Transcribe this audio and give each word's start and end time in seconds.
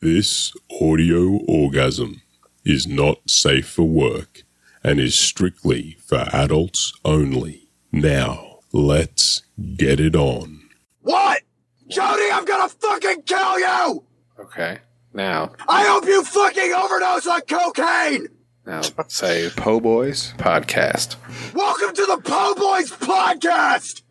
This 0.00 0.52
audio 0.80 1.40
orgasm 1.48 2.22
is 2.64 2.86
not 2.86 3.28
safe 3.28 3.68
for 3.68 3.82
work 3.82 4.44
and 4.84 5.00
is 5.00 5.16
strictly 5.16 5.96
for 6.06 6.28
adults 6.32 6.92
only. 7.04 7.68
Now, 7.90 8.60
let's 8.72 9.42
get 9.74 9.98
it 9.98 10.14
on. 10.14 10.68
What? 11.00 11.42
Jody, 11.88 12.30
I'm 12.32 12.44
gonna 12.44 12.68
fucking 12.68 13.22
kill 13.22 13.58
you! 13.58 14.04
Okay. 14.38 14.78
Now, 15.14 15.50
I 15.68 15.82
hope 15.86 16.06
you 16.06 16.22
fucking 16.22 16.72
overdose 16.72 17.26
on 17.26 17.40
cocaine! 17.40 18.28
now 18.64 18.82
say 19.08 19.50
Po 19.56 19.80
Boys 19.80 20.32
podcast. 20.36 21.16
Welcome 21.54 21.96
to 21.96 22.06
the 22.06 22.20
Po 22.22 22.54
Boys 22.54 22.92
podcast! 22.92 24.02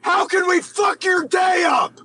How 0.00 0.26
can 0.26 0.48
we 0.48 0.60
fuck 0.60 1.04
your 1.04 1.24
day 1.28 1.64
up? 1.68 2.00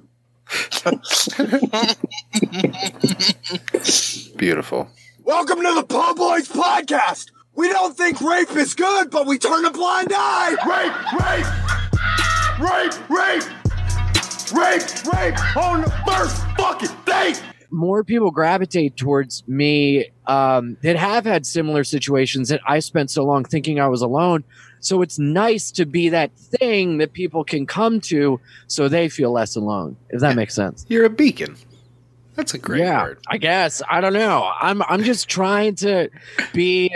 Beautiful. 4.37 4.89
Welcome 5.23 5.59
to 5.59 5.75
the 5.75 5.85
Po 5.87 6.13
Boys 6.13 6.49
podcast! 6.49 7.31
We 7.55 7.69
don't 7.69 7.95
think 7.95 8.19
rape 8.19 8.51
is 8.57 8.73
good, 8.73 9.11
but 9.11 9.27
we 9.27 9.37
turn 9.37 9.63
a 9.63 9.71
blind 9.71 10.09
eye! 10.11 10.57
Rape! 10.67 10.91
Rape! 11.21 11.45
Rape! 12.59 12.91
Rape! 13.09 13.43
Rape! 14.53 14.83
Rape! 15.13 15.39
On 15.55 15.79
the 15.81 15.91
first 16.05 16.35
fucking 16.57 16.97
date! 17.05 17.41
more 17.71 18.03
people 18.03 18.31
gravitate 18.31 18.97
towards 18.97 19.47
me 19.47 20.11
um, 20.27 20.77
that 20.81 20.97
have 20.97 21.25
had 21.25 21.45
similar 21.45 21.83
situations 21.83 22.49
that 22.49 22.61
I 22.67 22.79
spent 22.79 23.09
so 23.09 23.23
long 23.23 23.45
thinking 23.45 23.79
I 23.79 23.87
was 23.87 24.01
alone. 24.01 24.43
So 24.81 25.01
it's 25.01 25.17
nice 25.17 25.71
to 25.71 25.85
be 25.85 26.09
that 26.09 26.35
thing 26.35 26.97
that 26.97 27.13
people 27.13 27.43
can 27.43 27.65
come 27.65 28.01
to 28.01 28.41
so 28.67 28.87
they 28.87 29.09
feel 29.09 29.31
less 29.31 29.55
alone, 29.55 29.95
if 30.09 30.19
that 30.21 30.35
makes 30.35 30.53
sense. 30.53 30.85
You're 30.89 31.05
a 31.05 31.09
beacon. 31.09 31.55
That's 32.35 32.53
a 32.53 32.57
great 32.57 32.79
yeah, 32.79 33.03
word. 33.03 33.19
I 33.27 33.37
guess. 33.37 33.81
I 33.89 34.01
don't 34.01 34.13
know. 34.13 34.49
I'm 34.59 34.81
I'm 34.83 35.03
just 35.03 35.29
trying 35.29 35.75
to 35.75 36.09
be 36.53 36.93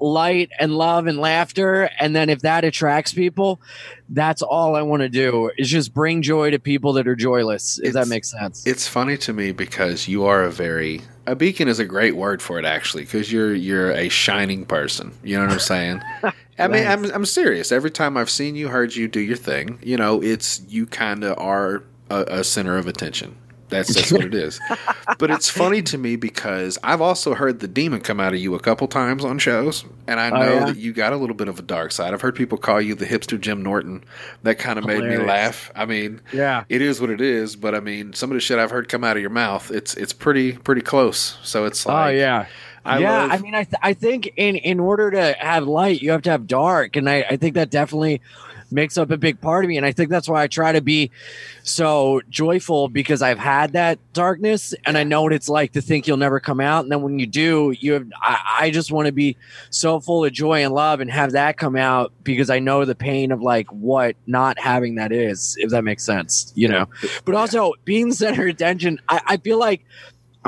light 0.00 0.50
and 0.58 0.74
love 0.76 1.06
and 1.06 1.18
laughter 1.18 1.90
and 1.98 2.14
then 2.14 2.30
if 2.30 2.40
that 2.40 2.64
attracts 2.64 3.12
people, 3.12 3.60
that's 4.08 4.42
all 4.42 4.76
I 4.76 4.82
want 4.82 5.00
to 5.02 5.08
do 5.08 5.50
is 5.58 5.68
just 5.68 5.92
bring 5.92 6.22
joy 6.22 6.50
to 6.50 6.58
people 6.58 6.92
that 6.94 7.08
are 7.08 7.16
joyless, 7.16 7.80
if 7.82 7.94
that 7.94 8.08
makes 8.08 8.30
sense. 8.30 8.66
It's 8.66 8.86
funny 8.86 9.16
to 9.18 9.32
me 9.32 9.52
because 9.52 10.08
you 10.08 10.24
are 10.24 10.44
a 10.44 10.50
very 10.50 11.02
a 11.26 11.36
beacon 11.36 11.68
is 11.68 11.78
a 11.78 11.84
great 11.84 12.16
word 12.16 12.40
for 12.40 12.58
it 12.58 12.64
actually 12.64 13.04
because 13.04 13.30
you're 13.30 13.54
you're 13.54 13.92
a 13.92 14.08
shining 14.08 14.64
person. 14.64 15.12
You 15.22 15.36
know 15.36 15.44
what 15.44 15.52
I'm 15.52 15.58
saying? 15.58 16.02
I 16.58 16.68
mean, 16.68 16.86
I'm 16.86 17.04
I'm 17.12 17.24
serious. 17.24 17.72
Every 17.72 17.90
time 17.90 18.16
I've 18.16 18.30
seen 18.30 18.56
you, 18.56 18.68
heard 18.68 18.94
you 18.96 19.08
do 19.08 19.20
your 19.20 19.36
thing, 19.36 19.78
you 19.82 19.96
know, 19.96 20.22
it's 20.22 20.60
you 20.68 20.86
kind 20.86 21.24
of 21.24 21.38
are 21.38 21.84
a, 22.10 22.24
a 22.40 22.44
center 22.44 22.76
of 22.76 22.86
attention. 22.86 23.36
That's 23.68 23.94
that's 23.94 24.10
what 24.10 24.24
it 24.24 24.34
is. 24.34 24.58
But 25.18 25.30
it's 25.30 25.48
funny 25.48 25.82
to 25.82 25.98
me 25.98 26.16
because 26.16 26.78
I've 26.84 27.00
also 27.00 27.34
heard 27.34 27.58
the 27.60 27.66
demon 27.66 28.02
come 28.02 28.20
out 28.20 28.34
of 28.34 28.38
you 28.38 28.54
a 28.54 28.60
couple 28.60 28.86
times 28.86 29.24
on 29.24 29.38
shows, 29.38 29.84
and 30.06 30.20
I 30.20 30.30
Oh, 30.30 30.38
know 30.38 30.54
yeah? 30.54 30.64
that 30.66 30.76
you 30.76 30.92
got 30.92 31.12
a 31.12 31.16
little 31.16 31.34
bit 31.34 31.48
of 31.48 31.58
a 31.58 31.62
dark 31.62 31.92
side. 31.92 32.12
I've 32.12 32.20
heard 32.20 32.36
people 32.36 32.56
call 32.58 32.80
you 32.80 32.94
the 32.94 33.06
hipster 33.06 33.40
Jim 33.40 33.62
Norton. 33.62 34.04
That 34.42 34.58
kind 34.58 34.78
of 34.78 34.84
made 34.84 35.02
me 35.02 35.16
laugh. 35.16 35.72
I 35.74 35.86
mean, 35.86 36.20
yeah. 36.32 36.64
it 36.68 36.82
is 36.82 37.00
what 37.00 37.10
it 37.10 37.20
is, 37.22 37.56
but 37.56 37.74
I 37.74 37.80
mean, 37.80 38.12
some 38.12 38.30
of 38.30 38.34
the 38.34 38.40
shit 38.40 38.58
I've 38.58 38.70
heard 38.70 38.88
come 38.88 39.02
out 39.02 39.16
of 39.16 39.22
your 39.22 39.30
mouth, 39.30 39.70
it's 39.70 39.94
it's 39.94 40.12
pretty 40.12 40.52
pretty 40.52 40.82
close. 40.82 41.38
So 41.42 41.64
it's 41.64 41.84
oh, 41.86 41.90
like, 41.92 42.06
oh 42.08 42.16
yeah. 42.16 42.46
I 42.84 42.98
yeah, 42.98 43.22
love- 43.22 43.30
I 43.32 43.38
mean, 43.38 43.54
I, 43.54 43.64
th- 43.64 43.80
I 43.82 43.92
think 43.94 44.32
in, 44.36 44.56
in 44.56 44.80
order 44.80 45.10
to 45.10 45.36
have 45.38 45.66
light, 45.66 46.02
you 46.02 46.10
have 46.12 46.22
to 46.22 46.30
have 46.30 46.46
dark, 46.46 46.96
and 46.96 47.08
I, 47.08 47.24
I 47.28 47.36
think 47.36 47.54
that 47.54 47.70
definitely 47.70 48.20
makes 48.70 48.98
up 48.98 49.10
a 49.10 49.16
big 49.16 49.40
part 49.40 49.64
of 49.64 49.68
me, 49.70 49.78
and 49.78 49.86
I 49.86 49.92
think 49.92 50.10
that's 50.10 50.28
why 50.28 50.42
I 50.42 50.46
try 50.46 50.72
to 50.72 50.82
be 50.82 51.10
so 51.62 52.20
joyful 52.28 52.88
because 52.88 53.22
I've 53.22 53.38
had 53.38 53.72
that 53.72 53.98
darkness, 54.12 54.74
and 54.84 54.98
I 54.98 55.04
know 55.04 55.22
what 55.22 55.32
it's 55.32 55.48
like 55.48 55.72
to 55.72 55.80
think 55.80 56.06
you'll 56.06 56.18
never 56.18 56.38
come 56.38 56.60
out, 56.60 56.84
and 56.84 56.92
then 56.92 57.02
when 57.02 57.18
you 57.18 57.26
do, 57.26 57.74
you 57.78 57.94
have. 57.94 58.06
I, 58.20 58.38
I 58.60 58.70
just 58.70 58.92
want 58.92 59.06
to 59.06 59.12
be 59.12 59.36
so 59.70 60.00
full 60.00 60.24
of 60.24 60.32
joy 60.32 60.64
and 60.64 60.74
love 60.74 61.00
and 61.00 61.10
have 61.10 61.32
that 61.32 61.56
come 61.56 61.76
out 61.76 62.12
because 62.24 62.50
I 62.50 62.58
know 62.58 62.84
the 62.84 62.94
pain 62.94 63.32
of 63.32 63.40
like 63.40 63.68
what 63.72 64.16
not 64.26 64.58
having 64.58 64.96
that 64.96 65.12
is, 65.12 65.56
if 65.58 65.70
that 65.70 65.82
makes 65.84 66.04
sense, 66.04 66.52
you 66.54 66.68
know. 66.68 66.86
But 67.24 67.34
also 67.34 67.72
being 67.84 68.10
the 68.10 68.14
center 68.14 68.42
of 68.42 68.48
attention, 68.48 69.00
I, 69.08 69.20
I 69.26 69.36
feel 69.38 69.58
like 69.58 69.84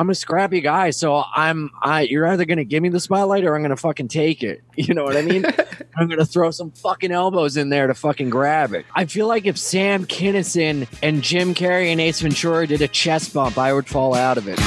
I'm 0.00 0.08
a 0.08 0.14
scrappy 0.14 0.62
guy, 0.62 0.90
so 0.90 1.22
I'm 1.36 1.70
I 1.82 2.00
you're 2.00 2.26
either 2.26 2.46
gonna 2.46 2.64
give 2.64 2.82
me 2.82 2.88
the 2.88 3.00
spotlight 3.00 3.44
or 3.44 3.54
I'm 3.54 3.60
gonna 3.60 3.76
fucking 3.76 4.08
take 4.08 4.42
it. 4.42 4.62
You 4.80 4.94
know 4.94 5.04
what 5.04 5.14
I 5.14 5.20
mean? 5.20 5.44
I'm 5.98 6.08
gonna 6.08 6.24
throw 6.24 6.50
some 6.50 6.70
fucking 6.70 7.12
elbows 7.12 7.58
in 7.58 7.68
there 7.68 7.86
to 7.86 7.92
fucking 7.92 8.30
grab 8.30 8.72
it. 8.72 8.86
I 8.94 9.04
feel 9.04 9.26
like 9.26 9.44
if 9.44 9.58
Sam 9.58 10.06
Kinison 10.06 10.88
and 11.02 11.20
Jim 11.20 11.54
Carrey 11.54 11.88
and 11.88 12.00
Ace 12.00 12.22
Ventura 12.22 12.66
did 12.66 12.80
a 12.80 12.88
chest 12.88 13.34
bump, 13.34 13.58
I 13.58 13.74
would 13.74 13.86
fall 13.86 14.14
out 14.14 14.38
of 14.38 14.48
it. 14.48 14.58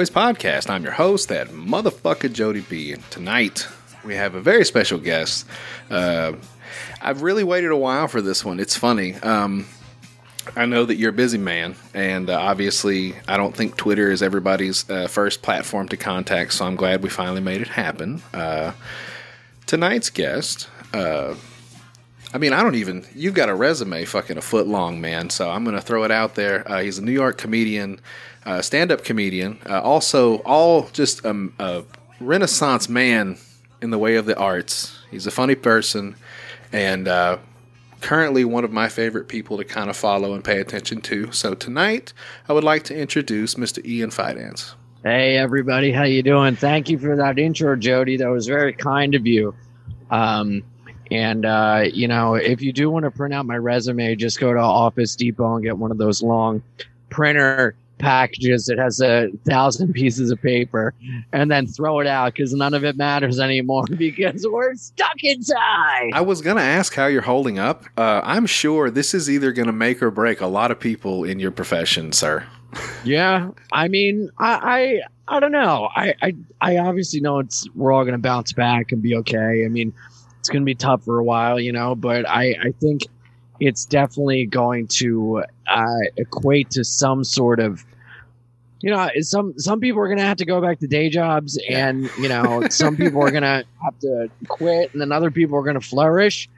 Boys 0.00 0.08
podcast. 0.08 0.70
I'm 0.70 0.82
your 0.82 0.94
host, 0.94 1.28
that 1.28 1.48
motherfucker 1.48 2.32
Jody 2.32 2.62
B. 2.62 2.94
And 2.94 3.10
tonight 3.10 3.68
we 4.02 4.14
have 4.14 4.34
a 4.34 4.40
very 4.40 4.64
special 4.64 4.98
guest. 4.98 5.46
Uh, 5.90 6.32
I've 7.02 7.20
really 7.20 7.44
waited 7.44 7.70
a 7.70 7.76
while 7.76 8.08
for 8.08 8.22
this 8.22 8.42
one. 8.42 8.60
It's 8.60 8.74
funny. 8.74 9.16
Um, 9.16 9.66
I 10.56 10.64
know 10.64 10.86
that 10.86 10.96
you're 10.96 11.10
a 11.10 11.12
busy 11.12 11.36
man, 11.36 11.74
and 11.92 12.30
uh, 12.30 12.40
obviously, 12.40 13.14
I 13.28 13.36
don't 13.36 13.54
think 13.54 13.76
Twitter 13.76 14.10
is 14.10 14.22
everybody's 14.22 14.88
uh, 14.88 15.06
first 15.06 15.42
platform 15.42 15.86
to 15.88 15.98
contact. 15.98 16.54
So 16.54 16.64
I'm 16.64 16.76
glad 16.76 17.02
we 17.02 17.10
finally 17.10 17.42
made 17.42 17.60
it 17.60 17.68
happen. 17.68 18.22
Uh, 18.32 18.72
tonight's 19.66 20.08
guest. 20.08 20.66
Uh, 20.94 21.34
I 22.32 22.38
mean, 22.38 22.54
I 22.54 22.62
don't 22.62 22.76
even. 22.76 23.04
You've 23.14 23.34
got 23.34 23.50
a 23.50 23.54
resume 23.54 24.06
fucking 24.06 24.38
a 24.38 24.40
foot 24.40 24.66
long, 24.66 25.02
man. 25.02 25.28
So 25.28 25.50
I'm 25.50 25.62
going 25.64 25.76
to 25.76 25.82
throw 25.82 26.04
it 26.04 26.10
out 26.10 26.36
there. 26.36 26.66
Uh, 26.66 26.80
he's 26.80 26.96
a 26.96 27.04
New 27.04 27.12
York 27.12 27.36
comedian, 27.36 28.00
uh, 28.46 28.62
stand 28.62 28.90
up 28.90 29.04
comedian. 29.04 29.58
Uh, 29.68 29.80
also, 29.80 30.38
all 30.38 30.88
just 30.92 31.24
a 31.24 31.84
renaissance 32.20 32.88
man 32.88 33.38
in 33.82 33.90
the 33.90 33.98
way 33.98 34.16
of 34.16 34.26
the 34.26 34.36
arts. 34.36 34.98
He's 35.10 35.26
a 35.26 35.30
funny 35.30 35.54
person 35.54 36.16
and 36.72 37.08
uh, 37.08 37.38
currently 38.00 38.44
one 38.44 38.64
of 38.64 38.72
my 38.72 38.88
favorite 38.88 39.28
people 39.28 39.56
to 39.58 39.64
kind 39.64 39.90
of 39.90 39.96
follow 39.96 40.34
and 40.34 40.44
pay 40.44 40.60
attention 40.60 41.00
to. 41.02 41.32
So 41.32 41.54
tonight, 41.54 42.12
I 42.48 42.52
would 42.52 42.64
like 42.64 42.84
to 42.84 42.96
introduce 42.96 43.54
Mr. 43.54 43.84
Ian 43.84 44.10
Fidance. 44.10 44.74
Hey 45.02 45.38
everybody, 45.38 45.92
how 45.92 46.04
you 46.04 46.22
doing? 46.22 46.56
Thank 46.56 46.90
you 46.90 46.98
for 46.98 47.16
that 47.16 47.38
intro, 47.38 47.74
Jody. 47.74 48.18
That 48.18 48.28
was 48.28 48.46
very 48.46 48.74
kind 48.74 49.14
of 49.14 49.26
you. 49.26 49.54
Um, 50.10 50.62
and 51.10 51.46
uh, 51.46 51.84
you 51.90 52.06
know, 52.06 52.34
if 52.34 52.60
you 52.60 52.72
do 52.72 52.90
want 52.90 53.04
to 53.04 53.10
print 53.10 53.32
out 53.32 53.46
my 53.46 53.56
resume, 53.56 54.14
just 54.16 54.38
go 54.38 54.52
to 54.52 54.60
Office 54.60 55.16
Depot 55.16 55.54
and 55.54 55.64
get 55.64 55.78
one 55.78 55.90
of 55.90 55.96
those 55.96 56.22
long 56.22 56.62
printer 57.08 57.74
packages 58.00 58.66
that 58.66 58.78
has 58.78 59.00
a 59.00 59.28
thousand 59.44 59.92
pieces 59.92 60.30
of 60.30 60.40
paper 60.42 60.94
and 61.32 61.50
then 61.50 61.66
throw 61.66 62.00
it 62.00 62.06
out 62.06 62.34
because 62.34 62.52
none 62.52 62.74
of 62.74 62.84
it 62.84 62.96
matters 62.96 63.38
anymore 63.38 63.84
because 63.96 64.46
we're 64.48 64.74
stuck 64.74 65.22
inside. 65.22 66.10
I 66.12 66.20
was 66.20 66.40
gonna 66.40 66.60
ask 66.60 66.94
how 66.94 67.06
you're 67.06 67.22
holding 67.22 67.58
up. 67.58 67.84
Uh, 67.96 68.20
I'm 68.24 68.46
sure 68.46 68.90
this 68.90 69.14
is 69.14 69.30
either 69.30 69.52
gonna 69.52 69.72
make 69.72 70.02
or 70.02 70.10
break 70.10 70.40
a 70.40 70.46
lot 70.46 70.70
of 70.70 70.80
people 70.80 71.24
in 71.24 71.38
your 71.38 71.50
profession, 71.50 72.12
sir. 72.12 72.44
Yeah, 73.04 73.50
I 73.72 73.88
mean, 73.88 74.30
I, 74.38 75.00
I, 75.28 75.36
I 75.36 75.40
don't 75.40 75.52
know. 75.52 75.88
I, 75.94 76.14
I, 76.22 76.36
I 76.60 76.76
obviously 76.78 77.20
know 77.20 77.38
it's 77.40 77.68
we're 77.74 77.92
all 77.92 78.04
gonna 78.04 78.18
bounce 78.18 78.52
back 78.52 78.92
and 78.92 79.02
be 79.02 79.14
okay. 79.16 79.64
I 79.64 79.68
mean, 79.68 79.92
it's 80.38 80.48
gonna 80.48 80.64
be 80.64 80.74
tough 80.74 81.04
for 81.04 81.18
a 81.18 81.24
while, 81.24 81.60
you 81.60 81.72
know, 81.72 81.94
but 81.94 82.28
I, 82.28 82.56
I 82.62 82.72
think 82.80 83.02
it's 83.60 83.84
definitely 83.84 84.46
going 84.46 84.86
to 84.88 85.44
uh, 85.68 85.98
equate 86.16 86.70
to 86.70 86.82
some 86.84 87.22
sort 87.22 87.60
of, 87.60 87.84
you 88.80 88.90
know, 88.90 89.08
some 89.20 89.54
some 89.58 89.80
people 89.80 90.00
are 90.00 90.08
gonna 90.08 90.22
have 90.22 90.38
to 90.38 90.46
go 90.46 90.60
back 90.60 90.78
to 90.80 90.86
day 90.86 91.08
jobs, 91.08 91.58
and 91.68 92.10
you 92.18 92.28
know, 92.28 92.66
some 92.70 92.96
people 92.96 93.22
are 93.22 93.30
gonna 93.30 93.64
have 93.84 93.98
to 94.00 94.30
quit, 94.48 94.92
and 94.92 95.00
then 95.00 95.12
other 95.12 95.30
people 95.30 95.56
are 95.58 95.62
gonna 95.62 95.80
flourish. 95.80 96.48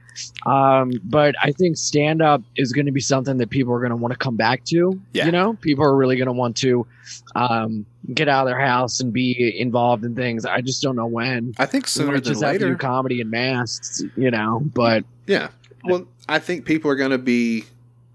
Um, 0.44 0.92
but 1.04 1.34
I 1.42 1.52
think 1.52 1.76
stand 1.76 2.22
up 2.22 2.42
is 2.56 2.72
going 2.72 2.86
to 2.86 2.92
be 2.92 3.00
something 3.00 3.38
that 3.38 3.50
people 3.50 3.72
are 3.72 3.78
going 3.78 3.90
to 3.90 3.96
want 3.96 4.12
to 4.12 4.18
come 4.18 4.36
back 4.36 4.64
to. 4.66 5.00
Yeah. 5.12 5.26
You 5.26 5.32
know, 5.32 5.54
people 5.54 5.84
are 5.84 5.96
really 5.96 6.16
going 6.16 6.26
to 6.26 6.32
want 6.32 6.56
to 6.58 6.86
um, 7.34 7.86
get 8.12 8.28
out 8.28 8.46
of 8.46 8.48
their 8.50 8.60
house 8.60 9.00
and 9.00 9.12
be 9.12 9.58
involved 9.58 10.04
in 10.04 10.14
things. 10.14 10.44
I 10.44 10.60
just 10.60 10.82
don't 10.82 10.96
know 10.96 11.06
when. 11.06 11.54
I 11.58 11.66
think 11.66 11.86
sooner 11.86 12.14
than 12.14 12.24
just 12.24 12.42
have 12.42 12.58
do 12.58 12.66
later. 12.66 12.76
comedy 12.76 13.20
and 13.20 13.30
masks, 13.30 14.02
you 14.16 14.30
know. 14.30 14.60
But 14.74 15.04
Yeah. 15.26 15.48
Well, 15.84 16.06
I 16.28 16.38
think 16.38 16.64
people 16.64 16.90
are 16.90 16.96
going 16.96 17.10
to 17.10 17.18
be 17.18 17.64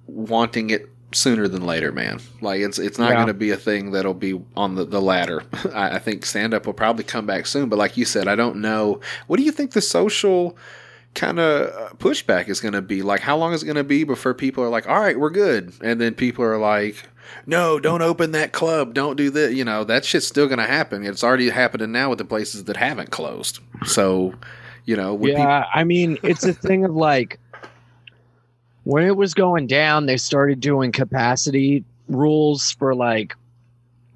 wanting 0.05 0.69
it 0.69 0.89
sooner 1.13 1.47
than 1.47 1.65
later, 1.65 1.91
man. 1.91 2.19
Like 2.41 2.61
it's 2.61 2.79
it's 2.79 2.97
not 2.99 3.09
Yeah. 3.11 3.15
going 3.15 3.27
to 3.27 3.33
be 3.33 3.51
a 3.51 3.57
thing 3.57 3.91
that'll 3.91 4.13
be 4.13 4.41
on 4.55 4.75
the 4.75 4.85
the 4.85 5.01
ladder. 5.01 5.43
I, 5.73 5.95
I 5.95 5.99
think 5.99 6.25
stand 6.25 6.53
up 6.53 6.65
will 6.65 6.73
probably 6.73 7.03
come 7.03 7.25
back 7.25 7.45
soon, 7.45 7.69
but 7.69 7.79
like 7.79 7.97
you 7.97 8.05
said, 8.05 8.27
I 8.27 8.35
don't 8.35 8.57
know. 8.57 8.99
What 9.27 9.37
do 9.37 9.43
you 9.43 9.51
think 9.51 9.71
the 9.71 9.81
social 9.81 10.57
kind 11.15 11.39
of 11.39 11.69
uh, 11.73 11.89
pushback 11.95 12.47
is 12.49 12.59
going 12.59 12.73
to 12.73 12.81
be? 12.81 13.01
Like, 13.01 13.21
how 13.21 13.37
long 13.37 13.53
is 13.53 13.63
it 13.63 13.65
going 13.65 13.75
to 13.77 13.83
be 13.83 14.03
before 14.03 14.33
people 14.33 14.63
are 14.63 14.69
like, 14.69 14.87
"All 14.87 14.99
right, 14.99 15.19
we're 15.19 15.29
good," 15.29 15.73
and 15.81 15.99
then 16.01 16.13
people 16.13 16.43
are 16.45 16.57
like. 16.57 17.03
No, 17.45 17.77
don't 17.77 18.01
open 18.01 18.31
that 18.31 18.53
club. 18.53 18.93
Don't 18.93 19.17
do 19.17 19.29
that. 19.31 19.53
You 19.53 19.65
know, 19.65 19.83
that 19.83 20.05
shit's 20.05 20.25
still 20.25 20.47
going 20.47 20.59
to 20.59 20.65
happen. 20.65 21.05
It's 21.05 21.25
already 21.25 21.49
happening 21.49 21.91
now 21.91 22.07
with 22.09 22.19
the 22.19 22.23
places 22.25 22.63
that 22.63 22.77
haven't 22.77 23.11
closed. 23.11 23.59
So, 23.85 24.33
you 24.85 24.95
know, 24.95 25.13
would 25.13 25.31
yeah, 25.31 25.65
I 25.73 25.83
mean, 25.83 26.17
it's 26.23 26.45
a 26.45 26.53
thing 26.53 26.85
of 26.85 26.95
like 26.95 27.37
when 28.87 29.03
it 29.03 29.17
was 29.17 29.33
going 29.33 29.67
down, 29.67 30.05
they 30.05 30.15
started 30.15 30.61
doing 30.61 30.93
capacity 30.93 31.83
rules 32.07 32.71
for 32.71 32.95
like, 32.95 33.35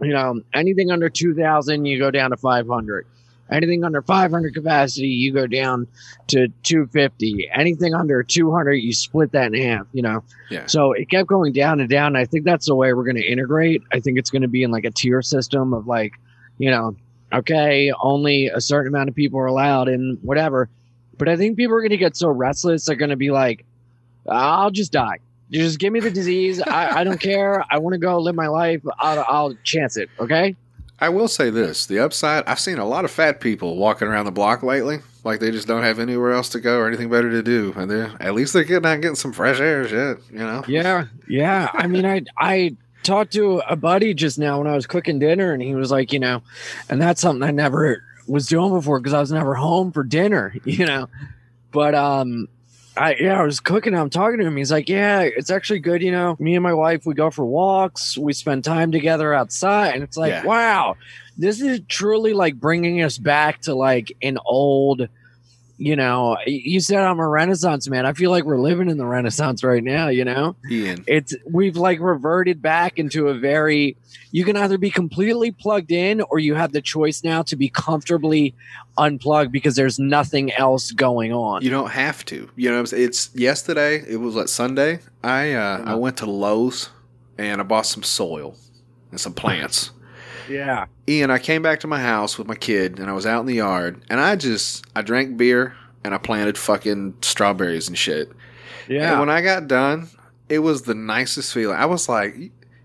you 0.02 0.14
know, 0.14 0.40
anything 0.54 0.92
under 0.92 1.10
2,000, 1.10 1.84
you 1.84 2.00
go 2.00 2.10
down 2.10 2.30
to 2.30 2.38
500. 2.38 3.06
Anything 3.52 3.84
under 3.84 4.02
500 4.02 4.54
capacity, 4.54 5.10
you 5.10 5.34
go 5.34 5.46
down 5.46 5.88
to 6.28 6.48
250. 6.64 7.50
Anything 7.54 7.94
under 7.94 8.24
200, 8.24 8.76
you 8.76 8.94
split 8.94 9.34
that 9.34 9.54
in 9.54 9.62
half, 9.62 9.88
you 9.92 10.04
know? 10.04 10.24
Yeah. 10.50 10.68
So 10.68 10.94
it 10.94 11.10
kept 11.10 11.28
going 11.28 11.52
down 11.52 11.82
and 11.82 11.90
down. 11.90 12.16
And 12.16 12.18
I 12.18 12.24
think 12.24 12.46
that's 12.46 12.68
the 12.68 12.76
way 12.76 12.94
we're 12.94 13.04
going 13.04 13.18
to 13.18 13.30
integrate. 13.30 13.84
I 13.92 14.00
think 14.00 14.18
it's 14.18 14.30
going 14.30 14.44
to 14.44 14.48
be 14.48 14.64
in 14.64 14.72
like 14.72 14.86
a 14.86 14.92
tier 14.92 15.22
system 15.22 15.74
of 15.74 15.86
like, 15.86 16.14
you 16.60 16.72
know, 16.72 16.96
okay, 17.34 17.92
only 18.02 18.48
a 18.48 18.62
certain 18.62 18.88
amount 18.88 19.10
of 19.10 19.16
people 19.16 19.38
are 19.38 19.48
allowed 19.48 19.90
and 19.90 20.18
whatever. 20.22 20.70
But 21.18 21.28
I 21.28 21.36
think 21.36 21.58
people 21.58 21.76
are 21.76 21.82
going 21.82 21.90
to 21.90 21.98
get 21.98 22.16
so 22.16 22.30
restless, 22.30 22.86
they're 22.86 22.96
going 22.96 23.10
to 23.10 23.18
be 23.18 23.32
like, 23.32 23.66
I'll 24.28 24.72
just 24.72 24.92
die. 24.92 25.18
You 25.50 25.64
Just 25.64 25.80
give 25.80 25.92
me 25.92 26.00
the 26.00 26.12
disease. 26.12 26.62
I, 26.62 27.00
I 27.00 27.04
don't 27.04 27.20
care. 27.20 27.66
I 27.70 27.78
want 27.80 27.94
to 27.94 27.98
go 27.98 28.18
live 28.20 28.36
my 28.36 28.48
life. 28.48 28.82
I'll, 29.00 29.26
I'll 29.28 29.54
chance 29.64 29.98
it. 29.98 30.10
Okay. 30.20 30.56
I 31.00 31.10
will 31.10 31.28
say 31.28 31.50
this: 31.50 31.88
the 31.88 32.00
upside. 32.00 32.46
I've 32.46 32.60
seen 32.60 32.78
a 32.78 32.86
lot 32.86 33.04
of 33.06 33.12
fat 33.12 33.42
people 33.42 33.76
walking 33.76 34.08
around 34.08 34.26
the 34.26 34.32
block 34.32 34.64
lately, 34.64 35.00
like 35.24 35.40
they 35.40 35.52
just 35.52 35.68
don't 35.68 35.84
have 35.84 36.00
anywhere 36.00 36.32
else 36.32 36.48
to 36.50 36.60
go 36.60 36.78
or 36.78 36.88
anything 36.88 37.10
better 37.10 37.30
to 37.32 37.42
do, 37.42 37.74
and 37.76 37.90
they're 37.90 38.14
at 38.20 38.34
least 38.34 38.54
they're 38.54 38.64
getting 38.64 38.86
out 38.86 39.02
getting 39.02 39.16
some 39.16 39.34
fresh 39.34 39.60
air. 39.60 39.88
Shit, 39.88 40.20
you 40.32 40.40
know. 40.40 40.64
Yeah. 40.68 41.06
Yeah. 41.28 41.70
I 41.74 41.88
mean, 41.88 42.06
I, 42.06 42.22
I 42.38 42.76
talked 43.04 43.34
to 43.34 43.62
a 43.68 43.76
buddy 43.76 44.14
just 44.14 44.38
now 44.38 44.60
when 44.60 44.68
I 44.68 44.76
was 44.76 44.86
cooking 44.86 45.20
dinner 45.20 45.54
and 45.54 45.62
he 45.62 45.76
was 45.76 45.92
like, 45.92 46.14
you 46.14 46.20
know, 46.20 46.44
and 46.90 47.02
that's 47.02 47.22
something 47.22 47.44
I 47.48 47.52
never 47.52 48.04
was 48.28 48.48
doing 48.48 48.72
before 48.72 49.00
because 49.00 49.14
I 49.14 49.20
was 49.20 49.32
never 49.32 49.56
home 49.56 49.92
for 49.92 50.04
dinner, 50.04 50.56
you 50.66 50.86
know, 50.86 51.10
but, 51.72 51.96
um, 51.96 52.48
I 52.98 53.16
yeah, 53.16 53.40
I 53.40 53.44
was 53.44 53.60
cooking. 53.60 53.96
I'm 53.96 54.10
talking 54.10 54.40
to 54.40 54.46
him. 54.46 54.58
He's 54.58 54.72
like, 54.72 54.90
"Yeah, 54.90 55.22
it's 55.22 55.50
actually 55.50 55.80
good. 55.80 56.02
You 56.02 56.12
know, 56.12 56.36
me 56.40 56.56
and 56.56 56.64
my 56.64 56.74
wife, 56.74 57.06
we 57.06 57.14
go 57.14 57.30
for 57.32 57.46
walks. 57.46 58.18
We 58.18 58.34
spend 58.34 58.64
time 58.64 58.92
together 58.92 59.34
outside, 59.34 59.94
and 59.94 60.04
it's 60.04 60.18
like, 60.18 60.32
Yeah. 60.32 60.44
wow, 60.46 60.98
this 61.38 61.62
is 61.62 61.82
truly 61.88 62.34
like 62.34 62.56
bringing 62.56 63.02
us 63.02 63.18
back 63.18 63.62
to 63.62 63.76
like 63.76 64.12
an 64.22 64.38
old, 64.46 65.08
you 65.82 65.96
know. 65.96 66.38
You 66.46 66.80
said 66.80 67.00
I'm 67.00 67.20
a 67.20 67.28
Renaissance 67.28 67.90
man. 67.90 68.06
I 68.06 68.14
feel 68.14 68.30
like 68.30 68.44
we're 68.44 68.60
living 68.60 68.88
in 68.88 68.98
the 68.98 69.06
Renaissance 69.06 69.64
right 69.64 69.84
now. 69.84 70.10
You 70.10 70.26
know, 70.26 70.56
Ian, 70.70 71.04
it's 71.08 71.36
we've 71.50 71.76
like 71.76 72.00
reverted 72.00 72.62
back 72.62 73.00
into 73.00 73.30
a 73.30 73.34
very. 73.34 73.98
You 74.32 74.46
can 74.46 74.56
either 74.56 74.78
be 74.78 74.92
completely 74.92 75.52
plugged 75.52 75.92
in, 75.92 76.22
or 76.22 76.38
you 76.38 76.54
have 76.54 76.72
the 76.72 76.82
choice 76.82 77.24
now 77.24 77.42
to 77.44 77.56
be 77.56 77.68
comfortably 77.68 78.54
unplugged 78.98 79.52
because 79.52 79.76
there's 79.76 79.98
nothing 79.98 80.54
else 80.54 80.92
going 80.92 81.34
on. 81.34 81.64
you 81.64 81.72
don't 81.72 81.92
have 81.92 82.24
to. 82.26 82.50
You 82.56 82.70
know, 82.70 82.76
what 82.76 82.82
I'm 82.82 82.86
saying? 82.86 83.04
it's 83.06 83.30
yesterday. 83.34 84.04
It 84.08 84.18
was 84.18 84.36
like 84.36 84.50
Sunday. 84.50 85.00
I 85.24 85.54
uh, 85.54 85.84
I 85.86 85.96
went 85.96 86.18
to 86.18 86.28
Lowe's 86.28 86.90
and 87.40 87.60
I 87.60 87.64
bought 87.64 87.88
some 87.88 88.04
soil 88.04 88.56
and 89.10 89.20
some 89.20 89.34
plants. 89.34 89.92
Yeah. 90.50 90.86
Ian, 91.08 91.32
I 91.32 91.40
came 91.40 91.62
back 91.62 91.80
to 91.82 91.88
my 91.88 92.00
house 92.00 92.38
with 92.38 92.48
my 92.48 92.56
kid 92.56 93.00
and 93.00 93.10
I 93.10 93.14
was 93.14 93.26
out 93.26 93.42
in 93.42 93.46
the 93.46 93.56
yard 93.56 94.02
and 94.10 94.20
I 94.20 94.36
just 94.36 94.86
I 94.96 95.02
drank 95.02 95.38
beer 95.38 95.76
and 96.04 96.14
I 96.14 96.18
planted 96.18 96.58
fucking 96.58 97.16
strawberries 97.22 97.88
and 97.88 97.98
shit. 97.98 98.32
Yeah. 98.88 99.12
And 99.12 99.20
when 99.20 99.30
I 99.30 99.42
got 99.42 99.68
done, 99.68 100.08
it 100.50 100.60
was 100.60 100.84
the 100.84 100.96
nicest 100.96 101.54
feeling. 101.54 101.78
I 101.78 101.86
was 101.86 102.10
like, 102.10 102.36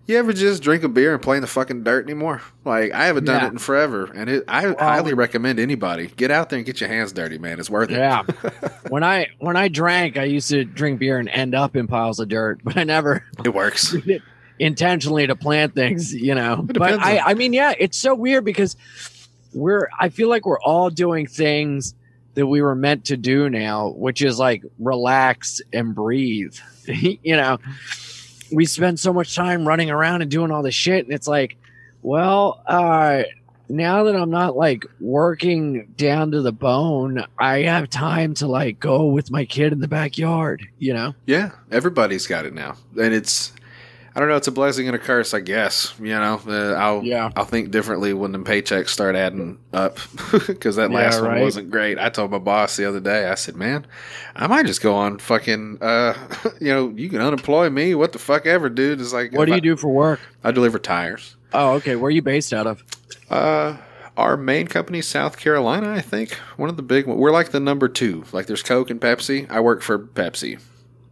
you 0.09 0.17
ever 0.19 0.33
just 0.33 0.63
drink 0.63 0.85
a 0.85 0.89
beer 0.89 1.15
and 1.15 1.21
play 1.21 1.37
in 1.37 1.41
the 1.41 1.49
fucking 1.49 1.83
dirt 1.83 2.05
anymore? 2.05 2.41
Like 2.65 2.93
I 2.93 3.07
haven't 3.07 3.25
done 3.25 3.41
Yeah. 3.41 3.47
it 3.49 3.53
in 3.53 3.59
forever, 3.59 4.05
and 4.15 4.31
it, 4.31 4.45
I 4.47 4.73
highly 4.79 5.15
recommend 5.15 5.59
anybody 5.59 6.07
get 6.17 6.31
out 6.31 6.49
there 6.49 6.59
and 6.59 6.65
get 6.67 6.81
your 6.81 6.89
hands 6.89 7.13
dirty, 7.13 7.39
man. 7.39 7.59
It's 7.59 7.69
worth 7.69 7.91
it. 7.91 7.97
yeah. 7.97 8.23
when 8.89 9.03
I 9.03 9.27
when 9.41 9.57
I 9.57 9.67
drank, 9.67 10.17
I 10.17 10.23
used 10.25 10.49
to 10.51 10.65
drink 10.65 11.01
beer 11.01 11.19
and 11.19 11.29
end 11.29 11.57
up 11.57 11.75
in 11.75 11.89
piles 11.89 12.21
of 12.21 12.29
dirt, 12.29 12.61
but 12.63 12.77
I 12.77 12.85
never 12.85 13.25
it 13.45 13.53
works. 13.53 13.97
did 14.59 14.65
it 14.65 14.67
intentionally 14.67 15.27
to 15.27 15.37
plant 15.37 15.75
things, 15.75 16.15
you 16.15 16.35
know. 16.35 16.63
But 16.63 17.01
I 17.01 17.19
I 17.19 17.35
mean, 17.35 17.53
yeah, 17.53 17.75
it's 17.79 17.99
so 17.99 18.15
weird 18.15 18.45
because 18.45 18.77
we're 19.53 19.89
I 19.99 20.09
feel 20.09 20.29
like 20.29 20.47
we're 20.47 20.61
all 20.61 20.91
doing 20.91 21.27
things 21.27 21.95
that 22.35 22.47
we 22.47 22.61
were 22.61 22.75
meant 22.75 23.07
to 23.07 23.17
do 23.17 23.49
now, 23.49 23.89
which 23.89 24.23
is 24.23 24.39
like 24.39 24.63
relax 24.79 25.61
and 25.73 25.95
breathe. 25.95 26.57
you 26.87 27.37
know, 27.37 27.59
we 28.53 28.67
spend 28.67 29.01
so 29.01 29.13
much 29.13 29.35
time 29.35 29.67
running 29.67 29.91
around 29.91 30.23
and 30.23 30.31
doing 30.31 30.51
all 30.51 30.63
this 30.63 30.75
shit, 30.75 31.05
and 31.05 31.15
it's 31.15 31.27
like, 31.27 31.57
well, 32.03 32.63
uh, 32.67 33.23
now 33.69 34.05
that 34.05 34.15
I'm 34.15 34.31
not 34.31 34.57
like 34.57 34.87
working 35.01 35.93
down 35.97 36.31
to 36.33 36.43
the 36.43 36.53
bone, 36.53 37.25
I 37.39 37.63
have 37.63 37.91
time 37.91 38.35
to 38.35 38.47
like 38.47 38.79
go 38.79 39.07
with 39.07 39.31
my 39.31 39.45
kid 39.45 39.73
in 39.73 39.81
the 39.81 39.89
backyard. 39.89 40.67
You 40.79 40.95
know, 40.95 41.15
Yeah, 41.27 41.53
everybody's 41.71 42.27
got 42.27 42.47
it 42.47 42.55
now, 42.55 42.77
and 43.01 43.15
it's. 43.15 43.53
I 44.17 44.19
don't 44.19 44.29
know. 44.31 44.37
It's 44.37 44.49
a 44.49 44.53
blessing 44.53 44.87
and 44.87 44.97
a 44.97 44.99
curse, 44.99 45.35
I 45.35 45.41
guess. 45.41 45.93
You 45.99 46.07
know, 46.07 46.41
uh, 46.49 46.73
I'll 46.73 47.05
Yeah. 47.05 47.31
I'll 47.37 47.45
think 47.45 47.71
differently 47.71 48.15
when 48.15 48.33
the 48.33 48.39
paychecks 48.39 48.89
start 48.89 49.15
adding 49.15 49.59
up 49.75 49.99
because 50.47 50.77
that 50.77 50.91
Yeah, 50.91 50.97
last 50.97 51.21
one 51.21 51.39
wasn't 51.39 51.71
great. 51.71 51.99
I 51.99 52.09
told 52.09 52.31
my 52.31 52.39
boss 52.39 52.77
the 52.79 52.87
other 52.87 52.99
day. 52.99 53.29
I 53.29 53.35
said, 53.35 53.57
"Man, 53.57 53.87
I 54.35 54.47
might 54.47 54.65
just 54.65 54.81
go 54.81 54.95
on 54.95 55.19
fucking. 55.19 55.79
Uh, 55.83 56.15
you 56.63 56.69
know, 56.73 56.89
you 56.97 57.11
can 57.11 57.21
unemploy 57.21 57.69
me. 57.69 57.95
What 57.95 58.13
the 58.13 58.19
fuck 58.19 58.47
ever, 58.47 58.71
dude? 58.71 59.03
It's 59.03 59.13
like 59.13 59.33
what 59.33 59.45
do 59.45 59.53
I- 59.53 59.57
you 59.57 59.61
do 59.61 59.77
for 59.77 59.89
work? 59.89 60.21
I 60.43 60.51
deliver 60.51 60.79
tires. 60.79 61.37
Oh, 61.53 61.73
okay. 61.75 61.95
Where 61.97 62.09
are 62.09 62.11
you 62.11 62.23
based 62.23 62.55
out 62.55 62.67
of? 62.67 62.83
Uh, 63.31 63.77
our 64.17 64.39
main 64.39 64.67
company, 64.67 65.03
South 65.03 65.37
Carolina, 65.37 65.93
I 65.93 66.01
think. 66.01 66.33
One 66.57 66.71
of 66.71 66.77
the 66.79 66.83
big 66.83 67.07
ones. 67.07 67.19
We're 67.21 67.33
like 67.33 67.51
the 67.51 67.61
number 67.61 67.87
two. 67.87 68.25
Like 68.33 68.47
there's 68.47 68.63
Coke 68.63 68.89
and 68.89 68.99
Pepsi. 68.99 69.47
I 69.51 69.61
work 69.61 69.83
for 69.83 69.99
Pepsi. 69.99 70.59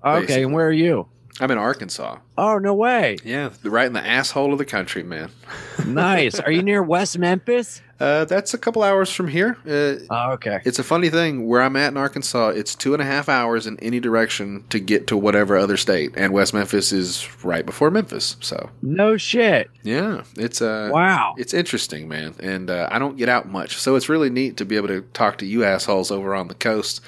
Okay, 0.02 0.20
Basically. 0.20 0.42
and 0.44 0.54
where 0.54 0.66
are 0.68 0.72
you? 0.72 1.06
I'm 1.40 1.50
in 1.50 1.58
Arkansas. 1.58 2.18
Oh, 2.38 2.58
no 2.58 2.74
way. 2.74 3.16
Yeah, 3.24 3.50
right 3.64 3.86
in 3.86 3.92
the 3.92 4.06
asshole 4.06 4.52
of 4.52 4.58
the 4.58 4.64
country, 4.64 5.02
man. 5.02 5.30
Nice. 5.86 6.38
Are 6.38 6.50
you 6.52 6.62
near 6.62 6.82
West 6.82 7.18
Memphis? 7.18 7.82
Uh, 8.00 8.24
that's 8.24 8.54
a 8.54 8.58
couple 8.58 8.82
hours 8.82 9.10
from 9.10 9.28
here. 9.28 9.56
Uh, 9.66 9.96
Oh, 10.08 10.32
okay. 10.32 10.60
it's 10.64 10.78
a 10.78 10.84
funny 10.84 11.10
thing. 11.10 11.46
Where 11.46 11.60
I'm 11.60 11.76
at 11.76 11.88
in 11.88 11.96
Arkansas, 11.96 12.48
it's 12.50 12.74
two 12.74 12.94
and 12.94 13.02
a 13.02 13.04
half 13.04 13.28
hours 13.28 13.66
in 13.66 13.78
any 13.80 13.98
direction 14.00 14.64
to 14.70 14.78
get 14.78 15.08
to 15.08 15.16
whatever 15.16 15.56
other 15.58 15.76
state, 15.76 16.12
and 16.16 16.32
West 16.32 16.54
Memphis 16.54 16.92
is 16.92 17.28
right 17.44 17.66
before 17.66 17.90
Memphis. 17.90 18.36
So 18.40 18.70
No 18.82 19.16
shit. 19.16 19.68
yeah, 19.82 20.22
it's 20.36 20.62
uh, 20.62 20.90
Wow. 20.92 21.34
It's 21.36 21.52
interesting, 21.52 22.08
man, 22.08 22.34
and 22.40 22.70
uh, 22.70 22.88
I 22.90 22.98
don't 23.00 23.16
get 23.16 23.28
out 23.28 23.48
much, 23.48 23.76
so 23.76 23.96
it's 23.96 24.08
really 24.08 24.30
neat 24.30 24.56
to 24.58 24.64
be 24.64 24.76
able 24.76 24.88
to 24.88 25.02
talk 25.12 25.38
to 25.38 25.46
you 25.46 25.64
assholes 25.64 26.10
over 26.10 26.34
on 26.34 26.48
the 26.48 26.54
coast. 26.54 27.00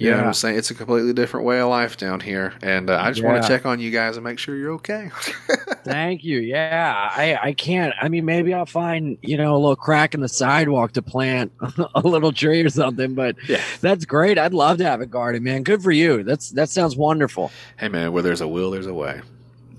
You 0.00 0.10
know 0.10 0.16
what 0.16 0.22
Yeah. 0.22 0.26
I'm 0.28 0.34
saying? 0.34 0.56
It's 0.56 0.70
a 0.70 0.74
completely 0.74 1.12
different 1.12 1.44
way 1.44 1.60
of 1.60 1.68
life 1.68 1.98
down 1.98 2.20
here, 2.20 2.54
and 2.62 2.88
uh, 2.88 2.98
I 2.98 3.10
just 3.10 3.22
want 3.22 3.42
to 3.42 3.46
check 3.46 3.66
on 3.66 3.80
you 3.80 3.90
guys 3.90 4.16
and 4.16 4.24
make 4.24 4.38
sure 4.38 4.56
you're 4.56 4.72
okay. 4.72 5.10
Thank 5.84 6.24
you. 6.24 6.40
Yeah, 6.40 7.10
I 7.12 7.36
I 7.40 7.52
can't. 7.52 7.92
I 8.00 8.08
mean, 8.08 8.24
maybe 8.24 8.54
I'll 8.54 8.64
find 8.66 9.18
you 9.22 9.36
know 9.36 9.52
a 9.54 9.58
little 9.58 9.76
crack 9.76 10.14
in 10.14 10.20
the 10.20 10.28
sidewalk 10.28 10.92
to 10.92 11.02
plant 11.02 11.52
a 11.94 12.00
little 12.00 12.32
tree 12.32 12.62
or 12.62 12.70
something. 12.70 13.14
But 13.14 13.36
Yeah. 13.46 13.60
that's 13.82 14.06
great. 14.06 14.38
I'd 14.38 14.54
love 14.54 14.78
to 14.78 14.84
have 14.84 15.00
a 15.02 15.06
garden, 15.06 15.42
man. 15.42 15.62
Good 15.64 15.82
for 15.82 15.90
you. 15.92 16.22
That's 16.22 16.50
that 16.52 16.70
sounds 16.70 16.96
wonderful. 16.96 17.50
hey 17.78 17.88
man, 17.88 18.12
where 18.12 18.22
there's 18.22 18.40
a 18.40 18.48
will, 18.48 18.70
there's 18.70 18.86
a 18.86 18.94
way. 18.94 19.20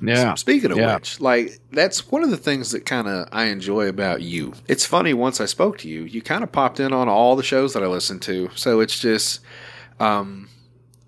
Yeah. 0.03 0.35
Speaking 0.35 0.71
of 0.71 0.77
Yeah. 0.77 0.95
which, 0.95 1.19
like 1.19 1.57
that's 1.71 2.11
one 2.11 2.23
of 2.23 2.29
the 2.29 2.37
things 2.37 2.71
that 2.71 2.85
kind 2.85 3.07
of 3.07 3.27
I 3.31 3.45
enjoy 3.45 3.87
about 3.87 4.21
you. 4.21 4.53
It's 4.67 4.85
funny 4.85 5.13
once 5.15 5.41
I 5.41 5.45
spoke 5.45 5.79
to 5.79 5.89
you, 5.89 6.03
you 6.03 6.21
kind 6.21 6.43
of 6.43 6.51
popped 6.51 6.79
in 6.79 6.93
on 6.93 7.07
all 7.09 7.35
the 7.35 7.43
shows 7.43 7.73
that 7.73 7.83
I 7.83 7.87
listen 7.87 8.19
to. 8.21 8.49
So 8.55 8.79
it's 8.81 8.99
just 8.99 9.39
um 10.01 10.47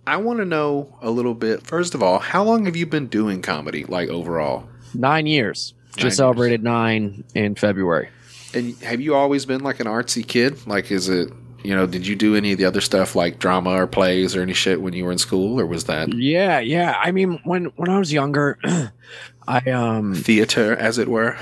I 0.06 0.18
want 0.18 0.40
to 0.40 0.46
know 0.46 0.94
a 1.02 1.10
little 1.10 1.34
bit. 1.34 1.66
First 1.66 1.96
of 1.96 2.04
all, 2.04 2.20
how 2.20 2.44
long 2.44 2.66
have 2.66 2.76
you 2.76 2.86
been 2.86 3.08
doing 3.08 3.42
comedy 3.42 3.86
like 3.86 4.10
overall? 4.10 4.68
Nine 4.94 5.28
years. 5.28 5.74
Nine 5.78 5.92
Just 5.94 6.04
years. 6.04 6.16
celebrated 6.18 6.62
nine 6.64 7.24
in 7.34 7.56
February. 7.56 8.10
And 8.54 8.76
have 8.84 9.00
you 9.00 9.16
always 9.16 9.46
been 9.46 9.62
like 9.64 9.80
an 9.80 9.88
artsy 9.88 10.28
kid? 10.28 10.68
Like 10.68 10.92
is 10.92 11.08
it, 11.08 11.30
you 11.64 11.74
know, 11.74 11.88
did 11.88 12.06
you 12.06 12.16
do 12.18 12.36
any 12.36 12.52
of 12.52 12.58
the 12.58 12.66
other 12.66 12.82
stuff 12.82 13.16
like 13.16 13.40
drama 13.40 13.72
or 13.72 13.88
plays 13.88 14.36
or 14.36 14.42
any 14.42 14.54
shit 14.54 14.82
when 14.82 14.94
you 14.94 15.06
were 15.06 15.12
in 15.14 15.18
school 15.18 15.58
or 15.60 15.66
was 15.66 15.86
that 15.86 16.14
Yeah, 16.14 16.60
yeah. 16.60 17.00
I 17.02 17.12
mean, 17.12 17.40
when 17.46 17.66
when 17.78 17.90
I 17.90 17.98
was 18.00 18.12
younger, 18.12 18.60
I 19.48 19.60
um 19.72 20.16
theater 20.16 20.76
as 20.76 20.98
it 20.98 21.08
were? 21.08 21.38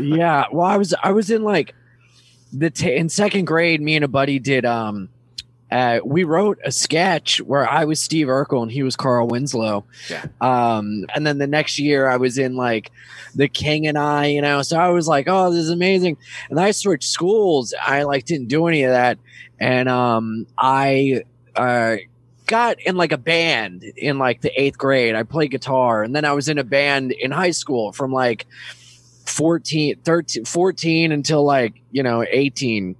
yeah. 0.00 0.44
Well, 0.52 0.66
I 0.66 0.76
was 0.76 0.94
I 1.02 1.10
was 1.10 1.30
in 1.30 1.42
like 1.42 1.74
the 2.52 2.70
t- 2.70 2.94
in 2.94 3.08
second 3.08 3.46
grade. 3.46 3.80
Me 3.80 3.96
and 3.96 4.04
a 4.04 4.08
buddy 4.08 4.38
did 4.38 4.64
um. 4.64 5.08
Uh, 5.74 5.98
we 6.04 6.22
wrote 6.22 6.60
a 6.64 6.70
sketch 6.70 7.40
where 7.40 7.68
I 7.68 7.84
was 7.84 8.00
Steve 8.00 8.28
Urkel 8.28 8.62
and 8.62 8.70
he 8.70 8.84
was 8.84 8.94
Carl 8.94 9.26
Winslow. 9.26 9.84
Yeah. 10.08 10.24
Um, 10.40 11.04
and 11.12 11.26
then 11.26 11.38
the 11.38 11.48
next 11.48 11.80
year 11.80 12.08
I 12.08 12.16
was 12.16 12.38
in 12.38 12.54
like 12.54 12.92
The 13.34 13.48
King 13.48 13.88
and 13.88 13.98
I, 13.98 14.26
you 14.26 14.40
know. 14.40 14.62
So 14.62 14.78
I 14.78 14.90
was 14.90 15.08
like, 15.08 15.26
oh, 15.28 15.50
this 15.50 15.64
is 15.64 15.70
amazing. 15.70 16.16
And 16.48 16.60
I 16.60 16.70
switched 16.70 17.10
schools. 17.10 17.74
I 17.84 18.04
like 18.04 18.24
didn't 18.24 18.46
do 18.46 18.68
any 18.68 18.84
of 18.84 18.92
that, 18.92 19.18
and 19.58 19.88
um, 19.88 20.46
I 20.56 21.24
uh 21.56 21.96
got 22.46 22.80
in 22.80 22.96
like 22.96 23.10
a 23.10 23.18
band 23.18 23.82
in 23.82 24.16
like 24.18 24.42
the 24.42 24.52
eighth 24.60 24.78
grade. 24.78 25.16
I 25.16 25.24
played 25.24 25.50
guitar, 25.50 26.04
and 26.04 26.14
then 26.14 26.24
I 26.24 26.34
was 26.34 26.48
in 26.48 26.58
a 26.58 26.64
band 26.64 27.10
in 27.10 27.32
high 27.32 27.50
school 27.50 27.90
from 27.90 28.12
like 28.12 28.46
14, 29.26 29.96
13, 30.04 30.44
14 30.44 31.10
until 31.10 31.44
like, 31.44 31.82
you 31.90 32.04
know, 32.04 32.24
18. 32.28 32.94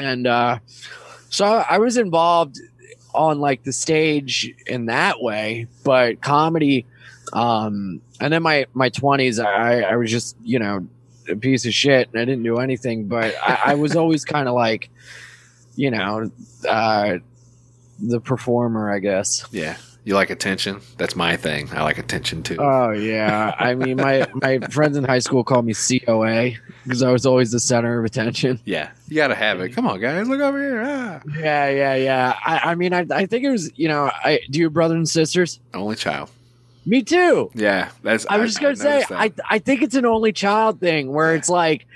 And 0.00 0.26
uh, 0.26 0.60
so 1.30 1.44
I 1.44 1.78
was 1.78 1.96
involved 1.96 2.58
on 3.14 3.40
like 3.40 3.64
the 3.64 3.72
stage 3.72 4.54
in 4.66 4.86
that 4.86 5.20
way, 5.20 5.66
but 5.84 6.20
comedy. 6.20 6.86
Um, 7.32 8.00
and 8.20 8.32
then 8.32 8.42
my, 8.42 8.66
my 8.74 8.90
20s, 8.90 9.44
I, 9.44 9.82
I 9.82 9.96
was 9.96 10.10
just, 10.10 10.36
you 10.42 10.58
know, 10.58 10.86
a 11.28 11.36
piece 11.36 11.66
of 11.66 11.74
shit 11.74 12.08
and 12.12 12.20
I 12.20 12.24
didn't 12.24 12.44
do 12.44 12.58
anything, 12.58 13.06
but 13.06 13.34
I, 13.42 13.60
I 13.66 13.74
was 13.74 13.96
always 13.96 14.24
kind 14.24 14.48
of 14.48 14.54
like, 14.54 14.90
you 15.76 15.90
know, 15.90 16.30
uh, 16.68 17.18
the 17.98 18.20
performer, 18.20 18.90
I 18.90 18.98
guess. 18.98 19.44
Yeah. 19.50 19.76
You 20.08 20.14
like 20.14 20.30
attention? 20.30 20.80
That's 20.96 21.14
my 21.14 21.36
thing. 21.36 21.68
I 21.70 21.82
like 21.82 21.98
attention 21.98 22.42
too. 22.42 22.56
Oh 22.58 22.92
yeah, 22.92 23.54
I 23.58 23.74
mean 23.74 23.98
my 23.98 24.26
my 24.36 24.58
friends 24.70 24.96
in 24.96 25.04
high 25.04 25.18
school 25.18 25.44
called 25.44 25.66
me 25.66 25.74
COA 25.74 26.52
because 26.84 27.02
I 27.02 27.12
was 27.12 27.26
always 27.26 27.50
the 27.50 27.60
center 27.60 27.98
of 27.98 28.06
attention. 28.06 28.58
yeah. 28.64 28.88
You 29.08 29.16
got 29.16 29.28
to 29.28 29.34
have 29.34 29.60
it. 29.60 29.74
Come 29.74 29.86
on, 29.86 30.00
guys. 30.00 30.26
Look 30.26 30.40
over 30.40 30.58
here. 30.58 30.82
Ah. 30.82 31.20
Yeah, 31.38 31.68
yeah, 31.68 31.94
yeah. 31.96 32.38
I, 32.42 32.70
I 32.70 32.74
mean, 32.74 32.94
I, 32.94 33.04
I 33.10 33.26
think 33.26 33.44
it 33.44 33.50
was 33.50 33.70
you 33.76 33.88
know, 33.88 34.10
I 34.10 34.40
do 34.48 34.60
you 34.60 34.64
have 34.64 34.72
brothers 34.72 34.96
and 34.96 35.06
sisters? 35.06 35.60
Only 35.74 35.94
child. 35.94 36.30
Me 36.88 37.02
too. 37.02 37.50
Yeah. 37.54 37.90
That's 38.02 38.24
I 38.30 38.38
was 38.38 38.52
just 38.52 38.62
gonna 38.62 38.74
say, 38.74 39.04
that. 39.06 39.12
I 39.12 39.30
I 39.48 39.58
think 39.58 39.82
it's 39.82 39.94
an 39.94 40.06
only 40.06 40.32
child 40.32 40.80
thing 40.80 41.12
where 41.12 41.34
it's 41.34 41.50
like, 41.50 41.86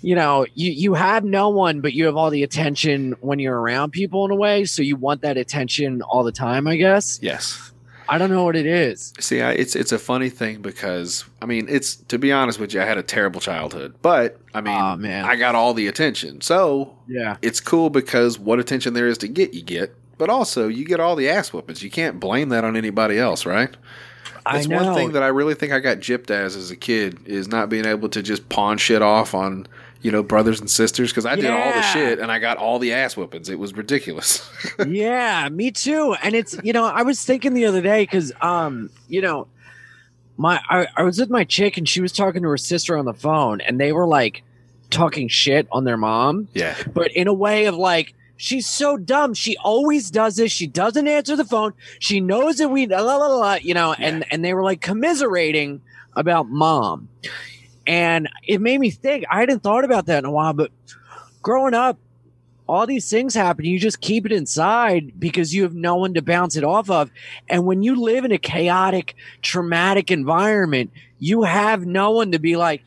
you 0.00 0.14
know, 0.14 0.46
you 0.54 0.72
you 0.72 0.94
have 0.94 1.22
no 1.22 1.50
one, 1.50 1.82
but 1.82 1.92
you 1.92 2.06
have 2.06 2.16
all 2.16 2.30
the 2.30 2.42
attention 2.42 3.14
when 3.20 3.40
you're 3.40 3.60
around 3.60 3.90
people 3.92 4.24
in 4.24 4.30
a 4.30 4.34
way, 4.34 4.64
so 4.64 4.80
you 4.80 4.96
want 4.96 5.20
that 5.20 5.36
attention 5.36 6.00
all 6.00 6.24
the 6.24 6.32
time. 6.32 6.66
I 6.66 6.76
guess 6.76 7.18
yes. 7.20 7.72
I 8.08 8.16
don't 8.16 8.30
know 8.30 8.44
what 8.44 8.56
it 8.56 8.64
is. 8.64 9.12
See, 9.20 9.42
I, 9.42 9.52
it's 9.52 9.76
it's 9.76 9.92
a 9.92 9.98
funny 9.98 10.30
thing 10.30 10.62
because 10.62 11.26
I 11.42 11.46
mean, 11.46 11.66
it's 11.68 11.96
to 11.96 12.18
be 12.18 12.32
honest 12.32 12.58
with 12.58 12.72
you, 12.72 12.80
I 12.80 12.86
had 12.86 12.96
a 12.96 13.02
terrible 13.02 13.42
childhood, 13.42 13.96
but 14.00 14.40
I 14.54 14.62
mean, 14.62 14.74
Aw, 14.74 14.96
man. 14.96 15.26
I 15.26 15.36
got 15.36 15.56
all 15.56 15.74
the 15.74 15.88
attention, 15.88 16.40
so 16.40 16.96
Yeah, 17.06 17.36
it's 17.42 17.60
cool 17.60 17.90
because 17.90 18.38
what 18.38 18.58
attention 18.58 18.94
there 18.94 19.08
is 19.08 19.18
to 19.18 19.28
get, 19.28 19.52
you 19.52 19.62
get, 19.62 19.94
but 20.16 20.30
also 20.30 20.68
you 20.68 20.86
get 20.86 21.00
all 21.00 21.16
the 21.16 21.28
ass 21.28 21.52
whoopings. 21.52 21.82
You 21.82 21.90
can't 21.90 22.18
blame 22.18 22.48
that 22.48 22.64
on 22.64 22.76
anybody 22.78 23.18
else, 23.18 23.44
right? 23.44 23.76
That's 24.52 24.68
one 24.68 24.94
thing 24.94 25.12
that 25.12 25.22
I 25.22 25.28
really 25.28 25.54
think 25.54 25.72
I 25.72 25.78
got 25.80 25.98
gypped 25.98 26.30
as 26.30 26.56
as 26.56 26.70
a 26.70 26.76
kid 26.76 27.18
is 27.26 27.48
not 27.48 27.68
being 27.68 27.84
able 27.84 28.08
to 28.10 28.22
just 28.22 28.48
pawn 28.48 28.78
shit 28.78 29.02
off 29.02 29.34
on 29.34 29.66
you 30.00 30.12
know 30.12 30.22
brothers 30.22 30.60
and 30.60 30.70
sisters 30.70 31.10
because 31.10 31.26
I 31.26 31.34
did 31.36 31.46
all 31.50 31.58
the 31.72 31.76
Yeah. 31.78 31.92
shit 31.92 32.18
and 32.20 32.30
I 32.30 32.38
got 32.38 32.56
all 32.56 32.78
the 32.78 32.92
ass 32.92 33.16
whoopings. 33.16 33.48
It 33.48 33.58
was 33.58 33.74
ridiculous. 33.74 34.48
yeah, 34.86 35.48
me 35.50 35.70
too. 35.70 36.14
And 36.22 36.34
it's 36.34 36.56
you 36.62 36.72
know, 36.72 36.84
I 36.84 37.02
was 37.02 37.24
thinking 37.24 37.54
the 37.54 37.66
other 37.66 37.82
day 37.82 38.02
because 38.02 38.32
um, 38.40 38.90
you 39.08 39.20
know, 39.20 39.46
my 40.36 40.60
I, 40.68 40.86
I 40.96 41.02
was 41.02 41.18
with 41.18 41.30
my 41.30 41.44
chick 41.44 41.76
and 41.76 41.88
she 41.88 42.00
was 42.00 42.12
talking 42.12 42.42
to 42.42 42.48
her 42.48 42.56
sister 42.58 42.96
on 42.96 43.04
the 43.04 43.14
phone 43.14 43.60
and 43.60 43.80
they 43.80 43.92
were 43.92 44.06
like 44.06 44.42
talking 44.90 45.28
shit 45.28 45.66
on 45.72 45.84
their 45.84 45.96
mom, 45.98 46.48
yeah, 46.54 46.74
but 46.94 47.10
in 47.12 47.26
a 47.28 47.34
way 47.34 47.66
of 47.66 47.74
like 47.74 48.14
she's 48.38 48.66
so 48.66 48.96
dumb. 48.96 49.34
She 49.34 49.58
always 49.58 50.10
does 50.10 50.36
this. 50.36 50.50
She 50.50 50.66
doesn't 50.66 51.06
answer 51.06 51.36
the 51.36 51.44
phone. 51.44 51.74
She 51.98 52.20
knows 52.20 52.56
that 52.56 52.70
we 52.70 52.86
la 52.86 53.02
la 53.02 53.16
la, 53.16 53.26
la 53.26 53.54
you 53.54 53.74
know, 53.74 53.92
and 53.92 54.24
and 54.32 54.42
they 54.42 54.54
were 54.54 54.62
like 54.62 54.80
commiserating 54.80 55.82
about 56.16 56.48
mom. 56.48 57.10
And 57.86 58.28
it 58.46 58.60
made 58.60 58.80
me 58.80 58.90
think, 58.90 59.24
I 59.30 59.40
hadn't 59.40 59.62
thought 59.62 59.84
about 59.84 60.06
that 60.06 60.18
in 60.18 60.24
a 60.24 60.30
while, 60.30 60.52
but 60.52 60.70
growing 61.42 61.74
up, 61.74 61.98
all 62.68 62.86
these 62.86 63.08
things 63.08 63.34
happen. 63.34 63.64
You 63.64 63.78
just 63.78 64.02
keep 64.02 64.26
it 64.26 64.32
inside 64.32 65.18
because 65.18 65.54
you 65.54 65.62
have 65.62 65.74
no 65.74 65.96
one 65.96 66.12
to 66.12 66.20
bounce 66.20 66.54
it 66.54 66.64
off 66.64 66.90
of. 66.90 67.10
And 67.48 67.64
when 67.64 67.82
you 67.82 67.96
live 67.96 68.26
in 68.26 68.32
a 68.32 68.38
chaotic, 68.38 69.16
traumatic 69.40 70.10
environment, 70.10 70.90
you 71.18 71.44
have 71.44 71.86
no 71.86 72.10
one 72.10 72.32
to 72.32 72.38
be 72.38 72.56
like, 72.56 72.82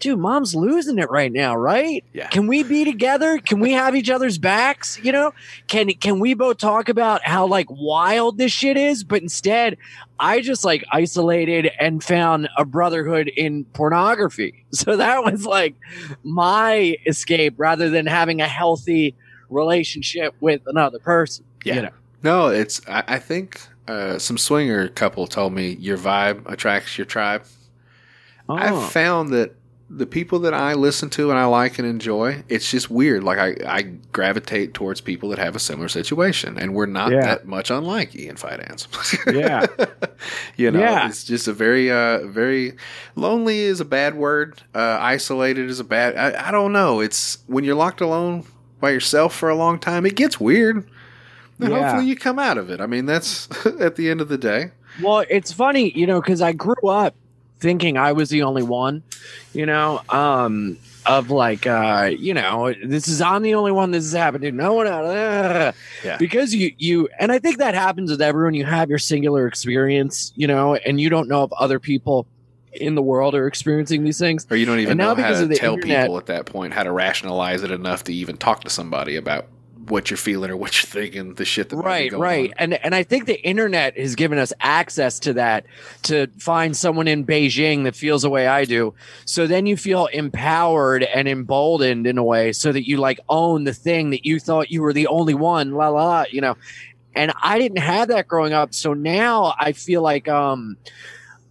dude, 0.00 0.18
mom's 0.18 0.54
losing 0.54 0.98
it 0.98 1.10
right 1.10 1.30
now, 1.30 1.54
right? 1.54 2.02
Yeah. 2.12 2.28
Can 2.28 2.46
we 2.46 2.62
be 2.62 2.84
together? 2.84 3.38
Can 3.38 3.60
we 3.60 3.72
have 3.72 3.94
each 3.94 4.10
other's 4.10 4.38
backs? 4.38 4.98
You 5.02 5.12
know, 5.12 5.32
can 5.68 5.90
can 5.90 6.18
we 6.18 6.34
both 6.34 6.58
talk 6.58 6.88
about 6.88 7.22
how 7.22 7.46
like 7.46 7.66
wild 7.70 8.38
this 8.38 8.50
shit 8.50 8.76
is? 8.76 9.04
But 9.04 9.22
instead, 9.22 9.76
I 10.18 10.40
just 10.40 10.64
like 10.64 10.84
isolated 10.90 11.70
and 11.78 12.02
found 12.02 12.48
a 12.56 12.64
brotherhood 12.64 13.28
in 13.28 13.64
pornography. 13.64 14.56
So 14.72 14.96
that 14.96 15.24
was 15.24 15.44
like 15.44 15.74
my 16.22 16.96
escape 17.04 17.54
rather 17.58 17.90
than 17.90 18.06
having 18.06 18.40
a 18.40 18.46
healthy 18.46 19.14
relationship 19.50 20.34
with 20.40 20.62
another 20.66 20.98
person. 21.00 21.44
Yeah. 21.64 21.74
You 21.74 21.82
know? 21.82 21.90
no, 22.22 22.48
it's 22.48 22.80
I, 22.88 23.02
I 23.06 23.18
think 23.18 23.60
uh, 23.88 24.18
some 24.18 24.38
swinger 24.38 24.88
couple 24.88 25.26
told 25.26 25.52
me 25.52 25.72
your 25.72 25.98
vibe 25.98 26.48
attracts 26.50 26.96
your 26.96 27.04
tribe. 27.04 27.44
Oh. 28.48 28.54
I've 28.54 28.90
found 28.90 29.30
that 29.30 29.54
the 29.92 30.06
people 30.06 30.38
that 30.38 30.54
I 30.54 30.74
listen 30.74 31.10
to 31.10 31.30
and 31.30 31.38
I 31.38 31.46
like 31.46 31.80
and 31.80 31.88
enjoy, 31.88 32.44
it's 32.48 32.70
just 32.70 32.90
weird. 32.90 33.24
Like 33.24 33.38
I, 33.38 33.56
I 33.66 33.82
gravitate 34.12 34.72
towards 34.72 35.00
people 35.00 35.30
that 35.30 35.38
have 35.40 35.56
a 35.56 35.58
similar 35.58 35.88
situation, 35.88 36.56
and 36.58 36.74
we're 36.74 36.86
not 36.86 37.10
Yeah. 37.10 37.22
that 37.22 37.46
much 37.46 37.70
unlike 37.72 38.14
Ian 38.14 38.36
Fidance. 38.36 38.86
Yeah. 39.34 39.66
you 40.56 40.70
know, 40.70 40.78
Yeah. 40.78 41.08
it's 41.08 41.24
just 41.24 41.48
a 41.48 41.52
very, 41.52 41.90
uh, 41.90 42.26
very 42.26 42.74
lonely 43.16 43.60
is 43.62 43.80
a 43.80 43.84
bad 43.84 44.14
word. 44.14 44.62
Uh, 44.74 44.98
isolated 45.00 45.68
is 45.68 45.80
a 45.80 45.84
bad. 45.84 46.16
I, 46.16 46.48
I 46.48 46.50
don't 46.52 46.72
know. 46.72 47.00
It's 47.00 47.38
when 47.48 47.64
you're 47.64 47.74
locked 47.74 48.00
alone 48.00 48.44
by 48.80 48.90
yourself 48.90 49.34
for 49.34 49.48
a 49.48 49.56
long 49.56 49.78
time, 49.80 50.06
it 50.06 50.14
gets 50.14 50.38
weird. 50.38 50.88
And 51.58 51.70
Yeah. 51.70 51.80
hopefully 51.82 52.06
you 52.06 52.14
come 52.16 52.38
out 52.38 52.58
of 52.58 52.70
it. 52.70 52.80
I 52.80 52.86
mean, 52.86 53.06
that's 53.06 53.48
at 53.80 53.96
the 53.96 54.08
end 54.08 54.20
of 54.20 54.28
the 54.28 54.38
day. 54.38 54.70
Well, 55.02 55.24
it's 55.28 55.52
funny, 55.52 55.90
you 55.98 56.06
know, 56.06 56.20
because 56.20 56.40
I 56.40 56.52
grew 56.52 56.88
up 56.88 57.14
thinking 57.60 57.96
I 57.96 58.12
was 58.12 58.28
the 58.30 58.42
only 58.42 58.62
one, 58.62 59.02
you 59.52 59.66
know, 59.66 60.00
um, 60.08 60.78
of 61.06 61.30
like, 61.30 61.66
uh, 61.66 62.10
you 62.16 62.34
know, 62.34 62.72
this 62.84 63.08
is 63.08 63.20
I'm 63.20 63.42
the 63.42 63.54
only 63.54 63.72
one 63.72 63.90
this 63.90 64.04
has 64.04 64.12
happened 64.12 64.42
to. 64.42 64.52
No 64.52 64.74
one 64.74 64.86
else. 64.86 65.06
uh, 65.08 65.72
Yeah. 66.04 66.16
Because 66.18 66.54
you 66.54 66.72
you 66.78 67.08
and 67.18 67.30
I 67.32 67.38
think 67.38 67.58
that 67.58 67.74
happens 67.74 68.10
with 68.10 68.20
everyone. 68.22 68.54
You 68.54 68.64
have 68.66 68.88
your 68.90 68.98
singular 68.98 69.46
experience, 69.46 70.32
you 70.36 70.46
know, 70.46 70.74
and 70.74 71.00
you 71.00 71.08
don't 71.10 71.28
know 71.28 71.42
if 71.44 71.52
other 71.52 71.78
people 71.78 72.26
in 72.72 72.94
the 72.94 73.02
world 73.02 73.34
are 73.34 73.46
experiencing 73.48 74.04
these 74.04 74.18
things. 74.18 74.46
Or 74.50 74.56
you 74.56 74.64
don't 74.66 74.78
even 74.78 74.96
know 74.96 75.14
how 75.14 75.30
to 75.30 75.48
tell 75.56 75.74
internet- 75.74 76.02
people 76.04 76.18
at 76.18 76.26
that 76.26 76.46
point 76.46 76.72
how 76.72 76.84
to 76.84 76.92
rationalize 76.92 77.62
it 77.62 77.70
enough 77.70 78.04
to 78.04 78.14
even 78.14 78.36
talk 78.36 78.62
to 78.64 78.70
somebody 78.70 79.16
about 79.16 79.46
what 79.90 80.10
you're 80.10 80.16
feeling 80.16 80.50
or 80.50 80.56
what 80.56 80.82
you're 80.82 80.88
thinking, 80.88 81.34
the 81.34 81.44
shit 81.44 81.68
that 81.68 81.76
right 81.76 82.12
right 82.12 82.50
on. 82.50 82.54
and 82.58 82.74
and 82.84 82.94
i 82.94 83.02
think 83.02 83.26
the 83.26 83.40
internet 83.42 83.98
has 83.98 84.14
given 84.14 84.38
us 84.38 84.52
access 84.60 85.18
to 85.18 85.32
that 85.34 85.66
to 86.02 86.26
find 86.38 86.76
someone 86.76 87.08
in 87.08 87.26
beijing 87.26 87.84
that 87.84 87.94
feels 87.96 88.22
the 88.22 88.30
way 88.30 88.46
i 88.46 88.64
do 88.64 88.94
so 89.24 89.46
then 89.46 89.66
you 89.66 89.76
feel 89.76 90.06
empowered 90.06 91.02
and 91.02 91.28
emboldened 91.28 92.06
in 92.06 92.18
a 92.18 92.24
way 92.24 92.52
so 92.52 92.72
that 92.72 92.86
you 92.86 92.96
like 92.96 93.20
own 93.28 93.64
the 93.64 93.74
thing 93.74 94.10
that 94.10 94.24
you 94.24 94.38
thought 94.38 94.70
you 94.70 94.82
were 94.82 94.92
the 94.92 95.06
only 95.08 95.34
one 95.34 95.72
la 95.72 95.88
la 95.88 96.04
la 96.04 96.24
you 96.30 96.40
know 96.40 96.56
and 97.14 97.32
I 97.42 97.58
didn't 97.58 97.78
have 97.78 98.08
that 98.08 98.28
growing 98.28 98.52
up. 98.52 98.74
So 98.74 98.94
now 98.94 99.54
I 99.58 99.72
feel 99.72 100.02
like 100.02 100.28
um 100.28 100.76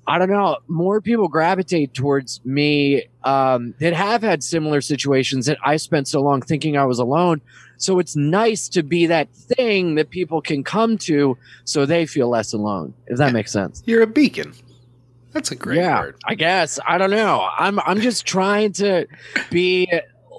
I 0.07 0.17
don't 0.17 0.29
know, 0.29 0.57
more 0.67 1.01
people 1.01 1.27
gravitate 1.27 1.93
towards 1.93 2.43
me 2.45 3.05
um 3.23 3.73
that 3.79 3.93
have 3.93 4.21
had 4.21 4.43
similar 4.43 4.81
situations 4.81 5.45
that 5.47 5.57
I 5.63 5.77
spent 5.77 6.07
so 6.07 6.21
long 6.21 6.41
thinking 6.41 6.77
I 6.77 6.85
was 6.85 6.99
alone. 6.99 7.41
So 7.79 7.97
it's 7.99 8.15
nice 8.15 8.69
to 8.69 8.83
be 8.83 9.07
that 9.07 9.33
thing 9.33 9.95
that 9.95 10.09
people 10.09 10.41
can 10.41 10.63
come 10.63 10.97
to 10.99 11.37
so 11.63 11.85
they 11.85 12.05
feel 12.05 12.29
less 12.29 12.53
alone. 12.53 12.93
If 13.07 13.17
that 13.17 13.33
makes 13.33 13.51
sense. 13.51 13.81
You're 13.85 14.03
a 14.03 14.07
beacon. 14.07 14.53
That's 15.31 15.51
a 15.51 15.55
great 15.55 15.77
yeah, 15.77 16.01
word. 16.01 16.17
I 16.25 16.35
guess. 16.35 16.79
I 16.85 16.97
don't 16.97 17.11
know. 17.11 17.47
I'm 17.57 17.79
I'm 17.81 18.01
just 18.01 18.25
trying 18.25 18.73
to 18.73 19.07
be 19.49 19.91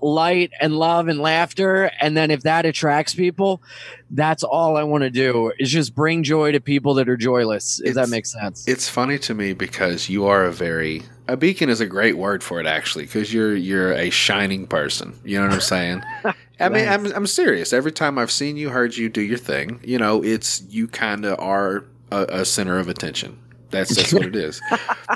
light 0.03 0.51
and 0.61 0.77
love 0.77 1.09
and 1.09 1.19
laughter 1.21 1.91
and 2.01 2.17
then 2.17 2.31
if 2.31 2.43
that 2.43 2.67
attracts 2.67 3.15
people, 3.15 3.63
that's 4.11 4.43
all 4.43 4.77
I 4.77 4.83
want 4.83 5.03
to 5.03 5.11
do 5.11 5.53
is 5.59 5.71
just 5.71 5.95
bring 5.95 6.23
joy 6.23 6.53
to 6.53 6.61
people 6.61 6.95
that 6.95 7.09
are 7.09 7.17
joyless, 7.17 7.81
if 7.81 7.95
that 7.95 8.03
It's- 8.03 8.11
makes 8.11 8.33
sense. 8.33 8.67
It's 8.67 8.89
funny 8.89 9.19
to 9.21 9.35
me 9.35 9.53
because 9.53 10.09
you 10.09 10.27
are 10.27 10.45
a 10.45 10.53
very 10.53 11.03
a 11.29 11.37
beacon 11.37 11.69
is 11.69 11.81
a 11.81 11.87
great 11.87 12.17
word 12.19 12.43
for 12.43 12.59
it 12.59 12.67
actually 12.67 13.05
because 13.05 13.33
you're 13.33 13.55
you're 13.55 13.93
a 13.93 14.11
shining 14.11 14.67
person. 14.67 15.15
You 15.25 15.39
know 15.39 15.47
what 15.47 15.55
I'm 15.55 15.61
saying? 15.61 16.03
I 16.61 16.69
mean, 16.69 16.89
I'm 16.89 17.07
I'm 17.13 17.27
serious. 17.27 17.73
Every 17.73 17.93
time 17.93 18.19
I've 18.19 18.31
seen 18.33 18.57
you, 18.57 18.71
heard 18.71 18.97
you 18.97 19.09
do 19.09 19.21
your 19.23 19.39
thing, 19.39 19.81
you 19.85 19.97
know, 19.99 20.23
it's 20.25 20.63
you 20.69 20.89
kind 20.89 21.25
of 21.25 21.39
are 21.39 21.85
a, 22.11 22.27
a 22.41 22.45
center 22.45 22.79
of 22.79 22.89
attention. 22.89 23.39
That's 23.71 23.95
that's 23.95 24.13
what 24.13 24.25
it 24.27 24.37
is. 24.37 24.61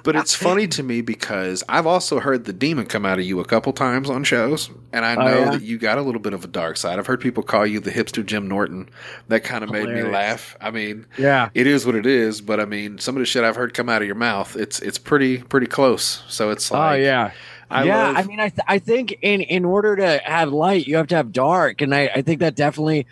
But 0.03 0.17
it's 0.17 0.35
funny 0.35 0.67
to 0.69 0.83
me 0.83 1.01
because 1.01 1.63
I've 1.69 1.87
also 1.87 2.21
heard 2.21 2.45
the 2.45 2.53
demon 2.53 2.87
come 2.87 3.05
out 3.07 3.19
of 3.19 3.25
you 3.25 3.41
a 3.41 3.45
couple 3.45 3.73
times 3.73 4.11
on 4.11 4.25
shows, 4.25 4.71
and 4.93 5.05
I 5.05 5.15
Oh, 5.15 5.25
know 5.25 5.39
yeah? 5.39 5.51
that 5.51 5.63
you 5.63 5.79
got 5.79 5.99
a 5.99 6.03
little 6.03 6.21
bit 6.21 6.33
of 6.35 6.45
a 6.45 6.49
dark 6.49 6.77
side. 6.77 6.99
I've 6.99 7.07
heard 7.07 7.21
people 7.21 7.43
call 7.43 7.67
you 7.67 7.81
the 7.81 7.91
hipster 7.91 8.25
Jim 8.25 8.49
Norton. 8.49 8.89
That 9.29 9.45
kind 9.45 9.63
of 9.65 9.71
made 9.71 9.89
me 9.89 10.03
laugh. 10.03 10.57
I 10.61 10.71
mean, 10.71 11.07
yeah. 11.17 11.49
it 11.55 11.67
is 11.67 11.87
what 11.87 11.95
it 11.95 12.07
is, 12.07 12.41
but 12.41 12.61
I 12.61 12.65
mean, 12.65 12.99
some 12.99 13.17
of 13.17 13.21
the 13.21 13.27
shit 13.27 13.45
I've 13.45 13.57
heard 13.57 13.75
come 13.75 13.89
out 13.89 14.03
of 14.03 14.07
your 14.07 14.15
mouth, 14.17 14.57
it's 14.57 14.81
it's 14.81 14.99
pretty 14.99 15.39
pretty 15.39 15.67
close. 15.67 16.23
So 16.29 16.51
it's 16.51 16.71
oh, 16.71 16.75
like, 16.75 16.93
Oh 16.99 17.03
yeah. 17.03 17.31
I 17.71 17.85
yeah, 17.85 18.09
love- 18.09 18.17
I 18.17 18.23
mean, 18.25 18.41
I, 18.41 18.49
th- 18.49 18.67
I 18.67 18.79
think 18.79 19.19
in, 19.23 19.41
in 19.41 19.65
order 19.65 19.97
to 19.97 20.21
have 20.25 20.53
light, 20.53 20.87
you 20.87 20.97
have 20.97 21.09
to 21.09 21.17
have 21.17 21.33
dark. 21.33 21.81
And 21.81 21.95
I, 21.95 22.11
I 22.15 22.23
think 22.23 22.41
that 22.41 22.55
definitely 22.55 23.07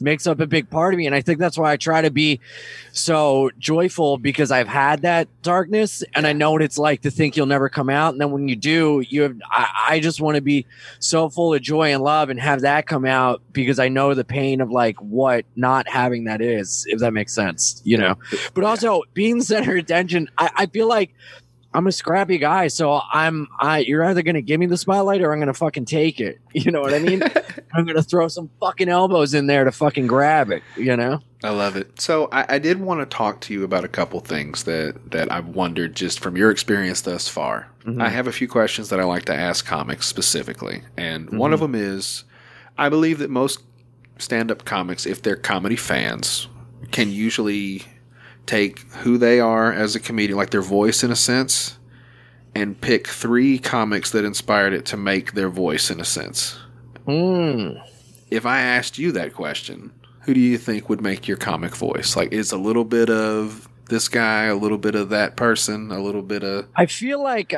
makes 0.00 0.28
up 0.28 0.38
a 0.38 0.46
big 0.46 0.70
part 0.70 0.94
of 0.94 0.98
me. 0.98 1.06
And 1.06 1.14
I 1.14 1.20
think 1.20 1.40
that's 1.40 1.58
why 1.58 1.72
I 1.72 1.76
try 1.76 2.02
to 2.02 2.10
be 2.10 2.38
so 2.92 3.50
joyful 3.58 4.16
because 4.16 4.50
I've 4.52 4.68
had 4.68 5.02
that 5.02 5.26
darkness 5.42 6.04
and 6.14 6.24
I 6.26 6.32
know 6.32 6.52
what 6.52 6.62
it's 6.62 6.78
like 6.78 7.02
to 7.02 7.10
think 7.10 7.36
you'll 7.36 7.46
never 7.46 7.68
come 7.68 7.90
out. 7.90 8.12
And 8.12 8.20
then 8.20 8.30
when 8.30 8.48
you 8.48 8.54
do, 8.54 9.04
you 9.08 9.22
have, 9.22 9.36
I, 9.50 9.86
I 9.88 10.00
just 10.00 10.20
want 10.20 10.36
to 10.36 10.40
be 10.40 10.66
so 11.00 11.28
full 11.28 11.52
of 11.52 11.62
joy 11.62 11.92
and 11.92 12.02
love 12.02 12.30
and 12.30 12.38
have 12.38 12.60
that 12.60 12.86
come 12.86 13.04
out 13.04 13.42
because 13.52 13.80
I 13.80 13.88
know 13.88 14.14
the 14.14 14.24
pain 14.24 14.60
of 14.60 14.70
like 14.70 14.96
what 15.00 15.44
not 15.56 15.88
having 15.88 16.24
that 16.24 16.40
is, 16.40 16.86
if 16.88 17.00
that 17.00 17.12
makes 17.12 17.34
sense, 17.34 17.82
you 17.84 17.98
know. 17.98 18.14
But 18.54 18.64
also 18.64 19.02
being 19.14 19.38
the 19.38 19.44
center 19.44 19.72
of 19.72 19.78
attention, 19.78 20.28
I, 20.38 20.50
I 20.54 20.66
feel 20.66 20.86
like 20.88 21.12
I'm 21.78 21.86
a 21.86 21.92
scrappy 21.92 22.38
guy, 22.38 22.66
so 22.66 23.00
I'm 23.12 23.46
I 23.60 23.78
you're 23.78 24.04
either 24.04 24.22
gonna 24.22 24.42
give 24.42 24.58
me 24.58 24.66
the 24.66 24.76
spotlight 24.76 25.22
or 25.22 25.32
I'm 25.32 25.38
gonna 25.38 25.54
fucking 25.54 25.84
take 25.84 26.18
it. 26.20 26.40
You 26.52 26.72
know 26.72 26.80
what 26.80 26.92
I 26.92 26.98
mean? 26.98 27.22
I'm 27.74 27.86
gonna 27.86 28.02
throw 28.02 28.26
some 28.26 28.50
fucking 28.58 28.88
elbows 28.88 29.32
in 29.32 29.46
there 29.46 29.62
to 29.62 29.70
fucking 29.70 30.08
grab 30.08 30.50
it, 30.50 30.64
you 30.76 30.96
know? 30.96 31.20
I 31.44 31.50
love 31.50 31.76
it. 31.76 32.00
So 32.00 32.28
I, 32.32 32.56
I 32.56 32.58
did 32.58 32.80
want 32.80 33.00
to 33.00 33.06
talk 33.06 33.40
to 33.42 33.54
you 33.54 33.62
about 33.62 33.84
a 33.84 33.88
couple 33.88 34.18
things 34.18 34.64
that 34.64 35.12
that 35.12 35.30
I've 35.30 35.46
wondered 35.48 35.94
just 35.94 36.18
from 36.18 36.36
your 36.36 36.50
experience 36.50 37.00
thus 37.02 37.28
far. 37.28 37.68
Mm-hmm. 37.84 38.02
I 38.02 38.08
have 38.08 38.26
a 38.26 38.32
few 38.32 38.48
questions 38.48 38.88
that 38.88 38.98
I 38.98 39.04
like 39.04 39.24
to 39.26 39.34
ask 39.34 39.64
comics 39.64 40.06
specifically, 40.08 40.82
and 40.96 41.26
Mm-hmm. 41.28 41.38
one 41.38 41.52
of 41.52 41.60
them 41.60 41.76
is, 41.76 42.24
I 42.76 42.88
believe 42.88 43.18
that 43.20 43.30
most 43.30 43.60
stand-up 44.18 44.64
comics, 44.64 45.06
if 45.06 45.22
they're 45.22 45.36
comedy 45.36 45.76
fans, 45.76 46.48
can 46.90 47.12
usually 47.12 47.84
take 48.48 48.80
who 48.94 49.18
they 49.18 49.38
are 49.38 49.72
as 49.72 49.94
a 49.94 50.00
comedian, 50.00 50.36
like 50.36 50.50
their 50.50 50.62
voice 50.62 51.04
in 51.04 51.10
a 51.12 51.16
sense, 51.16 51.78
and 52.54 52.80
pick 52.80 53.06
three 53.06 53.58
comics 53.58 54.10
that 54.10 54.24
inspired 54.24 54.72
it 54.72 54.86
to 54.86 54.96
make 54.96 55.34
their 55.34 55.50
voice 55.50 55.90
in 55.90 56.00
a 56.00 56.04
sense. 56.04 56.58
Mm. 57.06 57.80
If 58.30 58.46
I 58.46 58.60
asked 58.60 58.98
you 58.98 59.12
that 59.12 59.34
question, 59.34 59.92
who 60.22 60.34
do 60.34 60.40
you 60.40 60.58
think 60.58 60.88
would 60.88 61.00
make 61.00 61.28
your 61.28 61.36
comic 61.36 61.76
voice? 61.76 62.16
Like, 62.16 62.32
is 62.32 62.50
a 62.50 62.58
little 62.58 62.84
bit 62.84 63.10
of 63.10 63.68
this 63.88 64.08
guy, 64.08 64.44
a 64.44 64.54
little 64.54 64.76
bit 64.76 64.94
of 64.94 65.10
that 65.10 65.36
person, 65.36 65.90
a 65.90 66.00
little 66.00 66.22
bit 66.22 66.42
of, 66.42 66.66
I 66.76 66.86
feel 66.86 67.22
like 67.22 67.54
uh 67.54 67.56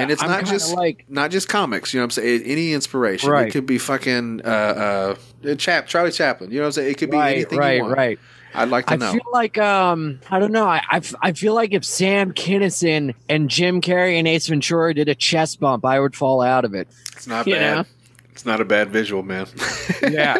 and 0.00 0.10
it's 0.10 0.22
I'm 0.22 0.28
not 0.28 0.44
just 0.44 0.74
like 0.74 1.04
not 1.08 1.30
just 1.30 1.48
comics. 1.48 1.94
You 1.94 1.98
know 2.00 2.02
what 2.02 2.18
I'm 2.18 2.22
saying? 2.22 2.42
Any 2.42 2.72
inspiration. 2.72 3.32
It 3.32 3.50
could 3.50 3.66
be 3.66 3.78
fucking 3.78 4.42
uh, 4.44 5.16
uh, 5.44 5.54
Chap 5.54 5.86
Charlie 5.86 6.10
Chaplin. 6.10 6.50
You 6.50 6.56
know 6.56 6.62
what 6.62 6.66
I'm 6.66 6.72
saying? 6.72 6.90
It 6.90 6.98
could 6.98 7.10
be 7.10 7.16
right, 7.16 7.36
anything 7.36 7.58
right, 7.58 7.76
you 7.76 7.82
want. 7.82 7.96
right. 7.96 8.18
I'd 8.58 8.68
like 8.68 8.86
to 8.86 8.94
I 8.94 8.96
know. 8.96 9.12
feel 9.12 9.30
like 9.32 9.58
um 9.58 10.20
I 10.30 10.38
don't 10.38 10.52
know. 10.52 10.66
I, 10.66 10.82
I 10.90 11.00
I 11.22 11.32
feel 11.32 11.54
like 11.54 11.72
if 11.72 11.84
Sam 11.84 12.32
Kinison 12.32 13.14
and 13.28 13.48
Jim 13.48 13.80
Carrey 13.80 14.18
and 14.18 14.26
Ace 14.28 14.46
Ventura 14.48 14.94
did 14.94 15.08
a 15.08 15.14
chest 15.14 15.60
bump, 15.60 15.84
I 15.84 16.00
would 16.00 16.14
fall 16.16 16.40
out 16.42 16.64
of 16.64 16.74
it. 16.74 16.88
it's 17.14 17.26
not 17.26 17.46
you 17.46 17.54
bad. 17.54 17.76
know? 17.76 17.84
It's 18.32 18.44
not 18.46 18.60
a 18.60 18.64
bad 18.64 18.90
visual, 18.90 19.22
man. 19.22 19.46
yeah 20.10 20.36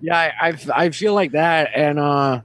yeah 0.00 0.16
I, 0.16 0.32
I 0.40 0.48
f- 0.50 0.70
I 0.70 0.90
feel 0.90 1.14
like 1.14 1.32
that 1.32 1.70
and 1.74 1.98
uh 1.98 2.40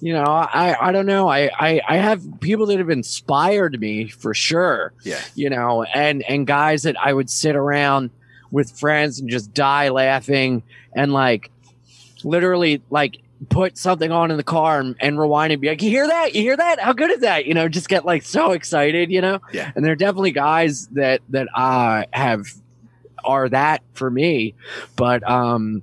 you 0.00 0.12
know 0.12 0.24
i 0.24 0.76
i 0.88 0.92
don't 0.92 1.06
know 1.06 1.26
I, 1.26 1.50
I 1.58 1.80
i 1.88 1.96
have 1.96 2.22
people 2.40 2.66
that 2.66 2.78
have 2.78 2.90
inspired 2.90 3.80
me 3.80 4.08
for 4.08 4.34
sure 4.34 4.92
yeah. 5.04 5.20
you 5.34 5.48
know 5.48 5.84
and 5.84 6.22
and 6.22 6.46
guys 6.46 6.82
that 6.82 6.96
i 7.02 7.10
would 7.12 7.30
sit 7.30 7.56
around 7.56 8.10
with 8.50 8.78
friends 8.78 9.18
and 9.20 9.30
just 9.30 9.54
die 9.54 9.88
laughing 9.88 10.62
and 10.94 11.14
like 11.14 11.50
literally 12.24 12.82
like 12.90 13.18
put 13.48 13.76
something 13.76 14.10
on 14.10 14.30
in 14.30 14.36
the 14.36 14.42
car 14.42 14.80
and, 14.80 14.96
and 15.00 15.18
rewind 15.18 15.52
and 15.52 15.60
be 15.60 15.68
like 15.68 15.82
you 15.82 15.90
hear 15.90 16.06
that? 16.06 16.34
You 16.34 16.42
hear 16.42 16.56
that? 16.56 16.80
How 16.80 16.92
good 16.92 17.10
is 17.10 17.20
that? 17.20 17.46
You 17.46 17.54
know 17.54 17.68
just 17.68 17.88
get 17.88 18.04
like 18.04 18.22
so 18.22 18.52
excited 18.52 19.10
you 19.10 19.20
know? 19.20 19.40
Yeah. 19.52 19.72
and 19.74 19.84
there 19.84 19.92
are 19.92 19.96
definitely 19.96 20.32
guys 20.32 20.86
that 20.88 21.20
that 21.30 21.48
uh 21.54 22.04
have 22.12 22.46
are 23.24 23.48
that 23.48 23.82
for 23.92 24.10
me. 24.10 24.54
But 24.96 25.28
um 25.28 25.82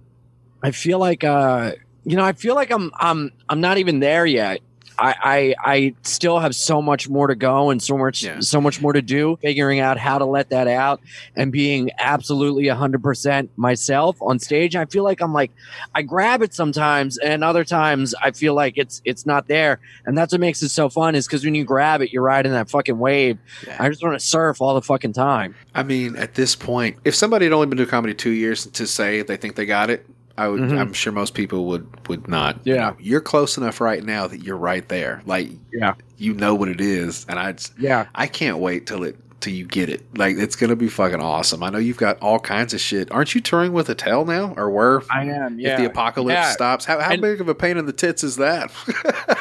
i 0.63 0.71
feel 0.71 0.97
like 0.97 1.23
uh 1.23 1.73
you 2.05 2.15
know 2.15 2.23
i 2.23 2.31
feel 2.31 2.55
like 2.55 2.71
i'm 2.71 2.89
i'm 2.95 3.31
i'm 3.49 3.59
not 3.61 3.77
even 3.77 3.99
there 3.99 4.25
yet 4.25 4.61
I, 4.99 5.15
I 5.23 5.55
I 5.73 5.95
still 6.03 6.39
have 6.39 6.55
so 6.55 6.81
much 6.81 7.09
more 7.09 7.27
to 7.27 7.35
go 7.35 7.69
and 7.69 7.81
so 7.81 7.97
much 7.97 8.23
Yeah. 8.23 8.39
so 8.41 8.61
much 8.61 8.81
more 8.81 8.93
to 8.93 9.01
do 9.01 9.37
figuring 9.41 9.79
out 9.79 9.97
how 9.97 10.17
to 10.17 10.25
let 10.25 10.49
that 10.51 10.67
out 10.67 11.01
and 11.35 11.51
being 11.51 11.89
absolutely 11.99 12.65
100% 12.65 13.49
myself 13.55 14.17
on 14.21 14.39
stage 14.39 14.75
I 14.75 14.85
feel 14.85 15.03
like 15.03 15.21
I'm 15.21 15.33
like 15.33 15.51
I 15.95 16.01
grab 16.01 16.41
it 16.41 16.53
sometimes 16.53 17.17
and 17.17 17.43
other 17.43 17.63
times 17.63 18.13
I 18.21 18.31
feel 18.31 18.53
like 18.53 18.77
it's 18.77 19.01
it's 19.05 19.25
not 19.25 19.47
there 19.47 19.79
and 20.05 20.17
that's 20.17 20.31
what 20.31 20.41
makes 20.41 20.61
it 20.61 20.69
so 20.69 20.89
fun 20.89 21.15
is 21.15 21.27
cuz 21.27 21.43
when 21.43 21.55
you 21.55 21.63
grab 21.63 22.01
it 22.01 22.11
you're 22.11 22.23
riding 22.23 22.51
that 22.51 22.69
fucking 22.69 22.97
wave 22.99 23.37
Yeah. 23.67 23.77
I 23.79 23.89
just 23.89 24.03
want 24.03 24.19
to 24.19 24.25
surf 24.25 24.61
all 24.61 24.73
the 24.75 24.81
fucking 24.81 25.13
time 25.13 25.55
I 25.75 25.81
mean, 25.83 26.15
at 26.17 26.35
this 26.35 26.55
point, 26.55 26.97
if 27.03 27.15
somebody 27.15 27.45
had 27.45 27.51
only 27.53 27.65
been 27.65 27.77
doing 27.77 27.89
comedy 27.89 28.13
two 28.13 28.29
years 28.29 28.67
to 28.67 28.85
say 28.85 29.23
they 29.23 29.37
think 29.37 29.55
they 29.55 29.65
got 29.65 29.89
it, 29.89 30.05
I 30.37 30.47
would. 30.47 30.61
Mhm. 30.61 30.79
I'm 30.79 30.93
sure 30.93 31.13
most 31.13 31.33
people 31.35 31.65
would 31.65 31.87
would 32.07 32.27
not. 32.27 32.59
Yeah. 32.63 32.93
you're 32.99 33.21
close 33.21 33.57
enough 33.57 33.79
right 33.79 34.03
now 34.03 34.25
that 34.27 34.41
you're 34.43 34.57
right 34.57 34.87
there. 34.89 35.21
Like, 35.25 35.49
Yeah. 35.71 35.93
you 36.17 36.33
know 36.33 36.55
what 36.55 36.69
it 36.69 36.81
is, 36.81 37.25
and 37.29 37.37
I. 37.39 37.53
yeah 37.79 38.05
I 38.15 38.27
can't 38.27 38.57
wait 38.57 38.87
till 38.87 39.03
it 39.03 39.15
till 39.41 39.53
you 39.53 39.65
get 39.65 39.89
it. 39.89 40.01
Like, 40.17 40.37
it's 40.37 40.55
gonna 40.55 40.75
be 40.77 40.87
fucking 40.87 41.19
awesome. 41.19 41.61
I 41.63 41.69
know 41.69 41.77
you've 41.77 41.97
got 41.97 42.17
all 42.19 42.39
kinds 42.39 42.73
of 42.73 42.79
shit. 42.79 43.11
Aren't 43.11 43.35
you 43.35 43.41
touring 43.41 43.73
with 43.73 43.89
Attell 43.89 44.23
now, 44.25 44.53
or 44.55 44.69
were? 44.71 45.03
I 45.11 45.25
am 45.25 45.59
If 45.59 45.77
the 45.77 45.85
apocalypse 45.85 46.33
Yeah. 46.35 46.51
stops, 46.51 46.85
how, 46.85 46.99
how 47.01 47.11
And- 47.11 47.21
big 47.21 47.41
of 47.41 47.49
a 47.49 47.53
pain 47.53 47.77
in 47.77 47.85
the 47.85 47.91
tits 47.93 48.23
is 48.23 48.37
that? 48.37 48.71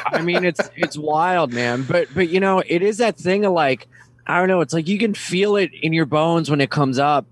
I 0.07 0.21
mean, 0.21 0.43
it's 0.43 0.59
it's 0.75 0.97
wild, 0.97 1.53
man. 1.53 1.83
But 1.87 2.09
but 2.13 2.29
you 2.29 2.39
know, 2.39 2.61
it 2.67 2.81
is 2.83 2.97
that 2.97 3.17
thing 3.17 3.45
of 3.45 3.53
like, 3.53 3.87
I 4.27 4.37
don't 4.39 4.47
know. 4.49 4.61
It's 4.61 4.73
like 4.73 4.87
you 4.87 4.99
can 4.99 5.13
feel 5.13 5.55
it 5.55 5.71
in 5.81 5.91
your 5.93 6.05
bones 6.05 6.51
when 6.51 6.61
it 6.61 6.69
comes 6.69 6.99
up. 6.99 7.25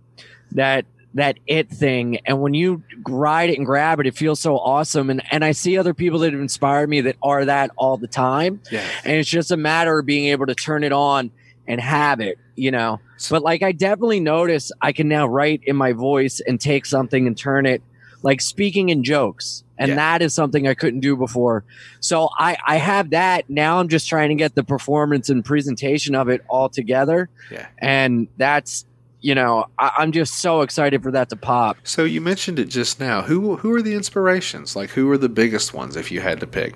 That 0.54 0.86
that 1.13 1.38
it 1.45 1.69
thing, 1.69 2.19
and 2.26 2.41
when 2.41 2.54
you 2.54 2.84
ride 3.08 3.50
it 3.50 3.58
and 3.58 3.65
grab 3.65 4.00
it, 4.00 4.08
it 4.08 4.15
feels 4.15 4.39
so 4.39 4.58
awesome. 4.58 5.10
And 5.10 5.21
and 5.32 5.43
I 5.43 5.52
see 5.52 5.78
other 5.78 5.93
people 5.93 6.19
that 6.19 6.32
have 6.32 6.41
inspired 6.41 6.89
me 6.89 7.02
that 7.02 7.17
are 7.21 7.45
that 7.45 7.71
all 7.78 7.97
the 7.97 8.08
time. 8.08 8.62
yeah. 8.71 8.86
And 9.04 9.17
it's 9.17 9.30
just 9.30 9.52
a 9.52 9.58
matter 9.58 10.00
of 10.00 10.06
being 10.06 10.26
able 10.28 10.45
to 10.45 10.56
turn 10.56 10.84
it 10.84 10.93
on 10.93 11.32
and 11.67 11.82
have 11.82 12.19
it, 12.21 12.38
you 12.56 12.71
know. 12.71 13.00
But 13.30 13.41
like 13.43 13.62
I 13.62 13.71
definitely 13.71 14.19
notice 14.21 14.71
I 14.82 14.93
can 14.93 15.08
now 15.08 15.28
write 15.28 15.62
in 15.65 15.76
my 15.76 15.91
voice 15.93 16.39
and 16.39 16.60
take 16.60 16.86
something 16.86 17.28
and 17.28 17.38
turn 17.38 17.65
it 17.65 17.82
like 18.24 18.39
speaking 18.41 18.89
in 18.89 19.04
jokes. 19.04 19.63
And 19.78 19.89
Yeah. 19.89 19.95
that 19.95 20.21
is 20.21 20.34
something 20.34 20.67
I 20.67 20.76
couldn't 20.76 21.00
do 21.00 21.15
before. 21.17 21.63
So 22.02 22.30
I, 22.38 22.56
I 22.65 22.76
have 22.78 23.10
that. 23.12 23.50
Now 23.50 23.80
I'm 23.80 23.88
just 23.89 24.08
trying 24.08 24.30
to 24.30 24.36
get 24.36 24.54
the 24.54 24.63
performance 24.63 25.30
and 25.30 25.43
presentation 25.43 26.13
of 26.13 26.30
it 26.30 26.41
all 26.47 26.69
together. 26.69 27.30
Yeah. 27.52 27.65
And 27.80 28.28
that's, 28.38 28.86
you 29.21 29.36
know, 29.36 29.65
I, 29.77 29.91
I'm 29.99 30.12
just 30.12 30.36
so 30.36 30.62
excited 30.62 31.03
for 31.03 31.12
that 31.12 31.29
to 31.29 31.36
pop. 31.36 31.77
So 31.84 32.03
you 32.03 32.21
mentioned 32.21 32.60
it 32.60 32.65
just 32.65 32.99
now. 32.99 33.21
Who 33.21 33.55
who 33.55 33.73
are 33.73 33.81
the 33.81 33.93
inspirations? 33.93 34.75
Like, 34.75 34.89
who 34.89 35.10
are 35.12 35.17
the 35.17 35.29
biggest 35.29 35.73
ones 35.73 35.95
if 35.95 36.12
you 36.12 36.21
had 36.21 36.39
to 36.39 36.47
pick? 36.47 36.75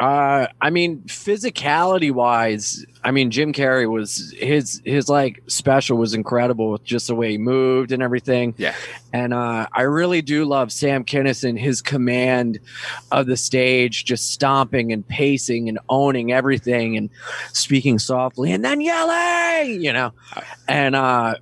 Uh, 0.00 0.46
I 0.62 0.70
mean, 0.70 1.02
physicality 1.02 2.10
wise, 2.10 2.86
I 3.04 3.10
mean, 3.10 3.30
Jim 3.30 3.52
Carrey 3.52 3.86
was 3.86 4.34
his 4.38 4.80
his 4.82 5.10
like 5.10 5.42
special 5.46 5.98
was 5.98 6.14
incredible 6.14 6.70
with 6.70 6.82
just 6.84 7.08
the 7.08 7.14
way 7.14 7.32
he 7.32 7.38
moved 7.38 7.92
and 7.92 8.02
everything. 8.02 8.54
Yeah. 8.56 8.74
And 9.12 9.34
uh, 9.34 9.66
I 9.70 9.82
really 9.82 10.22
do 10.22 10.46
love 10.46 10.72
Sam 10.72 11.04
Kinison, 11.04 11.58
his 11.58 11.82
command 11.82 12.60
of 13.12 13.26
the 13.26 13.36
stage, 13.36 14.06
just 14.06 14.30
stomping 14.30 14.90
and 14.90 15.06
pacing 15.06 15.68
and 15.68 15.78
owning 15.90 16.32
everything 16.32 16.96
and 16.96 17.10
speaking 17.52 17.98
softly 17.98 18.52
and 18.52 18.64
then 18.64 18.80
yelling, 18.80 19.82
you 19.82 19.92
know. 19.92 20.14
And 20.66 20.96
uh, 20.96 21.34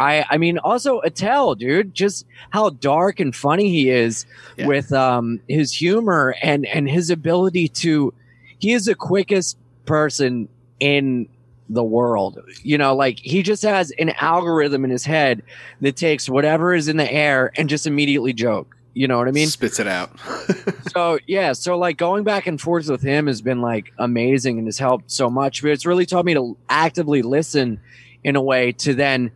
I, 0.00 0.24
I 0.30 0.38
mean, 0.38 0.58
also 0.58 1.00
Attell, 1.00 1.54
dude, 1.54 1.94
just 1.94 2.26
how 2.50 2.70
dark 2.70 3.20
and 3.20 3.34
funny 3.36 3.68
he 3.68 3.90
is 3.90 4.26
Yeah. 4.56 4.66
with 4.66 4.92
um, 4.92 5.40
his 5.48 5.72
humor 5.72 6.34
and 6.42 6.64
and 6.66 6.88
his 6.88 7.10
ability 7.10 7.68
to. 7.68 8.12
He 8.58 8.72
is 8.72 8.86
the 8.86 8.94
quickest 8.94 9.56
person 9.86 10.48
in 10.80 11.28
the 11.68 11.84
world. 11.84 12.38
You 12.62 12.78
know, 12.78 12.94
like 12.96 13.18
he 13.20 13.42
just 13.42 13.62
has 13.62 13.90
an 13.98 14.10
algorithm 14.20 14.84
in 14.84 14.90
his 14.90 15.04
head 15.04 15.42
that 15.80 15.96
takes 15.96 16.28
whatever 16.28 16.74
is 16.74 16.88
in 16.88 16.96
the 16.96 17.10
air 17.10 17.52
and 17.56 17.68
just 17.68 17.86
immediately 17.86 18.32
joke. 18.32 18.76
You 18.92 19.06
know 19.06 19.18
what 19.18 19.28
I 19.28 19.30
mean? 19.30 19.46
spits 19.46 19.78
it 19.78 19.86
out. 19.86 20.10
so 20.92 21.18
yeah, 21.28 21.52
so 21.52 21.78
like 21.78 21.96
going 21.96 22.24
back 22.24 22.46
and 22.48 22.60
forth 22.60 22.88
with 22.88 23.02
him 23.02 23.28
has 23.28 23.40
been 23.40 23.60
like 23.60 23.92
amazing 23.98 24.58
and 24.58 24.66
has 24.66 24.78
helped 24.78 25.10
so 25.12 25.30
much. 25.30 25.62
But 25.62 25.70
it's 25.70 25.86
really 25.86 26.06
taught 26.06 26.24
me 26.24 26.34
to 26.34 26.56
actively 26.68 27.22
listen 27.22 27.80
in 28.24 28.34
a 28.36 28.42
way 28.42 28.72
to 28.72 28.92
then 28.94 29.30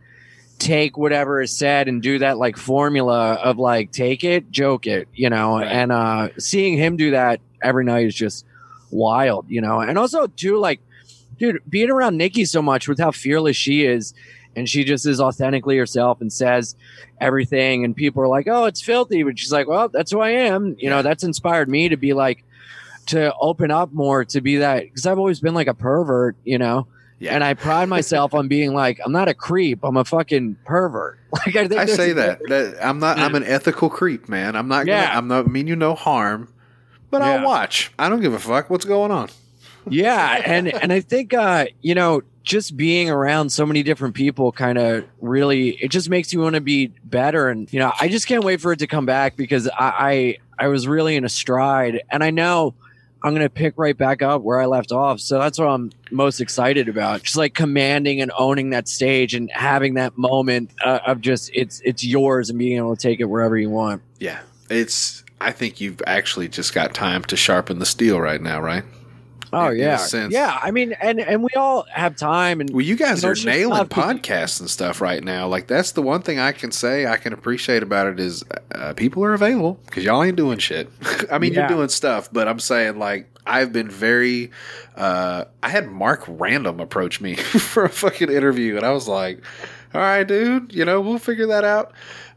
take 0.59 0.97
whatever 0.97 1.41
is 1.41 1.55
said 1.55 1.87
and 1.87 2.01
do 2.01 2.19
that 2.19 2.37
like 2.37 2.57
formula 2.57 3.33
of 3.33 3.57
like 3.57 3.91
take 3.91 4.23
it, 4.23 4.51
joke 4.51 4.87
it, 4.87 5.07
you 5.13 5.29
know. 5.29 5.57
Right. 5.57 5.67
And 5.67 5.91
uh 5.91 6.29
seeing 6.37 6.77
him 6.77 6.97
do 6.97 7.11
that 7.11 7.41
every 7.61 7.85
night 7.85 8.07
is 8.07 8.15
just 8.15 8.45
wild, 8.91 9.45
you 9.49 9.61
know. 9.61 9.81
And 9.81 9.97
also 9.97 10.27
too, 10.27 10.57
like, 10.57 10.79
dude, 11.37 11.61
being 11.69 11.89
around 11.89 12.17
Nikki 12.17 12.45
so 12.45 12.61
much 12.61 12.87
with 12.87 12.99
how 12.99 13.11
fearless 13.11 13.55
she 13.57 13.85
is, 13.85 14.13
and 14.55 14.69
she 14.69 14.83
just 14.83 15.05
is 15.05 15.19
authentically 15.19 15.77
herself 15.77 16.21
and 16.21 16.31
says 16.31 16.75
everything, 17.19 17.83
and 17.83 17.95
people 17.95 18.23
are 18.23 18.27
like, 18.27 18.47
"Oh, 18.47 18.65
it's 18.65 18.81
filthy," 18.81 19.23
but 19.23 19.37
she's 19.37 19.51
like, 19.51 19.67
"Well, 19.67 19.89
that's 19.89 20.11
who 20.11 20.21
I 20.21 20.29
am." 20.29 20.75
You 20.79 20.89
know, 20.89 21.01
that's 21.01 21.23
inspired 21.23 21.69
me 21.69 21.89
to 21.89 21.97
be 21.97 22.13
like 22.13 22.43
to 23.07 23.33
open 23.39 23.69
up 23.71 23.93
more 23.93 24.25
to 24.25 24.41
be 24.41 24.57
that 24.57 24.83
because 24.83 25.05
I've 25.05 25.19
always 25.19 25.39
been 25.39 25.53
like 25.53 25.67
a 25.67 25.73
pervert, 25.73 26.35
you 26.43 26.57
know. 26.57 26.87
Yeah. 27.19 27.33
And 27.33 27.43
I 27.43 27.53
pride 27.53 27.87
myself 27.87 28.33
on 28.33 28.47
being 28.47 28.73
like, 28.73 28.99
I'm 29.03 29.11
not 29.11 29.27
a 29.29 29.33
creep. 29.33 29.79
I'm 29.83 29.95
a 29.97 30.03
fucking 30.05 30.57
pervert. 30.65 31.19
Like 31.45 31.55
I 31.57 31.67
think 31.67 31.81
I 31.81 31.85
say 31.85 32.13
that. 32.13 32.39
that 32.47 32.77
I'm 32.81 32.99
not. 32.99 33.19
I'm 33.19 33.35
an 33.35 33.43
ethical 33.43 33.89
creep, 33.89 34.29
man. 34.29 34.55
I'm 34.55 34.69
not. 34.69 34.85
Gonna, 34.85 34.99
Yeah. 35.01 35.17
I'm 35.17 35.27
not. 35.27 35.47
Mean 35.51 35.67
you 35.67 35.75
no 35.75 35.93
harm, 35.93 36.47
but 37.11 37.21
I'll 37.21 37.45
watch. 37.45 37.91
I 37.99 38.07
don't 38.07 38.21
give 38.21 38.33
a 38.33 38.39
fuck 38.39 38.69
what's 38.69 38.85
going 38.85 39.11
on. 39.11 39.29
yeah 39.89 40.41
and 40.45 40.67
and 40.73 40.91
i 40.91 40.99
think 40.99 41.31
uh 41.33 41.65
you 41.81 41.93
know 41.93 42.21
just 42.43 42.75
being 42.77 43.09
around 43.09 43.51
so 43.51 43.65
many 43.65 43.83
different 43.83 44.15
people 44.15 44.51
kind 44.51 44.77
of 44.79 45.03
really 45.21 45.71
it 45.81 45.89
just 45.89 46.09
makes 46.09 46.33
you 46.33 46.39
want 46.39 46.55
to 46.55 46.61
be 46.61 46.87
better 47.03 47.49
and 47.49 47.71
you 47.71 47.79
know 47.79 47.91
i 47.99 48.07
just 48.07 48.27
can't 48.27 48.43
wait 48.43 48.59
for 48.61 48.71
it 48.71 48.79
to 48.79 48.87
come 48.87 49.05
back 49.05 49.35
because 49.35 49.67
i 49.67 50.37
i, 50.57 50.65
I 50.65 50.67
was 50.69 50.87
really 50.87 51.15
in 51.17 51.23
a 51.25 51.29
stride 51.29 52.01
and 52.09 52.23
i 52.23 52.31
know 52.31 52.73
i'm 53.25 53.33
gonna 53.33 53.49
pick 53.49 53.73
right 53.77 53.97
back 53.97 54.21
up 54.21 54.41
where 54.41 54.61
i 54.61 54.65
left 54.65 54.91
off 54.91 55.19
so 55.19 55.39
that's 55.39 55.59
what 55.59 55.67
i'm 55.67 55.91
most 56.11 56.39
excited 56.39 56.87
about 56.87 57.23
just 57.23 57.35
like 57.35 57.53
commanding 57.53 58.21
and 58.21 58.31
owning 58.37 58.69
that 58.69 58.87
stage 58.87 59.33
and 59.33 59.51
having 59.51 59.95
that 59.95 60.17
moment 60.17 60.69
uh, 60.83 60.99
of 61.05 61.19
just 61.19 61.49
it's 61.53 61.81
it's 61.83 62.03
yours 62.05 62.49
and 62.49 62.57
being 62.57 62.77
able 62.77 62.95
to 62.95 63.01
take 63.01 63.19
it 63.19 63.25
wherever 63.25 63.57
you 63.57 63.69
want 63.69 64.01
Yeah, 64.19 64.39
it's. 64.69 65.23
I 65.41 65.51
think 65.51 65.81
you've 65.81 66.01
actually 66.07 66.47
just 66.47 66.73
got 66.73 66.93
time 66.93 67.23
to 67.25 67.35
sharpen 67.35 67.79
the 67.79 67.85
steel 67.85 68.19
right 68.21 68.41
now, 68.41 68.61
right? 68.61 68.83
Oh 69.53 69.67
In- 69.67 69.73
in 69.73 69.77
yeah 69.79 69.97
sense. 69.97 70.33
yeah 70.33 70.59
i 70.61 70.71
mean 70.71 70.93
and 71.01 71.19
and 71.19 71.43
we 71.43 71.49
all 71.55 71.85
have 71.91 72.15
time 72.15 72.61
and 72.61 72.69
Well, 72.71 72.81
you 72.81 72.95
guys 72.95 73.23
You 73.23 73.29
know, 73.29 73.31
are 73.33 73.45
nailing 73.45 73.85
podcasts 73.87 74.59
and 74.59 74.69
stuff 74.69 75.01
right 75.01 75.23
now. 75.23 75.47
Like 75.47 75.67
that's 75.67 75.91
the 75.93 76.01
one 76.01 76.21
thing 76.21 76.39
I 76.39 76.51
can 76.51 76.71
say 76.71 77.05
I 77.05 77.17
can 77.17 77.33
appreciate 77.33 77.83
about 77.83 78.07
it 78.07 78.19
is 78.19 78.43
uh, 78.73 78.93
people 78.93 79.23
are 79.23 79.33
available 79.33 79.79
because 79.85 80.03
y'all 80.03 80.23
ain't 80.23 80.35
doing 80.37 80.57
shit. 80.59 80.89
I 81.31 81.37
mean, 81.39 81.53
Yeah. 81.53 81.61
you're 81.61 81.77
doing 81.77 81.89
stuff, 81.89 82.29
but 82.31 82.47
I'm 82.47 82.59
saying 82.59 82.99
like 82.99 83.29
I've 83.47 83.71
been 83.71 83.89
very. 83.89 84.49
Uh, 84.95 85.45
I 85.61 85.69
had 85.69 85.87
Mark 85.91 86.27
Normand 86.27 86.81
approach 86.81 87.21
me 87.21 87.35
for 87.35 87.85
a 87.85 87.89
fucking 87.89 88.31
interview, 88.31 88.75
and 88.75 88.83
I 88.83 88.91
was 88.91 89.07
like, 89.07 89.43
"All 89.93 90.01
right, 90.01 90.23
dude, 90.23 90.73
you 90.73 90.83
know 90.83 90.99
we'll 90.99 91.19
figure 91.19 91.45
that 91.47 91.63
out." 91.63 91.93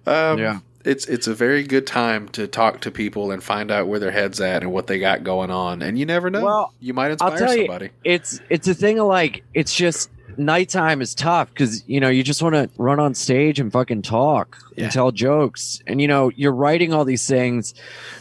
Um, 0.06 0.38
Yeah. 0.38 0.58
It's 0.88 1.04
it's 1.06 1.26
a 1.26 1.34
very 1.34 1.62
good 1.64 1.86
time 1.86 2.28
to 2.30 2.46
talk 2.46 2.80
to 2.80 2.90
people 2.90 3.30
and 3.30 3.42
find 3.42 3.70
out 3.70 3.88
where 3.88 3.98
their 4.00 4.10
heads 4.10 4.40
at 4.40 4.62
and 4.62 4.72
what 4.72 4.86
they 4.86 4.98
got 4.98 5.22
going 5.22 5.50
on, 5.50 5.82
and 5.82 5.98
you 5.98 6.06
never 6.06 6.30
know. 6.30 6.44
Well, 6.44 6.74
you 6.80 6.94
might 6.94 7.06
I'll 7.20 7.32
inspire 7.32 7.38
tell 7.38 7.54
you, 7.54 7.66
somebody. 7.66 7.90
it's 8.04 8.40
it's 8.48 8.66
a 8.68 8.74
thing 8.74 8.98
of 8.98 9.06
like 9.06 9.44
it's 9.52 9.74
just 9.74 10.10
nighttime 10.38 11.02
is 11.02 11.14
tough 11.14 11.50
because 11.50 11.86
you 11.88 12.00
know 12.00 12.08
you 12.08 12.22
just 12.22 12.42
want 12.42 12.54
to 12.54 12.70
run 12.78 13.00
on 13.00 13.12
stage 13.14 13.60
and 13.60 13.72
fucking 13.72 14.02
talk 14.02 14.56
Yeah. 14.78 14.84
and 14.84 14.92
tell 14.92 15.10
jokes 15.12 15.82
and 15.86 16.00
you 16.00 16.08
know 16.08 16.30
you're 16.36 16.52
writing 16.52 16.92
all 16.94 17.04
these 17.04 17.26
things 17.26 17.74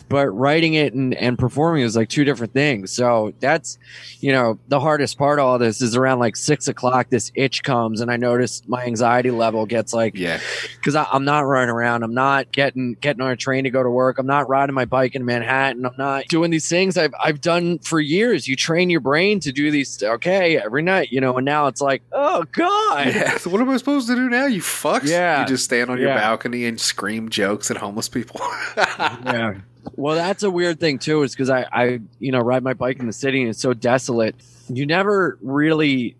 but 0.10 0.28
writing 0.30 0.74
it 0.74 0.94
and, 0.94 1.14
and 1.16 1.38
performing 1.38 1.84
is 1.84 1.96
like 1.96 2.10
two 2.10 2.24
different 2.24 2.54
things 2.54 2.92
so 2.92 3.34
that's 3.40 3.78
you 4.20 4.32
know 4.32 4.58
the 4.68 4.80
hardest 4.80 5.18
part 5.18 5.40
of 5.40 5.46
all 5.46 5.60
this 5.60 5.82
is 5.82 5.96
around 5.96 6.20
like 6.20 6.36
six 6.36 6.68
o'clock 6.68 7.10
this 7.10 7.32
itch 7.36 7.64
comes 7.64 8.02
and 8.02 8.10
i 8.12 8.18
notice 8.18 8.62
my 8.68 8.84
anxiety 8.86 9.32
level 9.32 9.66
gets 9.66 9.94
like 9.94 10.16
Yeah, 10.18 10.40
because 10.78 10.96
I'm 10.96 11.26
not 11.26 11.42
running 11.42 11.70
around. 11.70 12.04
I'm 12.04 12.14
not 12.14 12.52
getting 12.52 12.96
getting 13.02 13.22
on 13.22 13.32
a 13.32 13.36
train 13.36 13.66
to 13.66 13.70
go 13.70 13.84
to 13.84 13.90
work. 13.90 14.18
I'm 14.20 14.26
not 14.26 14.50
riding 14.50 14.74
my 14.74 14.86
bike 14.86 15.16
in 15.16 15.26
Manhattan. 15.26 15.86
I'm 15.86 15.96
not 15.98 16.26
doing 16.28 16.50
these 16.52 16.68
things 16.70 16.98
I've 16.98 17.14
I've 17.24 17.42
done 17.42 17.80
for 17.80 18.00
years. 18.00 18.48
You 18.48 18.56
train 18.56 18.90
your 18.90 19.00
brain 19.02 19.40
to 19.42 19.52
do 19.52 19.70
these 19.70 20.02
okay 20.02 20.58
every 20.58 20.82
night, 20.82 21.12
you 21.12 21.20
know. 21.22 21.38
And 21.38 21.46
now 21.46 21.68
it's 21.68 21.82
like, 21.82 22.02
oh 22.12 22.44
god, 22.52 23.08
Yeah. 23.08 23.38
So 23.38 23.50
what 23.50 23.62
am 23.62 23.70
I 23.70 23.78
supposed 23.78 24.08
to 24.08 24.16
do 24.16 24.30
now? 24.30 24.46
You 24.46 24.62
fucks. 24.62 25.06
Yeah. 25.08 25.42
You 25.42 25.48
just 25.48 25.66
stand 25.66 25.90
on 25.90 25.98
your 26.00 26.08
Yeah. 26.10 26.16
Balcony 26.48 26.66
and 26.66 26.80
scream 26.80 27.30
jokes 27.30 27.70
at 27.72 27.78
homeless 27.78 28.10
people. 28.10 28.40
yeah. 28.78 29.56
Well, 29.96 30.16
that's 30.16 30.44
a 30.44 30.52
weird 30.52 30.80
thing 30.80 31.00
too, 31.00 31.24
is 31.24 31.32
because 31.34 31.50
I 31.50 31.66
I 31.72 32.00
you 32.20 32.32
know 32.32 32.40
ride 32.40 32.64
my 32.64 32.74
bike 32.74 33.00
in 33.00 33.08
the 33.08 33.14
city 33.14 33.42
and 33.42 33.50
it's 33.50 33.60
so 33.62 33.74
desolate. 33.74 34.36
You 34.70 34.86
never 34.86 35.38
really. 35.42 36.16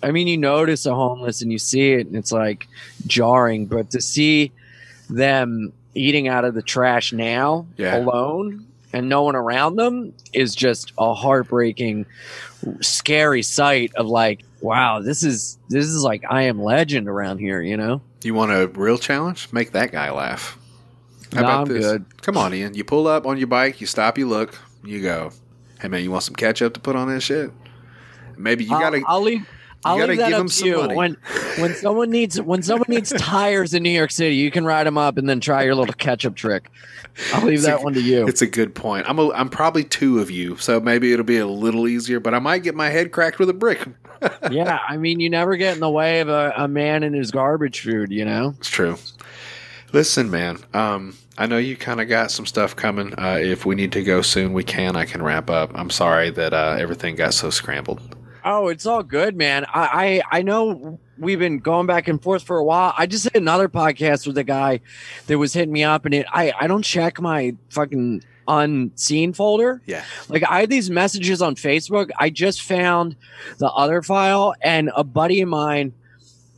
I 0.00 0.12
mean, 0.12 0.28
you 0.28 0.36
notice 0.38 0.86
a 0.86 0.94
homeless 0.94 1.42
and 1.42 1.50
you 1.50 1.58
see 1.58 1.92
it, 1.94 2.06
and 2.06 2.14
it's 2.14 2.30
like 2.30 2.68
jarring. 3.06 3.66
But 3.66 3.90
to 3.90 4.00
see 4.00 4.52
them 5.10 5.72
eating 5.94 6.28
out 6.28 6.44
of 6.44 6.54
the 6.54 6.62
trash 6.62 7.12
now 7.12 7.66
Yeah. 7.76 7.98
alone 7.98 8.64
and 8.92 9.08
no 9.08 9.22
one 9.24 9.34
around 9.34 9.74
them 9.76 10.12
is 10.32 10.54
just 10.54 10.92
a 10.98 11.12
heartbreaking 11.14 12.06
scary 12.80 13.42
sight 13.42 13.92
of 13.96 14.06
like 14.06 14.44
wow 14.60 15.00
this 15.00 15.22
is 15.22 15.58
this 15.68 15.86
is 15.86 16.02
like 16.02 16.24
i 16.28 16.42
am 16.42 16.60
legend 16.62 17.08
around 17.08 17.38
here 17.38 17.60
you 17.60 17.76
know 17.76 18.00
you 18.24 18.34
want 18.34 18.50
a 18.50 18.66
real 18.66 18.98
challenge? 18.98 19.48
Make 19.52 19.70
that 19.72 19.92
guy 19.92 20.10
laugh. 20.10 20.58
How 21.32 21.40
No, 21.42 21.46
about 21.46 21.60
I'm 21.68 21.72
this? 21.74 21.86
good. 21.86 22.04
Come 22.20 22.36
on, 22.36 22.52
Ian. 22.52 22.74
You 22.74 22.82
pull 22.82 23.06
up 23.06 23.26
on 23.26 23.38
your 23.38 23.46
bike. 23.46 23.80
You 23.80 23.86
stop. 23.86 24.18
You 24.18 24.26
look. 24.26 24.58
You 24.82 25.00
go. 25.00 25.30
Hey 25.80 25.86
man, 25.86 26.02
you 26.02 26.10
want 26.10 26.24
some 26.24 26.34
ketchup 26.34 26.74
to 26.74 26.80
put 26.80 26.96
on 26.96 27.06
that 27.08 27.20
shit? 27.20 27.52
Maybe 28.36 28.64
you 28.64 28.74
I'll- 28.74 28.80
gotta. 28.80 29.02
I'll, 29.06 29.20
leave 29.22 29.46
I'll 29.84 29.96
gotta 29.98 30.10
leave 30.12 30.18
that 30.18 30.30
give 30.30 30.40
up 30.40 30.46
to 30.48 30.66
you. 30.66 30.76
money. 30.78 30.94
When 30.96 31.16
when 31.58 31.74
someone 31.74 32.10
needs 32.10 32.40
when 32.40 32.62
someone 32.62 32.86
needs 32.88 33.10
tires 33.18 33.74
in 33.74 33.82
New 33.82 33.90
York 33.90 34.10
City, 34.10 34.34
you 34.36 34.50
can 34.50 34.64
ride 34.64 34.86
them 34.86 34.98
up 34.98 35.18
and 35.18 35.28
then 35.28 35.40
try 35.40 35.62
your 35.62 35.74
little 35.74 35.94
ketchup 35.94 36.34
trick. 36.34 36.70
I'll 37.32 37.44
leave 37.44 37.54
It's 37.58 37.64
that 37.66 37.80
a- 37.80 37.82
one 37.82 37.94
to 37.94 38.00
you. 38.00 38.26
It's 38.26 38.42
a 38.42 38.46
good 38.46 38.74
point. 38.74 39.08
I'm 39.08 39.18
a, 39.18 39.30
I'm 39.32 39.48
probably 39.48 39.84
two 39.84 40.18
of 40.20 40.30
you, 40.30 40.56
so 40.56 40.80
maybe 40.80 41.12
it'll 41.12 41.24
be 41.24 41.38
a 41.38 41.46
little 41.46 41.86
easier. 41.88 42.18
But 42.20 42.34
I 42.34 42.38
might 42.38 42.62
get 42.62 42.74
my 42.74 42.88
head 42.90 43.12
cracked 43.12 43.38
with 43.38 43.48
a 43.50 43.54
brick. 43.54 43.86
yeah, 44.50 44.80
I 44.88 44.96
mean, 44.96 45.20
you 45.20 45.30
never 45.30 45.56
get 45.56 45.74
in 45.74 45.80
the 45.80 45.90
way 45.90 46.20
of 46.20 46.28
a, 46.28 46.52
a 46.56 46.68
man 46.68 47.02
and 47.04 47.14
his 47.14 47.30
garbage 47.30 47.80
food, 47.80 48.10
you 48.10 48.24
know. 48.24 48.54
It's 48.58 48.68
true. 48.68 48.96
Listen, 49.92 50.30
man. 50.30 50.58
Um, 50.74 51.16
I 51.38 51.46
know 51.46 51.56
you 51.56 51.76
kind 51.76 52.00
of 52.00 52.08
got 52.08 52.30
some 52.30 52.44
stuff 52.46 52.74
coming. 52.76 53.14
Uh, 53.18 53.38
if 53.40 53.64
we 53.64 53.74
need 53.74 53.92
to 53.92 54.02
go 54.02 54.22
soon, 54.22 54.52
we 54.52 54.64
can. 54.64 54.96
I 54.96 55.04
can 55.04 55.22
wrap 55.22 55.48
up. 55.48 55.70
I'm 55.74 55.88
sorry 55.90 56.30
that 56.30 56.52
uh, 56.52 56.76
everything 56.78 57.14
got 57.14 57.32
so 57.32 57.48
scrambled. 57.50 58.00
Oh, 58.50 58.68
it's 58.68 58.86
all 58.86 59.02
good, 59.02 59.36
man. 59.36 59.66
I, 59.66 60.22
I 60.30 60.38
I 60.38 60.42
know 60.42 60.98
we've 61.18 61.38
been 61.38 61.58
going 61.58 61.86
back 61.86 62.08
and 62.08 62.20
forth 62.22 62.44
for 62.44 62.56
a 62.56 62.64
while. 62.64 62.94
I 62.96 63.04
just 63.04 63.24
did 63.24 63.36
another 63.36 63.68
podcast 63.68 64.26
with 64.26 64.38
a 64.38 64.44
guy 64.44 64.80
that 65.26 65.36
was 65.36 65.52
hitting 65.52 65.70
me 65.70 65.84
up, 65.84 66.06
and 66.06 66.14
it 66.14 66.26
I 66.32 66.54
I 66.58 66.66
don't 66.66 66.82
check 66.82 67.20
my 67.20 67.56
fucking 67.68 68.24
unseen 68.48 69.34
folder. 69.34 69.82
Yeah. 69.84 70.02
Like 70.30 70.44
I 70.48 70.60
had 70.60 70.70
these 70.70 70.88
messages 70.88 71.42
on 71.42 71.56
Facebook. 71.56 72.08
I 72.18 72.30
just 72.30 72.62
found 72.62 73.16
the 73.58 73.68
other 73.68 74.00
file, 74.00 74.54
and 74.62 74.90
a 74.96 75.04
buddy 75.04 75.42
of 75.42 75.50
mine 75.50 75.92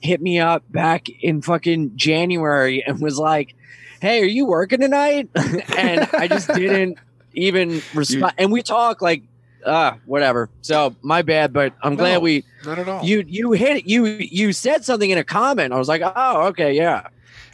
hit 0.01 0.23
me 0.23 0.39
up 0.39 0.63
back 0.71 1.09
in 1.09 1.43
fucking 1.43 1.97
January 1.97 2.85
and 2.87 3.01
was 3.01 3.19
like, 3.19 3.57
"Hey, 4.01 4.23
are 4.23 4.27
you 4.27 4.47
working 4.47 4.79
tonight?" 4.79 5.29
and 5.77 6.09
I 6.13 6.29
just 6.29 6.47
didn't 6.55 6.99
even 7.33 7.83
respond. 7.95 8.35
And 8.39 8.53
we 8.53 8.63
talk 8.63 9.03
like, 9.03 9.25
uh, 9.65 9.93
whatever. 10.07 10.49
So 10.63 10.95
my 11.03 11.23
bad, 11.23 11.53
but 11.53 11.75
I'm 11.83 11.95
glad 11.97 12.23
we 12.23 12.45
Not 12.65 12.79
at 12.79 12.89
all. 12.89 13.05
you 13.05 13.25
you 13.27 13.53
hit. 13.53 13.87
You 13.87 14.05
you 14.07 14.53
said 14.53 14.85
something 14.85 15.11
in 15.11 15.19
a 15.19 15.25
comment. 15.25 15.73
I 15.73 15.79
was 15.79 15.89
like, 15.89 16.03
oh, 16.05 16.47
okay, 16.49 16.73
yeah. 16.73 17.09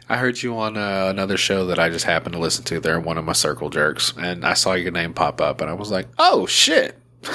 I 0.09 0.15
heard 0.17 0.41
you 0.41 0.57
on 0.57 0.77
uh, 0.77 1.07
another 1.09 1.35
show 1.35 1.65
that 1.65 1.79
I 1.79 1.89
just 1.89 2.05
happened 2.05 2.31
to 2.33 2.39
listen 2.39 2.63
to. 2.65 2.79
They're 2.79 2.99
one 2.99 3.17
of 3.17 3.25
my 3.25 3.33
circle 3.33 3.69
jerks, 3.69 4.13
and 4.17 4.45
I 4.45 4.53
saw 4.53 4.73
your 4.73 4.91
name 4.91 5.13
pop 5.13 5.41
up, 5.41 5.59
and 5.59 5.69
I 5.69 5.73
was 5.73 5.91
like, 5.91 6.07
"Oh 6.17 6.45
shit, 6.45 6.97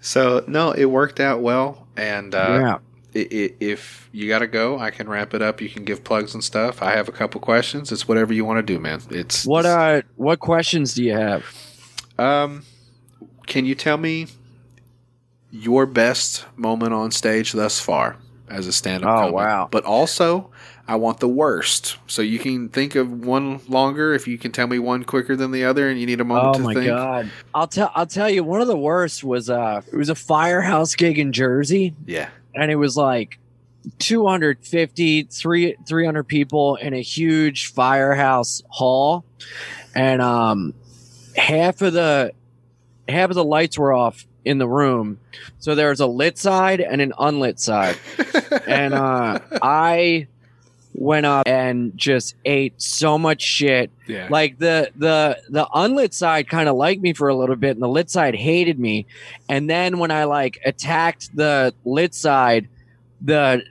so 0.00 0.44
no, 0.46 0.72
it 0.72 0.86
worked 0.86 1.20
out 1.20 1.42
well, 1.42 1.86
and 1.96 2.34
uh, 2.34 2.78
yeah. 3.14 3.20
i- 3.20 3.28
i- 3.30 3.54
if 3.60 4.08
you 4.12 4.28
got 4.28 4.38
to 4.38 4.46
go, 4.46 4.78
I 4.78 4.90
can 4.90 5.08
wrap 5.08 5.34
it 5.34 5.42
up. 5.42 5.60
You 5.60 5.68
can 5.68 5.84
give 5.84 6.02
plugs 6.04 6.32
and 6.34 6.42
stuff. 6.42 6.80
I 6.82 6.92
have 6.92 7.08
a 7.08 7.12
couple 7.12 7.40
questions. 7.40 7.92
It's 7.92 8.08
whatever 8.08 8.32
you 8.32 8.44
want 8.44 8.58
to 8.58 8.62
do, 8.62 8.78
man. 8.80 9.02
It's 9.10 9.44
What 9.44 9.66
uh 9.66 10.02
what 10.16 10.40
questions 10.40 10.94
do 10.94 11.02
you 11.04 11.12
have? 11.12 11.44
Um, 12.18 12.64
can 13.46 13.64
you 13.64 13.74
tell 13.74 13.96
me 13.96 14.26
your 15.50 15.86
best 15.86 16.44
moment 16.56 16.92
on 16.92 17.10
stage 17.10 17.52
thus 17.52 17.80
far 17.80 18.16
as 18.48 18.66
a 18.66 18.72
stand-up? 18.72 19.08
Oh, 19.10 19.16
comic? 19.20 19.34
wow. 19.34 19.68
But 19.70 19.84
also, 19.84 20.50
I 20.86 20.96
want 20.96 21.20
the 21.20 21.28
worst. 21.28 21.96
So 22.06 22.22
you 22.22 22.38
can 22.38 22.68
think 22.68 22.94
of 22.94 23.10
one 23.24 23.60
longer. 23.68 24.14
If 24.14 24.26
you 24.26 24.36
can 24.38 24.52
tell 24.52 24.66
me 24.66 24.78
one 24.78 25.04
quicker 25.04 25.36
than 25.36 25.50
the 25.52 25.64
other, 25.64 25.88
and 25.88 25.98
you 26.00 26.06
need 26.06 26.20
a 26.20 26.24
moment 26.24 26.54
to 26.56 26.60
think. 26.60 26.64
Oh 26.64 26.68
my 26.68 26.74
think. 26.74 26.86
god. 26.88 27.30
I'll 27.54 27.68
tell 27.68 27.92
I'll 27.94 28.06
tell 28.06 28.28
you 28.30 28.42
one 28.44 28.60
of 28.60 28.66
the 28.68 28.76
worst 28.76 29.22
was 29.24 29.48
uh 29.50 29.82
it 29.90 29.96
was 29.96 30.08
a 30.08 30.14
firehouse 30.14 30.94
gig 30.94 31.18
in 31.18 31.32
Jersey 31.32 31.94
Yeah. 32.06 32.28
and 32.54 32.70
it 32.70 32.76
was 32.76 32.96
like 32.96 33.38
250 33.98 35.22
three, 35.24 35.76
300 35.86 36.24
people 36.24 36.76
in 36.76 36.94
a 36.94 37.00
huge 37.00 37.72
firehouse 37.72 38.62
hall 38.68 39.24
and 39.94 40.20
um 40.20 40.74
half 41.38 41.80
of 41.82 41.92
the 41.92 42.32
half 43.08 43.30
of 43.30 43.36
the 43.36 43.44
lights 43.44 43.78
were 43.78 43.92
off 43.92 44.26
in 44.44 44.58
the 44.58 44.68
room. 44.68 45.18
So 45.58 45.74
there's 45.74 46.00
a 46.00 46.06
lit 46.06 46.38
side 46.38 46.80
and 46.80 47.00
an 47.00 47.12
unlit 47.18 47.58
side. 47.60 47.96
And 48.66 48.92
uh 48.94 49.38
i 49.62 50.26
went 50.94 51.26
up 51.26 51.46
and 51.46 51.96
just 51.96 52.34
ate 52.44 52.80
so 52.80 53.18
much 53.18 53.40
shit. 53.42 53.90
Yeah. 54.06 54.28
like 54.30 54.58
the 54.58 54.90
the 54.96 55.38
the 55.48 55.66
unlit 55.74 56.12
side 56.12 56.48
kind 56.48 56.68
of 56.68 56.76
liked 56.76 57.00
me 57.00 57.12
for 57.14 57.28
a 57.28 57.34
little 57.34 57.56
bit 57.56 57.72
and 57.72 57.82
the 57.82 57.88
lit 57.88 58.10
side 58.10 58.34
hated 58.34 58.78
me. 58.78 59.06
And 59.48 59.68
then 59.70 59.98
when 59.98 60.10
i 60.10 60.24
like 60.24 60.60
attacked 60.64 61.34
the 61.36 61.74
lit 61.84 62.14
side 62.14 62.68
the 63.20 63.62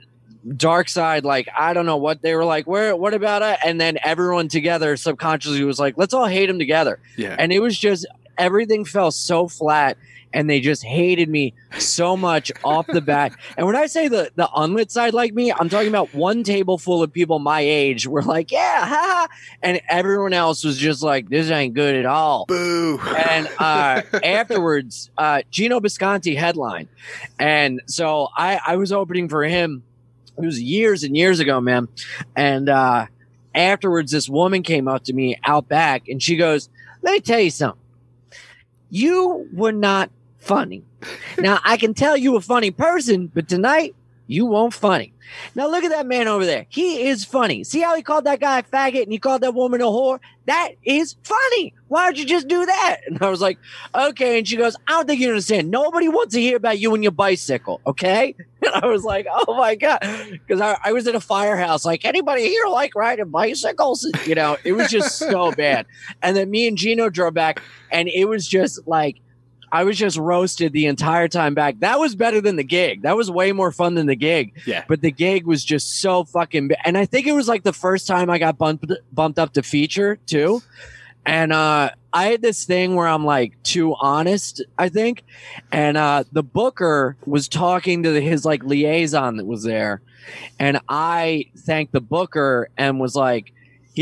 dark 0.56 0.88
side 0.88 1.24
like 1.24 1.48
i 1.56 1.72
don't 1.72 1.86
know 1.86 1.96
what 1.96 2.22
they 2.22 2.34
were 2.34 2.44
like 2.44 2.66
where 2.66 2.94
what 2.94 3.14
about 3.14 3.42
it 3.42 3.58
and 3.64 3.80
then 3.80 3.98
everyone 4.04 4.48
together 4.48 4.96
subconsciously 4.96 5.64
was 5.64 5.78
like 5.78 5.96
let's 5.96 6.14
all 6.14 6.26
hate 6.26 6.48
him 6.48 6.58
together 6.58 6.98
yeah. 7.16 7.36
and 7.38 7.52
it 7.52 7.60
was 7.60 7.76
just 7.78 8.06
everything 8.36 8.84
fell 8.84 9.10
so 9.10 9.48
flat 9.48 9.96
and 10.32 10.48
they 10.48 10.60
just 10.60 10.84
hated 10.84 11.28
me 11.28 11.54
so 11.78 12.16
much 12.16 12.52
off 12.62 12.86
the 12.86 13.00
bat 13.00 13.32
and 13.56 13.66
when 13.66 13.76
i 13.76 13.86
say 13.86 14.08
the 14.08 14.30
the 14.36 14.48
unlit 14.54 14.90
side 14.90 15.14
like 15.14 15.34
me 15.34 15.52
i'm 15.52 15.68
talking 15.68 15.88
about 15.88 16.12
one 16.14 16.42
table 16.42 16.78
full 16.78 17.02
of 17.02 17.12
people 17.12 17.38
my 17.38 17.60
age 17.60 18.06
were 18.06 18.22
like 18.22 18.52
yeah 18.52 18.84
ha, 18.86 18.86
ha, 18.86 19.28
and 19.62 19.80
everyone 19.88 20.32
else 20.32 20.64
was 20.64 20.76
just 20.78 21.02
like 21.02 21.28
this 21.28 21.50
ain't 21.50 21.74
good 21.74 21.94
at 21.94 22.06
all 22.06 22.44
Boo. 22.46 22.98
and 23.28 23.48
uh, 23.58 24.02
afterwards, 24.24 25.10
uh, 25.18 25.42
Gino 25.50 25.80
Bisconti 25.80 26.36
headline, 26.36 26.88
and 27.38 27.80
so 27.86 28.28
I, 28.36 28.60
I 28.66 28.76
was 28.76 28.92
opening 28.92 29.28
for 29.28 29.44
him. 29.44 29.82
It 30.38 30.44
was 30.44 30.60
years 30.60 31.02
and 31.02 31.16
years 31.16 31.40
ago, 31.40 31.60
man. 31.60 31.88
And 32.36 32.68
uh, 32.68 33.06
afterwards, 33.54 34.12
this 34.12 34.28
woman 34.28 34.62
came 34.62 34.86
up 34.88 35.04
to 35.04 35.12
me 35.12 35.36
out 35.44 35.68
back, 35.68 36.08
and 36.08 36.22
she 36.22 36.36
goes, 36.36 36.68
"Let 37.02 37.12
me 37.12 37.20
tell 37.20 37.40
you 37.40 37.50
something. 37.50 37.80
You 38.90 39.48
were 39.52 39.72
not 39.72 40.10
funny. 40.38 40.84
Now 41.38 41.60
I 41.64 41.76
can 41.76 41.94
tell 41.94 42.16
you 42.16 42.36
a 42.36 42.40
funny 42.40 42.70
person, 42.70 43.30
but 43.32 43.48
tonight 43.48 43.94
you 44.28 44.46
won't 44.46 44.74
funny." 44.74 45.12
Now 45.54 45.68
look 45.68 45.84
at 45.84 45.90
that 45.90 46.06
man 46.06 46.28
over 46.28 46.44
there. 46.44 46.66
He 46.68 47.08
is 47.08 47.24
funny. 47.24 47.64
See 47.64 47.80
how 47.80 47.94
he 47.94 48.02
called 48.02 48.24
that 48.24 48.40
guy 48.40 48.60
a 48.60 48.62
faggot 48.62 49.04
and 49.04 49.12
he 49.12 49.18
called 49.18 49.42
that 49.42 49.54
woman 49.54 49.80
a 49.80 49.84
whore? 49.84 50.20
That 50.46 50.70
is 50.84 51.16
funny. 51.22 51.74
Why 51.88 52.06
don't 52.06 52.16
you 52.16 52.24
just 52.24 52.48
do 52.48 52.64
that? 52.64 53.00
And 53.08 53.22
I 53.22 53.30
was 53.30 53.40
like, 53.40 53.58
okay. 53.94 54.38
And 54.38 54.48
she 54.48 54.56
goes, 54.56 54.76
I 54.86 54.92
don't 54.92 55.06
think 55.06 55.20
you 55.20 55.28
understand. 55.28 55.70
Nobody 55.70 56.08
wants 56.08 56.34
to 56.34 56.40
hear 56.40 56.56
about 56.56 56.78
you 56.78 56.94
and 56.94 57.02
your 57.02 57.12
bicycle. 57.12 57.80
Okay. 57.86 58.34
And 58.60 58.74
I 58.74 58.86
was 58.88 59.04
like, 59.04 59.28
oh 59.32 59.56
my 59.56 59.76
God. 59.76 60.00
Because 60.32 60.60
I, 60.60 60.76
I 60.82 60.92
was 60.92 61.06
in 61.06 61.14
a 61.14 61.20
firehouse. 61.20 61.84
Like, 61.84 62.04
anybody 62.04 62.42
here 62.48 62.66
like 62.66 62.96
riding 62.96 63.30
bicycles? 63.30 64.04
You 64.26 64.34
know, 64.34 64.56
it 64.64 64.72
was 64.72 64.90
just 64.90 65.16
so 65.16 65.52
bad. 65.56 65.86
And 66.22 66.36
then 66.36 66.50
me 66.50 66.66
and 66.66 66.76
Gino 66.76 67.08
drove 67.08 67.34
back 67.34 67.62
and 67.92 68.08
it 68.08 68.24
was 68.24 68.48
just 68.48 68.86
like, 68.88 69.20
I 69.70 69.84
was 69.84 69.96
just 69.96 70.16
roasted 70.16 70.72
the 70.72 70.86
entire 70.86 71.28
time 71.28 71.54
back. 71.54 71.80
That 71.80 71.98
was 71.98 72.14
better 72.14 72.40
than 72.40 72.56
the 72.56 72.64
gig. 72.64 73.02
That 73.02 73.16
was 73.16 73.30
way 73.30 73.52
more 73.52 73.72
fun 73.72 73.94
than 73.94 74.06
the 74.06 74.16
gig. 74.16 74.52
Yeah. 74.66 74.84
But 74.88 75.00
the 75.00 75.10
gig 75.10 75.46
was 75.46 75.64
just 75.64 76.00
so 76.00 76.24
fucking. 76.24 76.70
And 76.84 76.96
I 76.96 77.04
think 77.04 77.26
it 77.26 77.32
was 77.32 77.48
like 77.48 77.62
the 77.62 77.72
first 77.72 78.06
time 78.06 78.30
I 78.30 78.38
got 78.38 78.58
bumped 78.58 78.90
bumped 79.12 79.38
up 79.38 79.52
to 79.54 79.62
feature 79.62 80.16
too. 80.26 80.62
And 81.26 81.52
uh, 81.52 81.90
I 82.12 82.26
had 82.28 82.40
this 82.40 82.64
thing 82.64 82.94
where 82.94 83.06
I'm 83.06 83.24
like 83.24 83.62
too 83.62 83.94
honest, 84.00 84.62
I 84.78 84.88
think. 84.88 85.24
And 85.70 85.96
uh, 85.96 86.24
the 86.32 86.42
booker 86.42 87.16
was 87.26 87.48
talking 87.48 88.02
to 88.04 88.10
the, 88.12 88.20
his 88.20 88.44
like 88.44 88.64
liaison 88.64 89.36
that 89.36 89.46
was 89.46 89.62
there, 89.62 90.00
and 90.58 90.80
I 90.88 91.46
thanked 91.56 91.92
the 91.92 92.00
booker 92.00 92.70
and 92.78 92.98
was 92.98 93.14
like, 93.14 93.52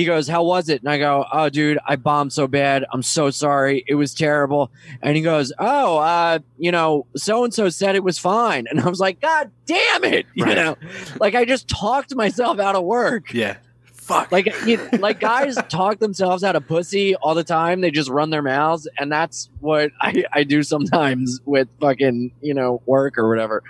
he 0.00 0.04
goes, 0.04 0.28
"How 0.28 0.44
was 0.44 0.68
it?" 0.68 0.80
And 0.82 0.90
I 0.90 0.98
go, 0.98 1.24
"Oh, 1.32 1.48
dude, 1.48 1.78
I 1.87 1.96
bombed 1.96 2.32
so 2.32 2.46
bad. 2.46 2.85
I'm 2.92 3.02
so 3.02 3.30
sorry. 3.30 3.82
It 3.88 3.94
was 3.94 4.12
terrible." 4.14 4.70
And 5.00 5.16
he 5.16 5.22
goes, 5.22 5.52
"Oh, 5.59 5.96
uh, 5.96 6.40
you 6.59 6.70
know, 6.70 7.06
so 7.16 7.44
and 7.44 7.54
so 7.54 7.70
said 7.70 7.94
it 7.96 8.04
was 8.04 8.18
fine." 8.18 8.66
And 8.70 8.78
I 8.80 8.88
was 8.90 9.00
like, 9.00 9.20
"God 9.22 9.50
damn 9.64 10.04
it!" 10.04 10.26
You 10.35 10.44
Right. 10.44 10.54
know, 10.56 10.76
like 11.18 11.35
I 11.35 11.46
just 11.46 11.66
talked 11.66 12.14
myself 12.14 12.59
out 12.59 12.74
of 12.76 12.85
work. 12.85 13.32
Yeah. 13.32 13.56
Fuck. 13.94 14.30
Like, 14.30 14.46
you, 14.66 14.76
like 15.00 15.18
guys 15.18 15.56
talk 15.68 15.98
themselves 15.98 16.44
out 16.44 16.54
of 16.56 16.66
pussy 16.68 17.16
all 17.16 17.35
the 17.35 17.42
time. 17.42 17.80
They 17.80 17.90
just 17.90 18.11
run 18.11 18.28
their 18.30 18.42
mouths, 18.42 18.87
and 18.98 19.11
that's 19.11 19.48
what 19.61 19.90
I, 20.00 20.24
I 20.32 20.44
do 20.44 20.62
sometimes 20.62 21.40
with 21.46 21.68
fucking 21.80 22.32
you 22.42 22.52
know 22.54 22.82
work 22.85 23.16
or 23.18 23.28
whatever. 23.30 23.62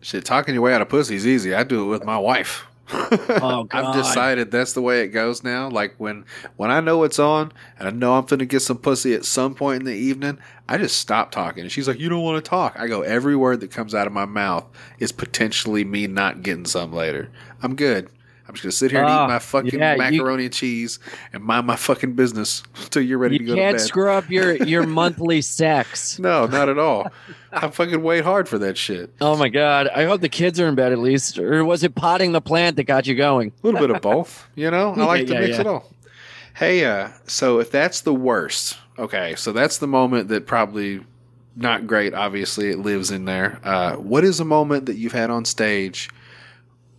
Shit, 0.00 0.24
talking 0.24 0.54
your 0.54 0.62
way 0.62 0.72
out 0.72 0.80
of 0.80 0.88
pussy 0.88 1.16
is 1.16 1.26
easy. 1.26 1.54
I 1.54 1.64
do 1.64 1.82
it 1.82 1.86
with 1.86 2.04
my 2.04 2.16
wife. 2.18 2.66
Oh, 3.42 3.66
I've 3.70 3.94
decided 3.94 4.50
that's 4.50 4.72
the 4.72 4.82
way 4.82 5.02
it 5.02 5.08
goes 5.08 5.42
now. 5.44 5.68
Like 5.68 5.94
when 5.98 6.24
when 6.56 6.70
I 6.70 6.80
know 6.80 7.04
it's 7.04 7.18
on 7.18 7.52
and 7.78 7.88
I 7.88 7.90
know 7.90 8.14
I'm 8.14 8.24
gonna 8.26 8.44
get 8.46 8.60
some 8.60 8.78
pussy 8.78 9.14
at 9.14 9.24
some 9.24 9.54
point 9.54 9.80
in 9.80 9.86
the 9.86 9.94
evening, 9.94 10.38
I 10.68 10.78
just 10.78 10.96
stop 10.96 11.30
talking. 11.30 11.62
And 11.62 11.72
she's 11.72 11.88
like, 11.88 11.98
"You 11.98 12.08
don't 12.08 12.22
want 12.22 12.42
to 12.44 12.48
talk." 12.48 12.76
I 12.78 12.86
go, 12.88 13.02
"Every 13.02 13.36
word 13.36 13.60
that 13.60 13.70
comes 13.70 13.94
out 13.94 14.06
of 14.06 14.12
my 14.12 14.24
mouth 14.24 14.66
is 14.98 15.12
potentially 15.12 15.84
me 15.84 16.06
not 16.06 16.42
getting 16.42 16.66
some 16.66 16.92
later. 16.92 17.30
I'm 17.62 17.76
good. 17.76 18.08
I'm 18.50 18.54
just 18.54 18.62
gonna 18.64 18.72
sit 18.72 18.90
here 18.90 19.00
and 19.00 19.08
Ah, 19.08 19.24
eat 19.24 19.28
my 19.28 19.38
fucking 19.38 19.78
yeah, 19.78 19.92
you- 19.92 19.98
macaroni 19.98 20.44
and 20.46 20.52
cheese 20.52 20.98
and 21.32 21.42
mind 21.44 21.66
my 21.68 21.76
fucking 21.76 22.14
business 22.14 22.64
until 22.82 23.00
you're 23.02 23.16
ready 23.18 23.38
to 23.38 23.44
go 23.44 23.52
to 23.52 23.56
bed. 23.56 23.64
You 23.64 23.70
can't 23.74 23.80
screw 23.80 24.10
up 24.10 24.28
your 24.28 24.56
your 24.56 24.84
monthly 24.86 25.40
sex. 25.40 26.18
no, 26.18 26.46
not 26.46 26.68
at 26.68 26.78
all. 26.78 27.06
I 27.52 27.68
fucking 27.68 28.02
wait 28.02 28.24
hard 28.24 28.48
for 28.48 28.58
that 28.58 28.76
shit. 28.76 29.14
Oh 29.20 29.36
my 29.36 29.48
god! 29.48 29.88
I 29.88 30.04
hope 30.04 30.20
the 30.20 30.28
kids 30.28 30.58
are 30.58 30.66
in 30.66 30.74
bed 30.74 30.90
at 30.92 30.98
least, 30.98 31.38
or 31.38 31.64
was 31.64 31.84
it 31.84 31.94
potting 31.94 32.32
the 32.32 32.40
plant 32.40 32.74
that 32.76 32.84
got 32.84 33.06
you 33.06 33.14
going? 33.14 33.52
A 33.62 33.66
little 33.66 33.80
bit 33.80 33.90
of 33.94 34.02
both, 34.02 34.48
you 34.56 34.70
know. 34.70 34.94
I 34.94 35.04
like 35.04 35.28
Yeah, 35.28 35.34
to 35.34 35.40
mix 35.40 35.54
yeah. 35.54 35.60
it 35.60 35.66
all. 35.68 35.92
Hey, 36.54 36.84
uh, 36.84 37.10
so 37.28 37.60
if 37.60 37.70
that's 37.70 38.00
the 38.00 38.12
worst, 38.12 38.76
okay, 38.98 39.34
so 39.36 39.52
that's 39.52 39.78
the 39.78 39.86
moment 39.86 40.28
that 40.28 40.46
probably 40.46 41.00
not 41.56 41.86
great. 41.86 42.14
Obviously, 42.14 42.70
it 42.70 42.78
lives 42.80 43.10
in 43.12 43.24
there. 43.26 43.60
Uh, 43.62 43.94
what 43.94 44.24
is 44.24 44.40
a 44.40 44.44
moment 44.44 44.86
that 44.86 44.96
you've 44.96 45.12
had 45.12 45.30
on 45.30 45.44
stage? 45.44 46.10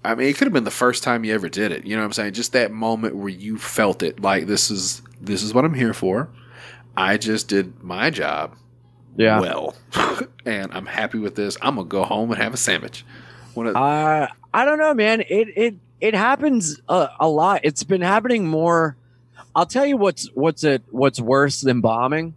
I 0.03 0.15
mean, 0.15 0.27
it 0.27 0.37
could 0.37 0.47
have 0.47 0.53
been 0.53 0.63
the 0.63 0.71
first 0.71 1.03
time 1.03 1.23
you 1.23 1.33
ever 1.33 1.47
did 1.49 1.71
it. 1.71 1.85
You 1.85 1.95
know 1.95 2.01
what 2.01 2.07
I'm 2.07 2.13
saying? 2.13 2.33
Just 2.33 2.53
that 2.53 2.71
moment 2.71 3.15
where 3.15 3.29
you 3.29 3.57
felt 3.57 4.01
it, 4.03 4.19
like 4.21 4.47
this 4.47 4.71
is 4.71 5.01
this 5.19 5.43
is 5.43 5.53
what 5.53 5.63
I'm 5.65 5.73
here 5.75 5.93
for. 5.93 6.29
I 6.97 7.17
just 7.17 7.47
did 7.47 7.81
my 7.83 8.09
job 8.09 8.55
Yeah. 9.15 9.39
well, 9.39 9.75
and 10.45 10.73
I'm 10.73 10.85
happy 10.87 11.19
with 11.19 11.35
this. 11.35 11.57
I'm 11.61 11.75
gonna 11.75 11.87
go 11.87 12.03
home 12.03 12.31
and 12.31 12.41
have 12.41 12.53
a 12.53 12.57
sandwich. 12.57 13.05
One 13.53 13.67
of, 13.67 13.75
Uh, 13.75 14.27
I 14.53 14.65
don't 14.65 14.79
know, 14.79 14.93
man. 14.93 15.21
It 15.21 15.47
it 15.55 15.75
it 15.99 16.15
happens 16.15 16.81
a, 16.89 17.09
a 17.19 17.27
lot. 17.29 17.61
It's 17.63 17.83
been 17.83 18.01
happening 18.01 18.47
more. 18.47 18.97
I'll 19.55 19.65
tell 19.67 19.85
you 19.85 19.97
what's 19.97 20.27
what's 20.33 20.63
it 20.63 20.81
what's 20.89 21.19
worse 21.21 21.61
than 21.61 21.81
bombing 21.81 22.33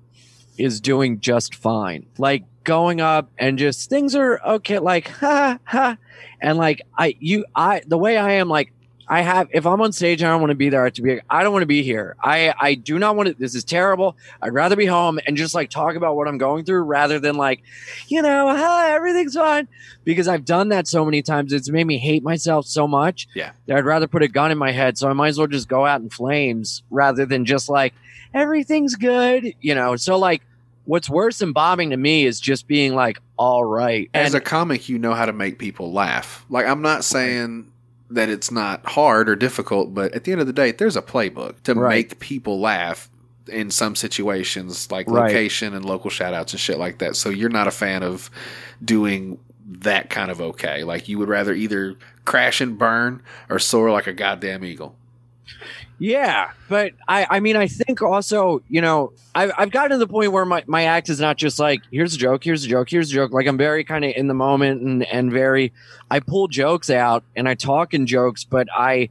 is 0.59 0.81
doing 0.81 1.21
just 1.21 1.55
fine. 1.55 2.07
Like 2.19 2.45
going 2.65 3.01
up 3.01 3.31
and 3.39 3.59
just 3.59 3.89
things 3.89 4.15
are 4.15 4.41
okay. 4.45 4.79
Like 4.79 5.09
ha 5.09 5.59
ha, 5.65 5.97
and 6.41 6.59
like 6.59 6.83
I 6.97 7.17
you 7.21 7.45
I 7.55 7.83
the 7.87 7.99
way 7.99 8.17
I 8.17 8.33
am 8.33 8.49
like. 8.49 8.73
I 9.07 9.21
have 9.21 9.49
if 9.53 9.67
I'm 9.67 9.83
on 9.83 9.93
stage 9.93 10.23
I 10.23 10.31
don't 10.31 10.41
want 10.41 10.53
to 10.53 10.55
be 10.55 10.71
there, 10.71 10.81
I 10.81 10.85
have 10.85 10.95
to 10.95 11.03
be. 11.03 11.21
I 11.29 11.43
don't 11.43 11.53
want 11.53 11.61
to 11.63 11.67
be 11.67 11.83
here. 11.83 12.17
I 12.23 12.55
I 12.59 12.75
do 12.75 12.99
not 12.99 13.17
want 13.17 13.29
to. 13.29 13.35
This 13.35 13.55
is 13.55 13.63
terrible. 13.63 14.17
I'd 14.41 14.55
rather 14.55 14.77
be 14.77 14.87
home 14.87 15.21
and 15.27 15.37
just 15.37 15.55
like 15.55 15.69
talk 15.69 15.95
about 15.95 16.17
what 16.17 16.27
I'm 16.27 16.39
going 16.39 16.65
through 16.65 16.85
rather 16.85 17.19
than 17.19 17.37
like, 17.37 17.61
you 18.09 18.23
know, 18.23 18.57
hi, 18.57 18.95
everything's 18.95 19.35
fine 19.35 19.69
because 20.05 20.27
I've 20.27 20.47
done 20.47 20.71
that 20.71 20.89
so 20.89 21.05
many 21.05 21.21
times. 21.21 21.53
It's 21.53 21.69
made 21.69 21.87
me 21.87 21.99
hate 21.99 22.23
myself 22.23 22.65
so 22.65 22.89
much. 22.89 23.29
Yeah. 23.35 23.51
That 23.67 23.77
I'd 23.77 23.85
rather 23.85 24.07
put 24.07 24.23
a 24.23 24.29
gun 24.29 24.51
in 24.51 24.57
my 24.57 24.71
head. 24.73 24.97
So 24.97 25.11
I 25.11 25.13
might 25.13 25.29
as 25.29 25.39
well 25.39 25.49
just 25.49 25.69
go 25.69 25.85
out 25.85 26.01
in 26.01 26.09
flames 26.09 26.83
rather 26.89 27.27
than 27.27 27.45
just 27.45 27.69
like, 27.69 27.93
everything's 28.33 28.95
good, 28.97 29.55
you 29.61 29.75
know? 29.75 29.97
So, 29.97 30.19
like, 30.19 30.43
what's 30.85 31.09
worse 31.09 31.39
than 31.39 31.53
bombing 31.53 31.91
to 31.91 31.97
me 31.97 32.25
is 32.27 32.41
just 32.41 32.67
being 32.67 32.95
like, 32.95 33.19
all 33.37 33.65
right. 33.65 34.09
as 34.15 34.35
a 34.35 34.41
comic, 34.41 34.89
you 34.89 34.99
know 34.99 35.15
how 35.15 35.27
to 35.27 35.33
make 35.33 35.59
people 35.59 35.93
laugh. 35.93 36.45
Like 36.49 36.67
I'm 36.67 36.83
not 36.83 37.05
saying 37.05 37.71
that 38.11 38.29
it's 38.29 38.51
not 38.51 38.85
hard 38.87 39.29
or 39.29 39.35
difficult, 39.37 39.95
but 39.95 40.13
at 40.13 40.25
the 40.25 40.33
end 40.33 40.41
of 40.41 40.47
the 40.47 40.53
day, 40.53 40.71
there's 40.73 40.97
a 40.97 41.03
playbook 41.03 41.63
to 41.65 41.75
Right. 41.75 41.91
make 42.11 42.19
people 42.21 42.61
laugh. 42.61 43.09
in 43.49 43.71
some 43.71 43.95
situations, 43.95 44.91
like 44.91 45.07
Right. 45.07 45.27
location 45.27 45.75
and 45.75 45.85
local 45.85 46.09
shout 46.09 46.33
outs 46.33 46.55
and 46.55 46.61
shit 46.61 46.79
like 46.79 46.97
that. 47.01 47.15
So 47.15 47.29
you're 47.29 47.51
not 47.51 47.67
a 47.67 47.71
fan 47.71 48.03
of 48.03 48.31
doing 48.83 49.39
that 49.67 50.09
kind 50.09 50.31
of 50.31 50.41
okay. 50.41 50.83
Like 50.83 51.11
you 51.11 51.19
would 51.19 51.29
rather 51.29 51.53
either 51.53 51.97
crash 52.25 52.63
and 52.63 52.79
burn 52.79 53.21
or 53.51 53.59
soar 53.59 53.91
like 53.91 54.07
a 54.07 54.15
goddamn 54.15 54.65
eagle. 54.65 54.97
Yeah, 55.99 56.51
but 56.69 56.93
I, 57.07 57.27
I 57.31 57.41
mean, 57.41 57.57
I 57.57 57.69
think 57.69 58.03
also, 58.03 58.63
you 58.69 58.81
know, 58.81 59.13
I've, 59.35 59.53
I've 59.57 59.71
gotten 59.71 59.93
to 59.93 59.97
the 59.99 60.09
point 60.09 60.33
where 60.33 60.45
my, 60.45 60.65
my 60.67 60.85
act 60.85 61.09
is 61.09 61.21
not 61.21 61.37
just 61.37 61.59
like, 61.61 61.83
here's 61.91 62.15
a 62.15 62.19
joke, 62.19 62.43
here's 62.43 62.65
a 62.65 62.69
joke, 62.69 62.91
here's 62.91 63.11
a 63.11 63.15
joke. 63.15 63.33
Like 63.33 63.47
I'm 63.47 63.57
very 63.57 63.85
kind 63.85 64.05
of 64.05 64.13
in 64.17 64.27
the 64.27 64.35
moment 64.35 64.83
and, 64.83 65.05
and 65.07 65.31
very, 65.31 65.73
I 66.11 66.19
pull 66.21 66.49
jokes 66.49 66.91
out 66.91 67.23
and 67.37 67.49
I 67.49 67.55
talk 67.55 67.95
in 67.95 68.07
jokes, 68.09 68.43
but 68.43 68.67
I 68.75 69.09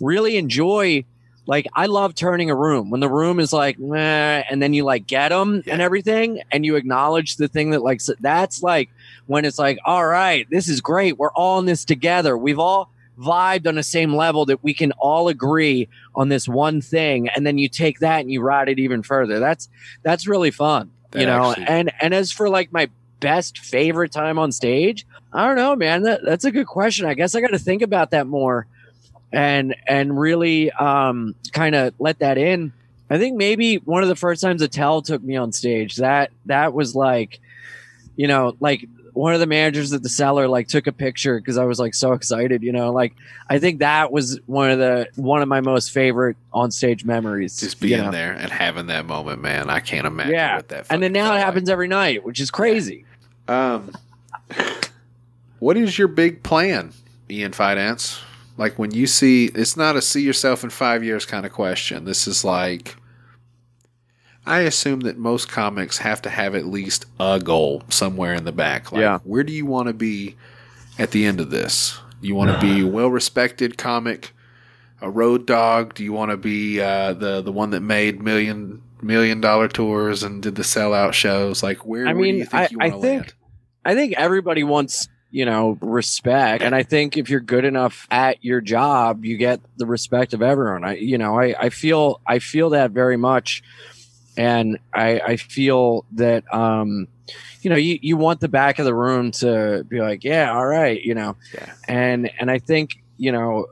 really 0.00 0.38
enjoy, 0.38 1.04
like, 1.46 1.66
I 1.74 1.86
love 1.86 2.14
turning 2.14 2.50
a 2.50 2.56
room 2.56 2.88
when 2.88 3.00
the 3.00 3.10
room 3.10 3.38
is 3.38 3.52
like, 3.52 3.76
and 3.78 4.62
then 4.62 4.72
you 4.72 4.84
like 4.84 5.06
get 5.06 5.28
them 5.28 5.62
and 5.66 5.82
everything 5.82 6.40
and 6.50 6.64
you 6.64 6.76
acknowledge 6.76 7.36
the 7.36 7.46
thing 7.48 7.70
that 7.70 7.82
like, 7.82 7.96
s- 7.98 8.10
that's 8.20 8.62
like 8.62 8.88
when 9.26 9.44
it's 9.44 9.58
like, 9.58 9.78
all 9.84 10.04
right, 10.06 10.48
this 10.50 10.68
is 10.68 10.80
great. 10.80 11.18
We're 11.18 11.32
all 11.32 11.58
in 11.58 11.66
this 11.66 11.84
together. 11.84 12.38
We've 12.38 12.58
all 12.58 12.90
vibed 13.22 13.66
on 13.66 13.74
the 13.76 13.82
same 13.82 14.14
level 14.14 14.44
that 14.46 14.62
we 14.64 14.74
can 14.74 14.92
all 14.92 15.28
agree 15.28 15.88
on 16.14 16.28
this 16.28 16.48
one 16.48 16.80
thing 16.80 17.28
and 17.28 17.46
then 17.46 17.58
you 17.58 17.68
take 17.68 18.00
that 18.00 18.20
and 18.20 18.30
you 18.30 18.40
ride 18.40 18.68
it 18.68 18.78
even 18.78 19.02
further. 19.02 19.38
That's 19.38 19.68
that's 20.02 20.26
really 20.26 20.50
fun 20.50 20.90
That 21.12 21.20
you 21.20 21.26
know? 21.26 21.50
actually- 21.50 21.66
and 21.68 21.92
and 22.00 22.12
as 22.14 22.32
for 22.32 22.48
like 22.48 22.72
my 22.72 22.88
best 23.20 23.58
favorite 23.58 24.10
time 24.10 24.36
on 24.36 24.50
stage 24.50 25.06
i 25.32 25.46
don't 25.46 25.54
know 25.54 25.76
man 25.76 26.02
that, 26.02 26.24
that's 26.24 26.44
a 26.44 26.50
good 26.50 26.66
question. 26.66 27.06
I 27.06 27.14
guess 27.14 27.36
i 27.36 27.40
got 27.40 27.52
to 27.52 27.58
think 27.58 27.80
about 27.82 28.10
that 28.10 28.26
more 28.26 28.66
and 29.32 29.76
and 29.86 30.18
really 30.18 30.70
um 30.72 31.34
kind 31.52 31.74
of 31.74 31.94
let 31.98 32.18
that 32.18 32.36
in. 32.36 32.72
I 33.08 33.18
think 33.18 33.36
maybe 33.36 33.76
one 33.76 34.02
of 34.02 34.08
the 34.08 34.16
first 34.16 34.42
times 34.42 34.60
Attell 34.62 35.02
took 35.02 35.22
me 35.22 35.36
on 35.36 35.52
stage 35.52 35.96
that 35.96 36.30
that 36.46 36.72
was 36.74 36.94
like 36.96 37.40
you 38.16 38.26
know 38.26 38.56
like 38.58 38.86
one 39.14 39.34
of 39.34 39.40
the 39.40 39.46
managers 39.46 39.92
at 39.92 40.02
the 40.02 40.08
cellar 40.08 40.48
like 40.48 40.68
took 40.68 40.86
a 40.86 40.92
picture 40.92 41.38
because 41.38 41.58
I 41.58 41.64
was 41.64 41.78
like 41.78 41.94
so 41.94 42.12
excited, 42.12 42.62
you 42.62 42.72
know. 42.72 42.92
Like 42.92 43.14
I 43.50 43.58
think 43.58 43.80
that 43.80 44.10
was 44.10 44.40
one 44.46 44.70
of 44.70 44.78
the 44.78 45.08
one 45.16 45.42
of 45.42 45.48
my 45.48 45.60
most 45.60 45.90
favorite 45.90 46.36
on 46.52 46.70
stage 46.70 47.04
memories. 47.04 47.58
Just 47.60 47.80
you 47.82 47.88
being 47.88 48.02
know? 48.02 48.10
there 48.10 48.32
and 48.32 48.50
having 48.50 48.86
that 48.86 49.06
moment, 49.06 49.42
man. 49.42 49.68
I 49.70 49.80
can't 49.80 50.06
imagine 50.06 50.32
Yeah, 50.32 50.56
what 50.56 50.68
that. 50.68 50.86
and 50.90 51.02
then 51.02 51.12
now 51.12 51.26
it 51.32 51.36
like. 51.36 51.44
happens 51.44 51.68
every 51.68 51.88
night, 51.88 52.24
which 52.24 52.40
is 52.40 52.50
crazy. 52.50 53.04
Um, 53.48 53.92
what 55.58 55.76
is 55.76 55.98
your 55.98 56.08
big 56.08 56.42
plan, 56.42 56.92
Ian 57.30 57.52
Fidance? 57.52 58.20
Like 58.56 58.78
when 58.78 58.90
you 58.92 59.06
see, 59.06 59.46
it's 59.46 59.76
not 59.76 59.96
a 59.96 60.02
see 60.02 60.22
yourself 60.22 60.62
in 60.64 60.70
five 60.70 61.02
years 61.04 61.24
kind 61.24 61.46
of 61.46 61.52
question. 61.52 62.04
This 62.04 62.26
is 62.26 62.44
like, 62.44 62.96
I 64.44 64.60
assume 64.60 65.00
that 65.00 65.18
most 65.18 65.48
comics 65.48 65.98
have 65.98 66.20
to 66.22 66.30
have 66.30 66.54
at 66.54 66.66
least 66.66 67.06
a 67.20 67.38
goal 67.42 67.82
somewhere 67.88 68.34
in 68.34 68.44
the 68.44 68.52
back. 68.52 68.90
Like, 68.90 69.00
Yeah. 69.00 69.18
where 69.24 69.44
do 69.44 69.52
you 69.52 69.66
want 69.66 69.86
to 69.88 69.94
be 69.94 70.36
at 70.98 71.12
the 71.12 71.24
end 71.24 71.40
of 71.40 71.50
this? 71.50 71.98
You 72.20 72.34
want 72.34 72.50
to 72.52 72.60
be 72.60 72.80
a 72.82 72.86
well 72.86 73.08
respected 73.10 73.78
comic, 73.78 74.32
a 75.00 75.10
road 75.10 75.46
dog? 75.46 75.94
Do 75.94 76.02
you 76.04 76.12
want 76.12 76.30
to 76.32 76.36
be 76.36 76.80
uh, 76.80 77.12
the 77.14 77.40
the 77.42 77.52
one 77.52 77.70
that 77.70 77.80
made 77.80 78.20
million 78.22 78.82
million 79.00 79.40
dollar 79.40 79.68
tours 79.68 80.22
and 80.22 80.42
did 80.42 80.54
the 80.56 80.62
sellout 80.62 81.12
shows? 81.12 81.62
Like 81.62 81.84
where? 81.86 82.06
I 82.06 82.12
mean, 82.12 82.36
you 82.36 82.44
think 82.44 82.54
I- 82.54 82.68
you 82.70 82.78
I 82.80 82.88
want 82.88 82.94
to 83.02 83.08
think- 83.08 83.20
land? 83.22 83.34
I 83.84 83.94
think 83.96 84.14
everybody 84.16 84.62
wants, 84.62 85.08
you 85.32 85.44
know, 85.44 85.76
respect. 85.80 86.62
And 86.62 86.72
I 86.72 86.84
think 86.84 87.16
if 87.16 87.28
you're 87.28 87.40
good 87.40 87.64
enough 87.64 88.06
at 88.12 88.44
your 88.44 88.60
job, 88.60 89.24
you 89.24 89.36
get 89.36 89.60
the 89.76 89.86
respect 89.86 90.34
of 90.34 90.42
everyone. 90.42 90.84
I, 90.84 90.94
you 90.98 91.18
know, 91.18 91.36
I, 91.36 91.54
I 91.58 91.68
feel, 91.70 92.20
I 92.24 92.38
feel 92.38 92.70
that 92.70 92.92
very 92.92 93.16
much. 93.16 93.60
And 94.36 94.78
I, 94.94 95.20
I 95.20 95.36
feel 95.36 96.04
that, 96.12 96.44
um, 96.52 97.08
you 97.60 97.70
know, 97.70 97.76
you, 97.76 97.98
you 98.00 98.16
want 98.16 98.40
the 98.40 98.48
back 98.48 98.78
of 98.78 98.84
the 98.84 98.94
room 98.94 99.30
to 99.32 99.84
be 99.88 100.00
like, 100.00 100.24
yeah, 100.24 100.52
all 100.52 100.66
right, 100.66 101.00
you 101.00 101.14
know, 101.14 101.36
Yeah. 101.54 101.72
and, 101.86 102.30
and 102.40 102.50
I 102.50 102.58
think, 102.58 103.02
you 103.18 103.30
know, 103.30 103.66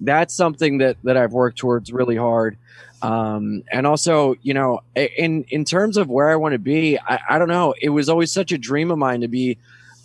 that's 0.00 0.34
something 0.34 0.78
that, 0.78 0.96
that 1.04 1.16
I've 1.16 1.32
worked 1.32 1.58
towards 1.58 1.92
really 1.92 2.16
hard. 2.16 2.56
Um, 3.02 3.62
and 3.72 3.86
also, 3.86 4.34
you 4.42 4.52
know, 4.52 4.80
in, 4.94 5.44
in 5.48 5.64
terms 5.64 5.96
of 5.96 6.08
where 6.08 6.28
I 6.28 6.36
want 6.36 6.52
to 6.52 6.58
be, 6.58 6.98
I, 6.98 7.20
I 7.30 7.38
don't 7.38 7.48
know. 7.48 7.74
It 7.80 7.90
was 7.90 8.08
always 8.08 8.30
such 8.32 8.52
a 8.52 8.58
dream 8.58 8.90
of 8.90 8.98
mine 8.98 9.22
to 9.22 9.28
be 9.28 9.58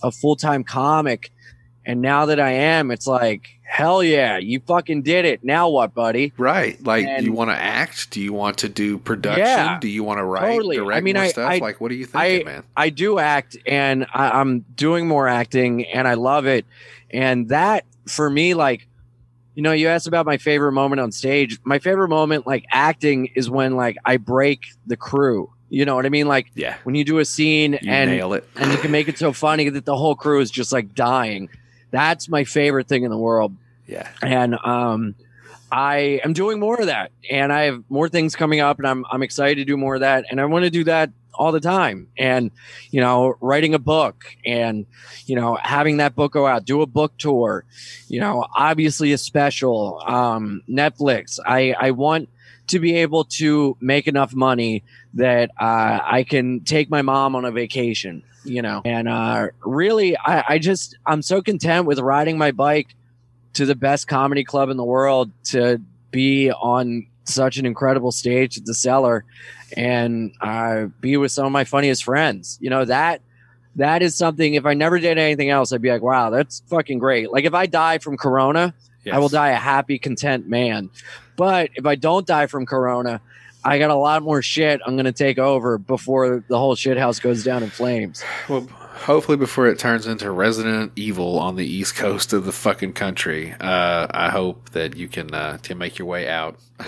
a 0.03 0.11
full 0.11 0.35
time 0.35 0.63
comic. 0.63 1.31
And 1.85 2.01
now 2.01 2.27
that 2.27 2.39
I 2.39 2.51
am, 2.51 2.91
it's 2.91 3.07
like, 3.07 3.54
hell 3.65 4.01
yeah, 4.03 4.37
you 4.37 4.59
fucking 4.65 5.01
did 5.01 5.25
it. 5.25 5.43
Now 5.43 5.69
what, 5.69 5.93
buddy? 5.93 6.31
Right. 6.37 6.81
Like, 6.85 7.05
And- 7.05 7.19
do 7.19 7.25
you 7.25 7.33
want 7.33 7.49
to 7.49 7.55
act? 7.57 8.11
Do 8.11 8.21
you 8.21 8.31
want 8.31 8.59
to 8.59 8.69
do 8.69 8.97
production? 8.97 9.45
Yeah, 9.45 9.79
do 9.79 9.87
you 9.89 10.03
want 10.03 10.19
to 10.19 10.23
write, 10.23 10.53
totally. 10.55 10.77
direct 10.77 10.97
I 10.97 11.01
mean, 11.01 11.15
more 11.15 11.23
I- 11.23 11.27
stuff? 11.29 11.51
I- 11.51 11.57
like, 11.57 11.81
what 11.81 11.91
are 11.91 11.95
you 11.95 12.05
thinking, 12.05 12.45
man? 12.45 12.63
I 12.77 12.89
do 12.89 13.19
act 13.19 13.57
and 13.65 14.05
I, 14.13 14.39
I'm 14.39 14.59
doing 14.75 15.07
more 15.07 15.27
acting 15.27 15.85
and 15.85 16.07
I 16.07 16.13
love 16.13 16.45
it. 16.45 16.65
And 17.11 17.49
that 17.49 17.85
for 18.07 18.29
me, 18.29 18.53
like, 18.53 18.87
you 19.55 19.61
know, 19.61 19.71
you 19.71 19.87
asked 19.87 20.07
about 20.07 20.25
my 20.25 20.37
favorite 20.37 20.73
moment 20.73 20.99
on 20.99 21.11
stage. 21.11 21.59
My 21.63 21.79
favorite 21.79 22.09
moment, 22.09 22.45
like 22.45 22.65
acting, 22.71 23.29
is 23.35 23.49
when 23.49 23.75
like 23.75 23.97
I 24.05 24.17
break 24.17 24.61
the 24.85 24.97
crew. 24.97 25.49
You 25.69 25.85
know 25.85 25.95
what 25.95 26.05
I 26.05 26.09
mean? 26.09 26.27
Like 26.27 26.47
Yeah. 26.55 26.75
when 26.83 26.93
you 26.95 27.03
do 27.03 27.17
a 27.19 27.25
scene 27.25 27.73
You 27.81 27.89
and 27.91 28.11
and 28.57 28.71
you 28.71 28.77
can 28.77 28.91
make 28.91 29.07
it 29.07 29.17
so 29.17 29.33
funny 29.33 29.69
that 29.69 29.85
the 29.85 29.95
whole 29.97 30.15
crew 30.15 30.39
is 30.41 30.51
just 30.51 30.71
like 30.71 30.93
dying. 30.93 31.49
That's 31.91 32.29
my 32.29 32.43
favorite 32.43 32.87
thing 32.87 33.03
in 33.03 33.11
the 33.11 33.17
world. 33.17 33.55
Yeah. 33.87 34.09
And 34.21 34.55
um, 34.63 35.15
I 35.71 36.21
am 36.23 36.33
doing 36.33 36.59
more 36.59 36.79
of 36.79 36.87
that, 36.87 37.11
and 37.29 37.51
I 37.51 37.63
have 37.63 37.83
more 37.89 38.09
things 38.09 38.35
coming 38.35 38.59
up, 38.59 38.77
and 38.77 38.87
I'm 38.87 39.05
I'm 39.11 39.23
excited 39.23 39.55
to 39.55 39.65
do 39.65 39.77
more 39.77 39.95
of 39.95 40.01
that, 40.01 40.25
and 40.29 40.39
I 40.39 40.45
want 40.45 40.63
to 40.63 40.69
do 40.69 40.83
that 40.85 41.11
all 41.33 41.51
the 41.51 41.59
time. 41.59 42.07
And 42.17 42.51
you 42.91 43.01
know, 43.01 43.35
writing 43.41 43.73
a 43.73 43.79
book, 43.79 44.25
and 44.45 44.85
you 45.25 45.35
know, 45.35 45.57
having 45.61 45.97
that 45.97 46.15
book 46.15 46.33
go 46.33 46.47
out, 46.47 46.65
do 46.65 46.81
a 46.81 46.85
book 46.85 47.17
tour, 47.17 47.65
you 48.07 48.19
know, 48.19 48.45
obviously 48.55 49.11
a 49.11 49.17
special, 49.17 50.01
um, 50.05 50.61
Netflix. 50.69 51.39
I 51.45 51.73
I 51.77 51.91
want 51.91 52.29
to 52.67 52.79
be 52.79 52.95
able 52.95 53.25
to 53.25 53.77
make 53.79 54.07
enough 54.07 54.33
money 54.33 54.83
that 55.15 55.51
uh, 55.59 55.99
I 56.03 56.23
can 56.23 56.61
take 56.61 56.89
my 56.89 57.01
mom 57.01 57.35
on 57.35 57.45
a 57.45 57.51
vacation, 57.51 58.23
you 58.43 58.61
know, 58.61 58.81
and 58.85 59.07
uh, 59.07 59.47
really, 59.63 60.17
I, 60.17 60.43
I 60.49 60.59
just 60.59 60.97
I'm 61.05 61.21
so 61.21 61.41
content 61.41 61.85
with 61.85 61.99
riding 61.99 62.37
my 62.37 62.51
bike 62.51 62.95
to 63.53 63.65
the 63.65 63.75
best 63.75 64.07
comedy 64.07 64.43
club 64.43 64.69
in 64.69 64.77
the 64.77 64.83
world 64.83 65.31
to 65.45 65.81
be 66.11 66.51
on 66.51 67.07
such 67.23 67.57
an 67.57 67.65
incredible 67.65 68.11
stage 68.11 68.57
at 68.57 68.65
the 68.65 68.73
cellar 68.73 69.25
and 69.75 70.33
uh, 70.41 70.85
be 70.99 71.17
with 71.17 71.31
some 71.31 71.45
of 71.45 71.51
my 71.51 71.63
funniest 71.63 72.03
friends. 72.03 72.57
You 72.61 72.69
know 72.69 72.85
that 72.85 73.21
that 73.77 74.01
is 74.01 74.15
something. 74.15 74.53
If 74.53 74.65
I 74.65 74.73
never 74.73 74.99
did 74.99 75.17
anything 75.17 75.49
else, 75.49 75.71
I'd 75.71 75.81
be 75.81 75.91
like, 75.91 76.01
wow, 76.01 76.29
that's 76.29 76.61
fucking 76.67 76.99
great. 76.99 77.31
Like 77.31 77.45
if 77.45 77.53
I 77.53 77.65
die 77.65 77.97
from 77.97 78.17
Corona, 78.17 78.73
I 79.11 79.19
will 79.19 79.29
die 79.29 79.49
a 79.49 79.55
happy, 79.55 79.99
content 79.99 80.47
man. 80.47 80.89
But 81.35 81.71
if 81.75 81.85
I 81.85 81.95
don't 81.95 82.25
die 82.25 82.47
from 82.47 82.65
Corona, 82.65 83.21
I 83.65 83.79
got 83.79 83.89
a 83.89 83.95
lot 83.95 84.21
more 84.21 84.43
shit 84.43 84.79
I'm 84.85 84.95
going 84.95 85.05
to 85.05 85.11
take 85.11 85.39
over 85.39 85.79
before 85.79 86.43
the 86.47 86.57
whole 86.57 86.75
shit 86.75 86.97
house 86.97 87.19
goes 87.19 87.43
down 87.43 87.63
in 87.63 87.71
flames. 87.71 88.23
Well, 88.47 88.67
hopefully 88.95 89.37
before 89.37 89.67
it 89.67 89.77
turns 89.79 90.07
into 90.07 90.31
Resident 90.31 90.91
Evil 90.95 91.37
on 91.39 91.55
the 91.55 91.65
east 91.65 91.95
coast 91.95 92.33
of 92.33 92.45
the 92.45 92.51
fucking 92.51 92.93
country, 92.93 93.53
uh, 93.59 94.07
I 94.09 94.29
hope 94.29 94.71
that 94.71 94.95
you 94.95 95.07
can 95.07 95.33
uh, 95.33 95.57
can 95.61 95.77
make 95.77 95.97
your 95.99 96.07
way 96.07 96.27
out. 96.29 96.57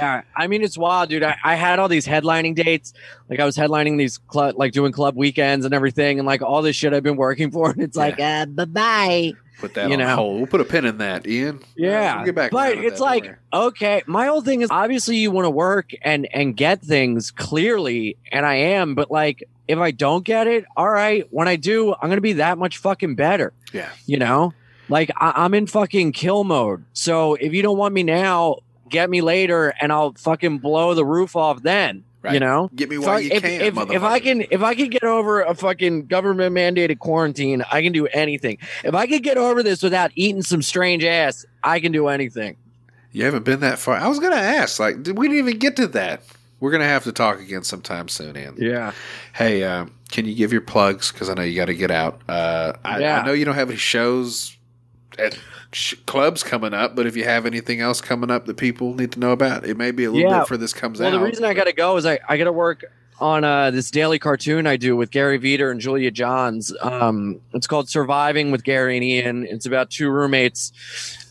Yeah, 0.00 0.22
I 0.34 0.46
mean 0.46 0.62
it's 0.62 0.78
wild, 0.78 1.08
dude. 1.10 1.22
I, 1.22 1.36
I 1.42 1.54
had 1.56 1.78
all 1.78 1.88
these 1.88 2.06
headlining 2.06 2.54
dates, 2.54 2.92
like 3.28 3.40
I 3.40 3.44
was 3.44 3.56
headlining 3.56 3.98
these 3.98 4.18
club, 4.18 4.54
like 4.56 4.72
doing 4.72 4.92
club 4.92 5.16
weekends 5.16 5.64
and 5.64 5.74
everything, 5.74 6.18
and 6.18 6.26
like 6.26 6.40
all 6.42 6.62
this 6.62 6.76
shit 6.76 6.92
I've 6.94 7.02
been 7.02 7.16
working 7.16 7.50
for, 7.50 7.70
and 7.72 7.82
it's 7.82 7.96
like, 7.96 8.18
uh, 8.20 8.46
bye 8.46 8.64
bye. 8.64 9.32
Put 9.58 9.74
that 9.74 9.88
You 9.88 9.94
on 9.94 10.00
know. 10.00 10.14
hold. 10.14 10.36
We'll 10.36 10.46
put 10.46 10.60
a 10.60 10.64
pin 10.64 10.84
in 10.84 10.98
that, 10.98 11.26
Ian. 11.26 11.60
Yeah, 11.76 12.16
We'll 12.16 12.26
get 12.26 12.34
back. 12.34 12.50
but 12.52 12.76
it's 12.78 13.00
like 13.00 13.36
okay. 13.52 14.02
My 14.06 14.26
whole 14.26 14.42
thing 14.42 14.60
is 14.60 14.70
obviously 14.70 15.16
you 15.16 15.30
want 15.30 15.46
to 15.46 15.50
work 15.50 15.90
and 16.02 16.28
and 16.32 16.56
get 16.56 16.80
things 16.82 17.30
clearly, 17.30 18.16
and 18.30 18.44
I 18.46 18.54
am, 18.54 18.94
but 18.94 19.10
like 19.10 19.44
if 19.68 19.78
I 19.78 19.90
don't 19.90 20.24
get 20.24 20.46
it, 20.46 20.64
all 20.76 20.88
right. 20.90 21.26
When 21.30 21.48
I 21.48 21.56
do, 21.56 21.94
I'm 21.94 22.08
gonna 22.08 22.20
be 22.20 22.34
that 22.34 22.58
much 22.58 22.78
fucking 22.78 23.14
better. 23.16 23.52
yeah, 23.72 23.90
You 24.06 24.18
know, 24.18 24.52
like 24.88 25.10
I, 25.16 25.32
I'm 25.36 25.54
in 25.54 25.66
fucking 25.66 26.12
kill 26.12 26.44
mode. 26.44 26.84
So 26.92 27.34
if 27.34 27.52
you 27.52 27.62
don't 27.62 27.78
want 27.78 27.94
me 27.94 28.02
now, 28.02 28.56
get 28.88 29.10
me 29.10 29.20
later, 29.20 29.74
and 29.80 29.92
I'll 29.92 30.12
fucking 30.14 30.58
blow 30.58 30.94
the 30.94 31.04
roof 31.04 31.34
off 31.36 31.62
then. 31.62 32.04
You 32.28 32.40
know. 32.40 32.68
get 32.74 32.88
me 32.90 32.98
while 32.98 33.18
Fuck, 33.18 33.22
you 33.22 33.30
if, 33.30 33.42
can. 33.44 33.60
if, 33.60 33.90
if 33.92 34.02
I 34.02 34.18
can 34.18 34.44
if 34.50 34.60
I 34.60 34.74
can 34.74 34.88
get 34.88 35.04
over 35.04 35.42
a 35.42 35.54
fucking 35.54 36.06
government 36.06 36.56
mandated 36.56 36.98
quarantine, 36.98 37.64
I 37.70 37.82
can 37.82 37.92
do 37.92 38.08
anything. 38.08 38.58
If 38.82 38.96
I 38.96 39.06
can 39.06 39.22
get 39.22 39.38
over 39.38 39.62
this 39.62 39.80
without 39.80 40.10
eating 40.16 40.42
some 40.42 40.60
strange 40.60 41.04
ass, 41.04 41.46
I 41.62 41.78
can 41.78 41.92
do 41.92 42.08
anything. 42.08 42.56
You 43.12 43.24
haven't 43.26 43.44
been 43.44 43.60
that 43.60 43.78
far. 43.78 43.94
I 43.94 44.08
was 44.08 44.18
gonna 44.18 44.34
ask. 44.34 44.80
Like, 44.80 45.04
did 45.04 45.16
we 45.16 45.28
didn't 45.28 45.46
even 45.46 45.58
get 45.60 45.76
to 45.76 45.86
that? 45.86 46.20
We're 46.60 46.70
gonna 46.70 46.84
have 46.84 47.04
to 47.04 47.12
talk 47.12 47.40
again 47.40 47.62
sometime 47.64 48.08
soon, 48.08 48.36
Ian. 48.36 48.54
Yeah. 48.58 48.92
Hey, 49.34 49.62
uh, 49.62 49.86
can 50.10 50.24
you 50.24 50.34
give 50.34 50.52
your 50.52 50.62
plugs? 50.62 51.12
Because 51.12 51.28
I 51.28 51.34
know 51.34 51.42
you 51.42 51.54
got 51.56 51.66
to 51.66 51.74
get 51.74 51.90
out. 51.90 52.20
Uh, 52.28 52.72
I, 52.84 53.00
Yeah. 53.00 53.20
I 53.20 53.26
know 53.26 53.32
you 53.32 53.44
don't 53.44 53.54
have 53.56 53.68
any 53.68 53.76
shows 53.76 54.56
at 55.18 55.38
sh- 55.72 55.94
clubs 56.06 56.42
coming 56.42 56.72
up, 56.72 56.94
but 56.96 57.06
if 57.06 57.16
you 57.16 57.24
have 57.24 57.44
anything 57.44 57.80
else 57.80 58.00
coming 58.00 58.30
up 58.30 58.46
that 58.46 58.56
people 58.56 58.94
need 58.94 59.12
to 59.12 59.18
know 59.20 59.32
about, 59.32 59.66
it 59.66 59.76
may 59.76 59.90
be 59.90 60.04
a 60.04 60.10
little 60.10 60.30
Yeah. 60.30 60.38
bit 60.38 60.44
before 60.44 60.56
this 60.56 60.72
comes 60.72 60.98
Well, 61.00 61.08
out. 61.08 61.18
the 61.18 61.24
reason 61.24 61.44
I 61.44 61.52
got 61.54 61.64
to 61.64 61.72
go 61.72 61.96
is 61.96 62.06
I, 62.06 62.18
I 62.28 62.36
got 62.38 62.44
to 62.44 62.52
work 62.52 62.84
on 63.18 63.44
uh, 63.44 63.70
this 63.70 63.90
daily 63.90 64.18
cartoon 64.18 64.66
I 64.66 64.76
do 64.76 64.96
with 64.96 65.10
Gary 65.10 65.38
Vider 65.38 65.70
and 65.70 65.80
Julia 65.80 66.10
Johns. 66.10 66.72
Um, 66.80 67.40
it's 67.54 67.66
called 67.66 67.88
Surviving 67.88 68.50
with 68.50 68.64
Gary 68.64 68.96
and 68.96 69.04
Ian. 69.04 69.46
It's 69.46 69.66
about 69.66 69.90
two 69.90 70.10
roommates 70.10 70.72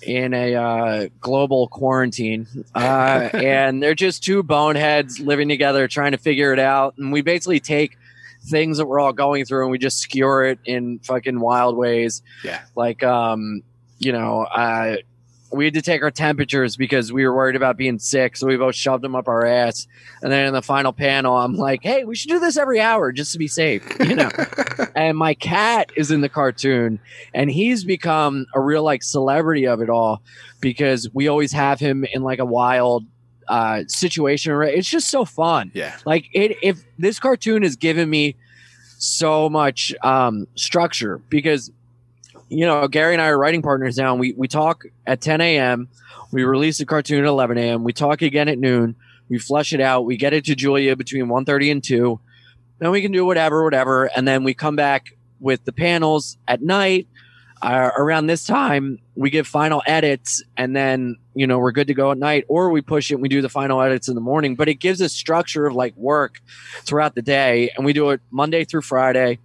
in 0.02 0.34
a 0.34 0.56
uh, 0.56 1.08
global 1.20 1.68
quarantine, 1.68 2.48
uh, 2.76 3.30
and 3.34 3.82
they're 3.82 3.96
just 3.96 4.24
two 4.24 4.44
boneheads 4.44 5.20
living 5.20 5.50
together, 5.50 5.88
trying 5.88 6.12
to 6.12 6.18
figure 6.18 6.54
it 6.54 6.60
out. 6.60 6.98
And 6.98 7.12
we 7.12 7.22
basically 7.22 7.60
take 7.60 7.98
things 8.44 8.78
that 8.78 8.86
we're 8.86 9.00
all 9.00 9.14
going 9.14 9.46
through 9.46 9.64
and 9.64 9.72
we 9.72 9.80
just 9.80 10.00
skewer 10.00 10.46
it 10.46 10.60
in 10.66 11.00
fucking 11.00 11.40
wild 11.40 11.76
ways. 11.76 12.22
Yeah. 12.44 12.62
like 12.76 13.04
um, 13.04 13.64
you 14.00 14.12
know, 14.12 14.44
uh, 14.44 14.98
we 15.56 15.66
had 15.66 15.74
to 15.76 15.82
take 15.82 16.04
our 16.04 16.12
temperatures 16.12 16.76
because 16.76 17.12
we 17.12 17.26
were 17.26 17.34
worried 17.34 17.56
about 17.56 17.78
being 17.78 18.00
sick. 18.00 18.38
So 18.38 18.48
we 18.48 18.58
both 18.58 18.76
shoved 18.76 19.04
them 19.04 19.16
up 19.16 19.28
our 19.28 19.46
ass. 19.46 19.88
And 20.22 20.32
then 20.32 20.48
in 20.48 20.54
the 20.54 20.62
final 20.62 20.94
panel, 20.94 21.36
I'm 21.36 21.56
like, 21.56 21.82
hey, 21.84 22.04
we 22.04 22.16
should 22.16 22.30
do 22.30 22.40
this 22.40 22.58
every 22.58 22.80
hour 22.80 23.12
just 23.12 23.32
to 23.34 23.40
be 23.40 23.48
safe, 23.48 23.84
you 24.00 24.16
know? 24.16 24.30
and 24.96 25.18
my 25.18 25.34
cat 25.34 25.92
is 25.96 26.12
in 26.12 26.22
the 26.22 26.30
cartoon 26.30 27.00
and 27.34 27.50
he's 27.50 27.84
become 27.84 28.46
a 28.54 28.60
real 28.60 28.84
like 28.84 29.04
celebrity 29.04 29.66
of 29.66 29.82
it 29.82 29.90
all 29.90 30.22
because 30.62 31.08
we 31.14 31.28
always 31.28 31.52
have 31.54 31.80
him 31.80 32.06
in 32.06 32.22
like 32.22 32.40
a 32.40 32.46
wild 32.46 33.06
uh, 33.48 33.84
situation. 33.88 34.62
It's 34.64 34.90
just 34.90 35.10
so 35.10 35.26
fun. 35.26 35.72
yeah, 35.74 35.98
Like 36.06 36.28
it, 36.34 36.58
if 36.62 36.84
this 36.98 37.20
cartoon 37.20 37.64
has 37.64 37.76
given 37.76 38.10
me 38.10 38.36
so 38.98 39.50
much 39.50 39.94
um, 40.04 40.48
structure 40.56 41.20
because 41.30 41.72
you 42.50 42.66
know 42.66 42.88
Gary 42.88 43.14
and 43.14 43.22
I 43.22 43.28
are 43.28 43.38
writing 43.38 43.62
partners 43.62 43.98
now. 43.98 44.12
And 44.12 44.20
we 44.20 44.34
we 44.34 44.48
talk 44.48 44.84
at 45.06 45.22
10 45.22 45.42
a.m. 45.42 45.90
We 46.32 46.44
release 46.44 46.78
the 46.78 46.86
cartoon 46.86 47.20
at 47.20 47.28
11 47.28 47.58
a.m. 47.58 47.84
We 47.84 47.94
talk 47.94 48.22
again 48.22 48.50
at 48.50 48.58
noon. 48.58 48.96
We 49.30 49.40
flush 49.40 49.74
it 49.74 49.82
out. 49.82 50.06
We 50.06 50.18
get 50.18 50.34
it 50.34 50.46
to 50.46 50.56
Julia 50.56 50.96
between 50.96 51.28
1:30 51.28 51.72
and 51.72 51.84
2. 51.84 52.20
Then 52.80 52.92
we 52.92 53.02
can 53.02 53.12
do 53.12 53.26
whatever, 53.26 53.64
whatever, 53.64 54.06
and 54.16 54.28
then 54.28 54.44
we 54.44 54.54
come 54.54 54.76
back 54.76 55.16
with 55.40 55.64
the 55.66 55.72
panels 55.72 56.38
at 56.48 56.62
night. 56.62 57.08
Uh, 57.62 57.90
around 57.98 58.28
this 58.28 58.46
time, 58.46 59.00
we 59.16 59.30
give 59.30 59.48
final 59.48 59.82
edits, 59.88 60.44
and 60.58 60.76
then 60.76 61.16
you 61.34 61.48
know 61.48 61.58
we're 61.58 61.72
good 61.72 61.88
to 61.88 61.94
go 61.94 62.12
at 62.12 62.18
night, 62.18 62.46
or 62.48 62.70
we 62.70 62.82
push 62.82 63.10
it 63.10 63.16
and 63.16 63.24
we 63.24 63.30
do 63.30 63.42
the 63.42 63.50
final 63.50 63.82
edits 63.82 64.08
in 64.08 64.14
the 64.16 64.22
morning. 64.22 64.56
But 64.56 64.68
it 64.68 64.76
gives 64.76 65.02
us 65.02 65.14
structure 65.14 65.66
of 65.66 65.74
like 65.74 65.96
work 65.96 66.42
throughout 66.82 67.16
the 67.16 67.22
day, 67.22 67.72
and 67.76 67.86
we 67.86 67.94
do 67.94 68.10
it 68.12 68.22
Monday 68.30 68.66
through 68.66 68.82
Friday. 68.82 69.40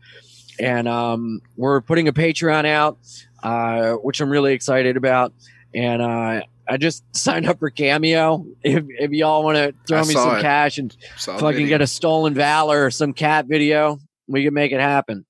And 0.60 0.86
um, 0.86 1.40
we're 1.56 1.80
putting 1.80 2.06
a 2.06 2.12
Patreon 2.12 2.66
out, 2.66 2.98
uh, 3.42 3.94
which 3.94 4.20
I'm 4.20 4.28
really 4.30 4.52
excited 4.52 4.96
about. 4.98 5.32
And 5.74 6.02
uh, 6.02 6.42
I 6.68 6.76
just 6.76 7.02
signed 7.16 7.46
up 7.46 7.58
for 7.58 7.70
Cameo. 7.70 8.44
If, 8.62 8.84
if 8.88 9.10
y'all 9.12 9.42
want 9.42 9.56
to 9.56 9.74
throw 9.88 9.98
I 10.00 10.02
me 10.02 10.12
some 10.14 10.36
it. 10.36 10.42
cash 10.42 10.76
and 10.78 10.94
fucking 11.16 11.66
get 11.66 11.80
a 11.80 11.86
stolen 11.86 12.34
valor 12.34 12.84
or 12.84 12.90
some 12.90 13.14
cat 13.14 13.46
video, 13.46 13.98
we 14.28 14.44
can 14.44 14.52
make 14.52 14.72
it 14.72 14.80
happen. 14.80 15.24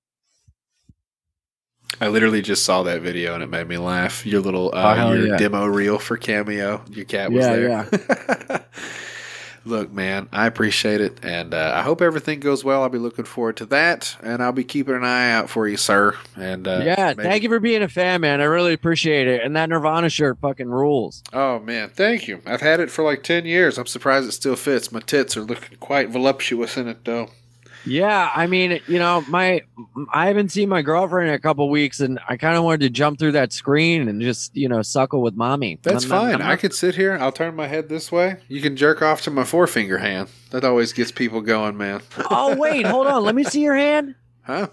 I 2.00 2.08
literally 2.08 2.40
just 2.40 2.64
saw 2.64 2.82
that 2.84 3.02
video 3.02 3.34
and 3.34 3.42
it 3.42 3.50
made 3.50 3.68
me 3.68 3.76
laugh. 3.76 4.24
Your 4.24 4.40
little 4.40 4.70
Oh, 4.72 4.78
uh, 4.78 4.94
hell 4.94 5.16
your 5.16 5.28
yeah. 5.28 5.36
demo 5.36 5.66
reel 5.66 5.98
for 5.98 6.16
Cameo. 6.16 6.82
Your 6.90 7.04
cat 7.04 7.30
was 7.30 7.44
Yeah, 7.44 7.84
there. 7.84 8.64
Look, 9.64 9.92
man, 9.92 10.28
I 10.32 10.46
appreciate 10.46 11.00
it, 11.02 11.22
and 11.22 11.52
uh, 11.52 11.72
I 11.76 11.82
hope 11.82 12.00
everything 12.00 12.40
goes 12.40 12.64
well. 12.64 12.82
I'll 12.82 12.88
be 12.88 12.96
looking 12.98 13.26
forward 13.26 13.58
to 13.58 13.66
that, 13.66 14.16
and 14.22 14.42
I'll 14.42 14.52
be 14.52 14.64
keeping 14.64 14.94
an 14.94 15.04
eye 15.04 15.30
out 15.32 15.50
for 15.50 15.68
you, 15.68 15.76
sir. 15.76 16.16
And 16.34 16.66
uh, 16.66 16.80
yeah, 16.82 17.14
maybe- 17.16 17.28
thank 17.28 17.42
you 17.42 17.50
for 17.50 17.60
being 17.60 17.82
a 17.82 17.88
fan, 17.88 18.22
man. 18.22 18.40
I 18.40 18.44
really 18.44 18.72
appreciate 18.72 19.28
it. 19.28 19.42
And 19.44 19.54
that 19.56 19.68
Nirvana 19.68 20.08
shirt 20.08 20.38
fucking 20.40 20.68
rules. 20.68 21.22
Oh 21.34 21.58
man, 21.58 21.90
thank 21.90 22.26
you. 22.26 22.40
I've 22.46 22.62
had 22.62 22.80
it 22.80 22.90
for 22.90 23.04
like 23.04 23.22
ten 23.22 23.44
years. 23.44 23.76
I'm 23.76 23.86
surprised 23.86 24.26
it 24.28 24.32
still 24.32 24.56
fits. 24.56 24.90
My 24.92 25.00
tits 25.00 25.36
are 25.36 25.42
looking 25.42 25.76
quite 25.78 26.08
voluptuous 26.08 26.78
in 26.78 26.88
it, 26.88 27.04
though. 27.04 27.28
Yeah, 27.86 28.30
I 28.34 28.46
mean, 28.46 28.80
you 28.86 28.98
know, 28.98 29.24
my 29.28 29.62
I 30.12 30.26
haven't 30.26 30.50
seen 30.50 30.68
my 30.68 30.82
girlfriend 30.82 31.28
in 31.28 31.34
a 31.34 31.38
couple 31.38 31.68
weeks, 31.70 32.00
and 32.00 32.18
I 32.28 32.36
kind 32.36 32.56
of 32.56 32.64
wanted 32.64 32.80
to 32.80 32.90
jump 32.90 33.18
through 33.18 33.32
that 33.32 33.52
screen 33.52 34.08
and 34.08 34.20
just 34.20 34.54
you 34.56 34.68
know 34.68 34.82
suckle 34.82 35.22
with 35.22 35.34
mommy. 35.34 35.78
That's 35.82 36.04
I'm 36.04 36.10
fine. 36.10 36.34
I'm 36.36 36.42
I 36.42 36.48
not- 36.50 36.58
could 36.60 36.74
sit 36.74 36.94
here. 36.94 37.16
I'll 37.20 37.32
turn 37.32 37.54
my 37.56 37.66
head 37.66 37.88
this 37.88 38.12
way. 38.12 38.36
You 38.48 38.60
can 38.60 38.76
jerk 38.76 39.00
off 39.02 39.22
to 39.22 39.30
my 39.30 39.44
forefinger 39.44 39.98
hand. 39.98 40.28
That 40.50 40.64
always 40.64 40.92
gets 40.92 41.10
people 41.12 41.40
going, 41.40 41.76
man. 41.76 42.02
oh 42.30 42.54
wait, 42.56 42.84
hold 42.86 43.06
on. 43.06 43.22
Let 43.24 43.34
me 43.34 43.44
see 43.44 43.62
your 43.62 43.76
hand. 43.76 44.14
Huh? 44.42 44.68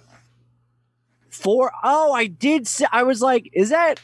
Four 1.30 1.72
oh 1.84 2.14
I 2.14 2.28
did. 2.28 2.68
See, 2.68 2.86
I 2.92 3.04
was 3.04 3.22
like, 3.22 3.50
is 3.54 3.70
that? 3.70 4.00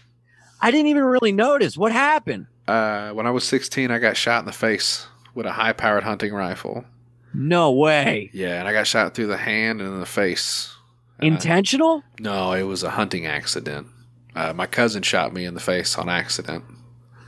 I 0.62 0.72
didn't 0.72 0.88
even 0.88 1.04
really 1.04 1.32
notice 1.32 1.76
what 1.78 1.92
happened. 1.92 2.48
Uh, 2.68 3.10
when 3.12 3.28
I 3.28 3.32
was 3.32 3.44
16, 3.44 3.92
I 3.92 4.00
got 4.00 4.16
shot 4.16 4.40
in 4.40 4.46
the 4.46 4.54
face 4.54 5.08
with 5.36 5.46
a 5.46 5.52
high-powered 5.52 6.04
hunting 6.04 6.34
rifle. 6.34 6.86
No 7.34 7.72
way. 7.72 8.30
Yeah, 8.34 8.60
and 8.60 8.68
I 8.68 8.74
got 8.74 8.88
shot 8.88 9.16
through 9.16 9.28
the 9.28 9.38
hand 9.38 9.82
and 9.82 9.90
in 9.94 10.00
the 10.00 10.06
face. 10.06 10.76
Uh, 11.22 11.26
Intentional? 11.26 12.04
No, 12.20 12.54
it 12.54 12.64
was 12.64 12.84
a 12.84 12.92
hunting 12.92 13.26
accident. 13.26 13.88
Uh, 14.36 14.54
my 14.54 14.66
cousin 14.66 15.04
shot 15.04 15.34
me 15.34 15.46
in 15.46 15.54
the 15.54 15.60
face 15.60 15.98
on 15.98 16.10
accident. 16.10 16.64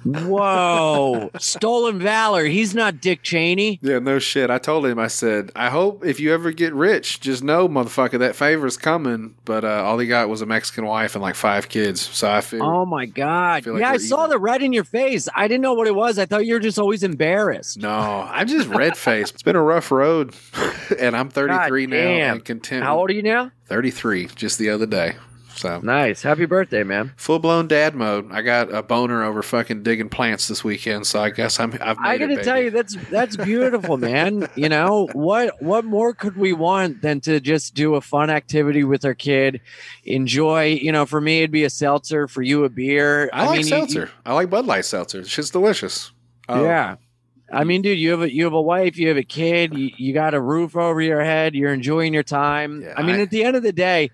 Whoa! 0.06 1.32
Stolen 1.40 2.00
valor. 2.00 2.46
He's 2.46 2.76
not 2.76 3.02
Dick 3.02 3.24
Cheney. 3.24 3.80
Yeah, 3.82 4.00
no 4.00 4.20
shit. 4.20 4.50
I 4.50 4.60
told 4.60 4.86
him, 4.86 5.00
I 5.00 5.08
said, 5.08 5.52
I 5.56 5.70
hope 5.70 6.06
if 6.06 6.20
you 6.20 6.34
ever 6.34 6.52
get 6.52 6.74
rich, 6.74 7.20
just 7.20 7.44
know, 7.44 7.68
motherfucker, 7.68 8.20
that 8.20 8.36
favor's 8.36 8.78
coming. 8.78 9.36
But 9.46 9.66
uh, 9.66 9.84
all 9.84 9.98
he 9.98 10.08
got 10.08 10.30
was 10.30 10.42
a 10.42 10.46
Mexican 10.46 10.86
wife 10.86 11.16
and 11.16 11.22
like 11.22 11.36
five 11.36 11.70
kids. 11.70 12.02
So 12.02 12.30
I 12.30 12.42
feel. 12.42 12.64
Oh 12.64 12.86
my 12.86 13.06
god! 13.06 13.64
feel 13.64 13.74
like 13.74 13.82
yeah, 13.82 13.92
I 13.92 13.98
saw 13.98 14.28
the 14.28 14.38
red 14.38 14.62
in 14.62 14.74
your 14.74 14.84
face. 14.84 15.28
I 15.36 15.48
didn't 15.48 15.62
know 15.62 15.74
what 15.74 15.88
it 15.88 15.96
was. 15.96 16.20
I 16.20 16.26
thought 16.26 16.46
you 16.46 16.54
were 16.54 16.60
just 16.60 16.78
always 16.78 17.04
embarrassed. 17.04 17.80
no, 17.80 17.90
I'm 17.92 18.48
just 18.48 18.68
red 18.68 18.96
faced. 18.98 19.34
It's 19.34 19.44
been 19.44 19.56
a 19.56 19.64
rough 19.64 19.92
road. 19.92 20.36
and 21.00 21.16
I'm 21.16 21.30
33 21.30 21.86
God 21.86 21.90
now 21.90 21.98
damn. 21.98 22.36
and 22.36 22.46
content. 22.46 22.84
How 22.84 23.00
old 23.00 23.10
are 23.10 23.14
you 23.14 23.24
now? 23.24 23.52
33, 23.66 24.28
just 24.36 24.60
the 24.60 24.70
other 24.70 24.86
day. 24.86 25.16
So 25.56 25.80
Nice. 25.82 26.22
Happy 26.22 26.46
birthday, 26.46 26.84
man. 26.84 27.14
full 27.16 27.40
blown 27.40 27.68
dad 27.68 27.96
mode. 27.96 28.30
I 28.32 28.42
got 28.42 28.74
a 28.74 28.84
boner 28.84 29.24
over 29.24 29.42
fucking 29.42 29.84
digging 29.84 30.10
plants 30.10 30.48
this 30.48 30.64
weekend. 30.64 31.08
So 31.08 31.22
I 31.22 31.30
guess 31.30 31.60
I'm, 31.60 31.74
I've 31.82 31.98
I 32.00 32.16
it, 32.16 32.20
gotta 32.20 32.44
tell 32.44 32.62
you, 32.62 32.72
that's 32.72 32.96
that's 33.10 33.38
beautiful, 33.38 33.98
man. 33.98 34.48
You 34.56 34.70
know 34.70 35.08
what? 35.14 35.62
What 35.62 35.86
more 35.86 36.14
could 36.14 36.36
we 36.38 36.52
want 36.54 37.02
than 37.02 37.22
to 37.22 37.40
just 37.40 37.74
do 37.74 37.96
a 37.96 38.02
fun 38.02 38.30
activity 38.30 38.84
with 38.84 39.06
our 39.06 39.14
kid? 39.14 39.62
Enjoy. 40.04 40.66
You 40.82 40.92
know, 40.92 41.06
for 41.06 41.22
me, 41.22 41.40
it'd 41.40 41.52
be 41.52 41.64
a 41.64 41.70
seltzer. 41.70 42.28
For 42.28 42.42
you, 42.42 42.64
a 42.66 42.70
beer. 42.70 43.30
I, 43.34 43.46
like 43.46 43.52
mean, 43.52 43.60
you- 43.60 43.64
seltzer. 43.66 44.10
I 44.26 44.34
like 44.34 44.50
Bud 44.50 44.66
Light 44.66 44.86
seltzer. 44.86 45.24
Shit's 45.24 45.50
delicious. 45.52 46.12
you- 46.50 46.56
Oh, 46.56 46.64
yeah. 46.64 46.96
I 47.52 47.64
mean, 47.64 47.82
dude, 47.84 47.98
you 48.00 48.12
have 48.12 48.22
a 48.24 48.34
you 48.34 48.44
have 48.44 48.54
a 48.54 48.62
wife, 48.62 48.98
you 48.98 49.08
have 49.08 49.18
a 49.18 49.24
kid, 49.24 49.78
you, 49.78 49.92
you 49.98 50.14
got 50.14 50.34
a 50.34 50.42
roof 50.42 50.76
over 50.76 51.00
your 51.02 51.24
head, 51.24 51.54
you're 51.56 51.72
enjoying 51.74 52.14
your 52.14 52.24
time. 52.24 52.82
Yeah, 52.82 52.94
I 52.98 53.04
mean, 53.04 53.16
I- 53.18 53.22
at 53.22 53.30
the 53.30 53.44
end 53.44 53.56
of 53.56 53.64
the 53.64 53.72
day, 53.72 54.10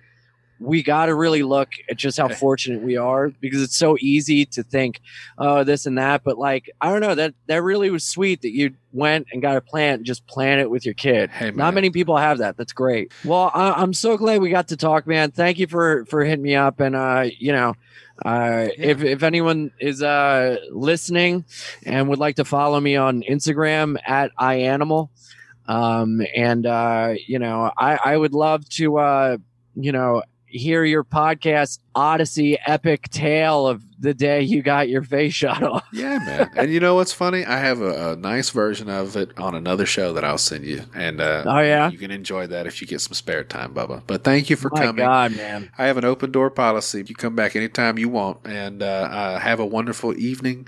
we 0.61 0.83
got 0.83 1.07
to 1.07 1.15
really 1.15 1.41
look 1.41 1.69
at 1.89 1.97
just 1.97 2.19
how 2.19 2.29
fortunate 2.29 2.81
we 2.81 2.95
are 2.95 3.29
because 3.29 3.63
it's 3.63 3.75
so 3.75 3.97
easy 3.99 4.45
to 4.45 4.61
think, 4.61 5.01
oh, 5.39 5.63
this 5.63 5.87
and 5.87 5.97
that. 5.97 6.23
But 6.23 6.37
like, 6.37 6.69
I 6.79 6.91
don't 6.91 7.01
know 7.01 7.15
that 7.15 7.33
that 7.47 7.63
really 7.63 7.89
was 7.89 8.03
sweet 8.03 8.43
that 8.43 8.51
you 8.51 8.75
went 8.93 9.27
and 9.31 9.41
got 9.41 9.57
a 9.57 9.61
plant, 9.61 9.99
and 9.99 10.05
just 10.05 10.25
plant 10.27 10.61
it 10.61 10.69
with 10.69 10.85
your 10.85 10.93
kid. 10.93 11.31
Hey. 11.31 11.51
Not 11.51 11.73
many 11.73 11.89
people 11.89 12.15
have 12.15 12.37
that. 12.37 12.57
That's 12.57 12.73
great. 12.73 13.11
Well, 13.25 13.49
I, 13.53 13.71
I'm 13.71 13.93
so 13.93 14.17
glad 14.17 14.41
we 14.41 14.51
got 14.51 14.67
to 14.67 14.77
talk, 14.77 15.07
man. 15.07 15.31
Thank 15.31 15.57
you 15.57 15.65
for 15.65 16.05
for 16.05 16.23
hitting 16.23 16.43
me 16.43 16.55
up, 16.55 16.79
and 16.79 16.95
uh, 16.95 17.25
you 17.37 17.51
know. 17.51 17.75
Uh, 18.23 18.67
if, 18.77 19.01
if 19.01 19.23
anyone 19.23 19.71
is 19.79 20.03
uh, 20.03 20.57
listening 20.69 21.43
and 21.87 22.07
would 22.07 22.19
like 22.19 22.35
to 22.35 22.45
follow 22.45 22.79
me 22.79 22.95
on 22.95 23.23
Instagram 23.23 23.97
at 24.05 24.29
ianimal, 24.35 25.09
um, 25.67 26.21
and 26.35 26.67
uh, 26.67 27.15
you 27.25 27.39
know, 27.39 27.71
I, 27.75 27.97
I 28.05 28.17
would 28.17 28.35
love 28.35 28.69
to 28.69 28.97
uh, 28.99 29.37
you 29.75 29.91
know 29.91 30.21
hear 30.51 30.83
your 30.83 31.03
podcast 31.03 31.79
Odyssey 31.95 32.57
epic 32.65 33.09
tale 33.09 33.67
of 33.67 33.83
the 34.01 34.13
day 34.13 34.41
you 34.41 34.61
got 34.61 34.89
your 34.89 35.03
face 35.03 35.33
shot 35.33 35.61
off. 35.63 35.83
Yeah, 35.93 36.17
man. 36.19 36.49
and 36.55 36.71
you 36.73 36.79
know 36.79 36.95
what's 36.95 37.13
funny? 37.13 37.45
I 37.45 37.57
have 37.59 37.81
a, 37.81 38.11
a 38.11 38.15
nice 38.15 38.49
version 38.49 38.89
of 38.89 39.15
it 39.15 39.37
on 39.37 39.55
another 39.55 39.85
show 39.85 40.13
that 40.13 40.23
I'll 40.23 40.37
send 40.37 40.65
you, 40.65 40.83
and 40.95 41.21
uh, 41.21 41.43
Oh, 41.45 41.59
yeah? 41.59 41.89
you 41.89 41.97
can 41.97 42.11
enjoy 42.11 42.47
that 42.47 42.65
if 42.67 42.81
you 42.81 42.87
get 42.87 43.01
some 43.01 43.13
spare 43.13 43.43
time, 43.43 43.73
Bubba. 43.73 44.01
But 44.07 44.23
thank 44.23 44.49
you 44.49 44.55
for 44.55 44.69
My 44.73 44.79
coming. 44.85 45.05
God, 45.05 45.35
man. 45.37 45.71
I 45.77 45.85
have 45.85 45.97
an 45.97 46.05
open 46.05 46.31
door 46.31 46.49
policy. 46.49 47.03
You 47.07 47.13
come 47.15 47.35
back 47.35 47.55
anytime 47.55 47.97
you 47.99 48.09
want, 48.09 48.39
and 48.45 48.81
uh, 48.81 48.85
uh, 48.85 49.39
have 49.39 49.59
a 49.59 49.65
wonderful 49.65 50.17
evening. 50.17 50.67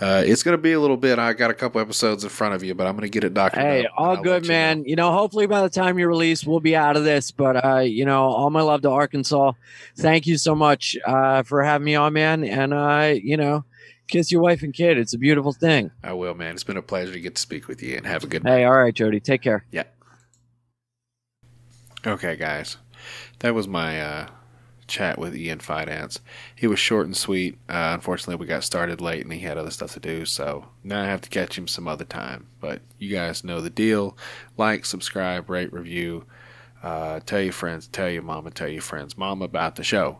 Uh, 0.00 0.22
it's 0.26 0.42
going 0.42 0.56
to 0.56 0.62
be 0.62 0.72
a 0.72 0.80
little 0.80 0.96
bit. 0.98 1.18
I 1.18 1.32
got 1.32 1.50
a 1.50 1.54
couple 1.54 1.80
episodes 1.80 2.22
in 2.24 2.30
front 2.30 2.54
of 2.54 2.62
you, 2.62 2.74
but 2.74 2.86
I'm 2.86 2.94
going 2.94 3.02
to 3.06 3.08
get 3.10 3.24
it 3.24 3.32
doctored. 3.32 3.62
Hey, 3.62 3.86
all 3.96 4.16
good, 4.16 4.42
you 4.44 4.48
know. 4.48 4.54
man. 4.54 4.84
You 4.84 4.96
know, 4.96 5.12
hopefully 5.12 5.46
by 5.46 5.62
the 5.62 5.70
time 5.70 5.98
you 5.98 6.06
release, 6.06 6.44
we'll 6.44 6.60
be 6.60 6.76
out 6.76 6.96
of 6.96 7.04
this. 7.04 7.30
But 7.30 7.64
uh, 7.64 7.78
you 7.78 8.04
know, 8.04 8.24
all 8.24 8.50
my 8.50 8.60
love 8.62 8.82
to 8.82 8.90
Arkansas. 8.90 9.52
Thank 9.96 10.26
you 10.26 10.36
so 10.36 10.54
much 10.54 10.96
uh, 11.06 11.42
for 11.44 11.62
having 11.62 11.84
me 11.84 11.94
on, 11.94 12.12
man. 12.12 12.44
And 12.44 12.73
uh, 12.74 13.14
you 13.22 13.36
know, 13.36 13.64
kiss 14.08 14.30
your 14.30 14.42
wife 14.42 14.62
and 14.62 14.74
kid. 14.74 14.98
It's 14.98 15.14
a 15.14 15.18
beautiful 15.18 15.52
thing. 15.52 15.90
I 16.02 16.12
will, 16.12 16.34
man. 16.34 16.54
It's 16.54 16.64
been 16.64 16.76
a 16.76 16.82
pleasure 16.82 17.12
to 17.12 17.20
get 17.20 17.36
to 17.36 17.40
speak 17.40 17.68
with 17.68 17.82
you, 17.82 17.96
and 17.96 18.06
have 18.06 18.24
a 18.24 18.26
good 18.26 18.44
night. 18.44 18.58
Hey, 18.58 18.64
all 18.64 18.76
right, 18.76 18.94
Jody. 18.94 19.20
Take 19.20 19.42
care. 19.42 19.64
Yeah. 19.70 19.84
Okay, 22.06 22.36
guys. 22.36 22.76
That 23.40 23.54
was 23.54 23.66
my 23.66 24.00
uh, 24.00 24.26
chat 24.86 25.18
with 25.18 25.36
Ian 25.36 25.58
Fidance. 25.58 26.20
He 26.54 26.66
was 26.66 26.78
short 26.78 27.06
and 27.06 27.16
sweet. 27.16 27.58
Uh, 27.68 27.92
unfortunately, 27.94 28.36
we 28.36 28.46
got 28.46 28.64
started 28.64 29.00
late 29.00 29.22
and 29.22 29.32
he 29.32 29.40
had 29.40 29.58
other 29.58 29.70
stuff 29.70 29.92
to 29.94 30.00
do, 30.00 30.24
so 30.24 30.66
now 30.82 31.02
I 31.02 31.06
have 31.06 31.20
to 31.22 31.30
catch 31.30 31.56
him 31.56 31.66
some 31.66 31.88
other 31.88 32.04
time. 32.04 32.46
But 32.60 32.82
you 32.98 33.10
guys 33.10 33.44
know 33.44 33.60
the 33.60 33.70
deal. 33.70 34.16
Like, 34.56 34.84
subscribe, 34.84 35.48
rate, 35.48 35.72
review. 35.72 36.24
Uh, 36.82 37.20
tell 37.20 37.40
your 37.40 37.52
friends, 37.52 37.88
tell 37.88 38.10
your 38.10 38.22
mama, 38.22 38.50
tell 38.50 38.68
your 38.68 38.82
friends, 38.82 39.16
mom 39.16 39.40
about 39.40 39.76
the 39.76 39.84
show. 39.84 40.18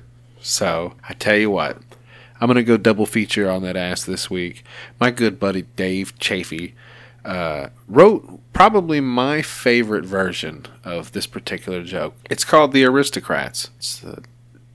so 0.45 0.93
I 1.09 1.13
tell 1.13 1.35
you 1.35 1.49
what, 1.49 1.77
I'm 2.39 2.47
going 2.47 2.55
to 2.55 2.63
go 2.63 2.77
double 2.77 3.07
feature 3.07 3.49
on 3.49 3.63
that 3.63 3.75
ass 3.75 4.03
this 4.03 4.29
week. 4.29 4.63
My 4.99 5.09
good 5.09 5.39
buddy 5.39 5.63
Dave 5.75 6.17
Chafee 6.19 6.73
uh, 7.25 7.69
wrote 7.87 8.39
probably 8.53 9.01
my 9.01 9.41
favorite 9.41 10.05
version 10.05 10.67
of 10.83 11.13
this 11.13 11.25
particular 11.25 11.83
joke. 11.83 12.13
It's 12.29 12.43
called 12.43 12.73
The 12.73 12.85
Aristocrats. 12.85 13.71
It's 13.77 13.97
the 13.97 14.23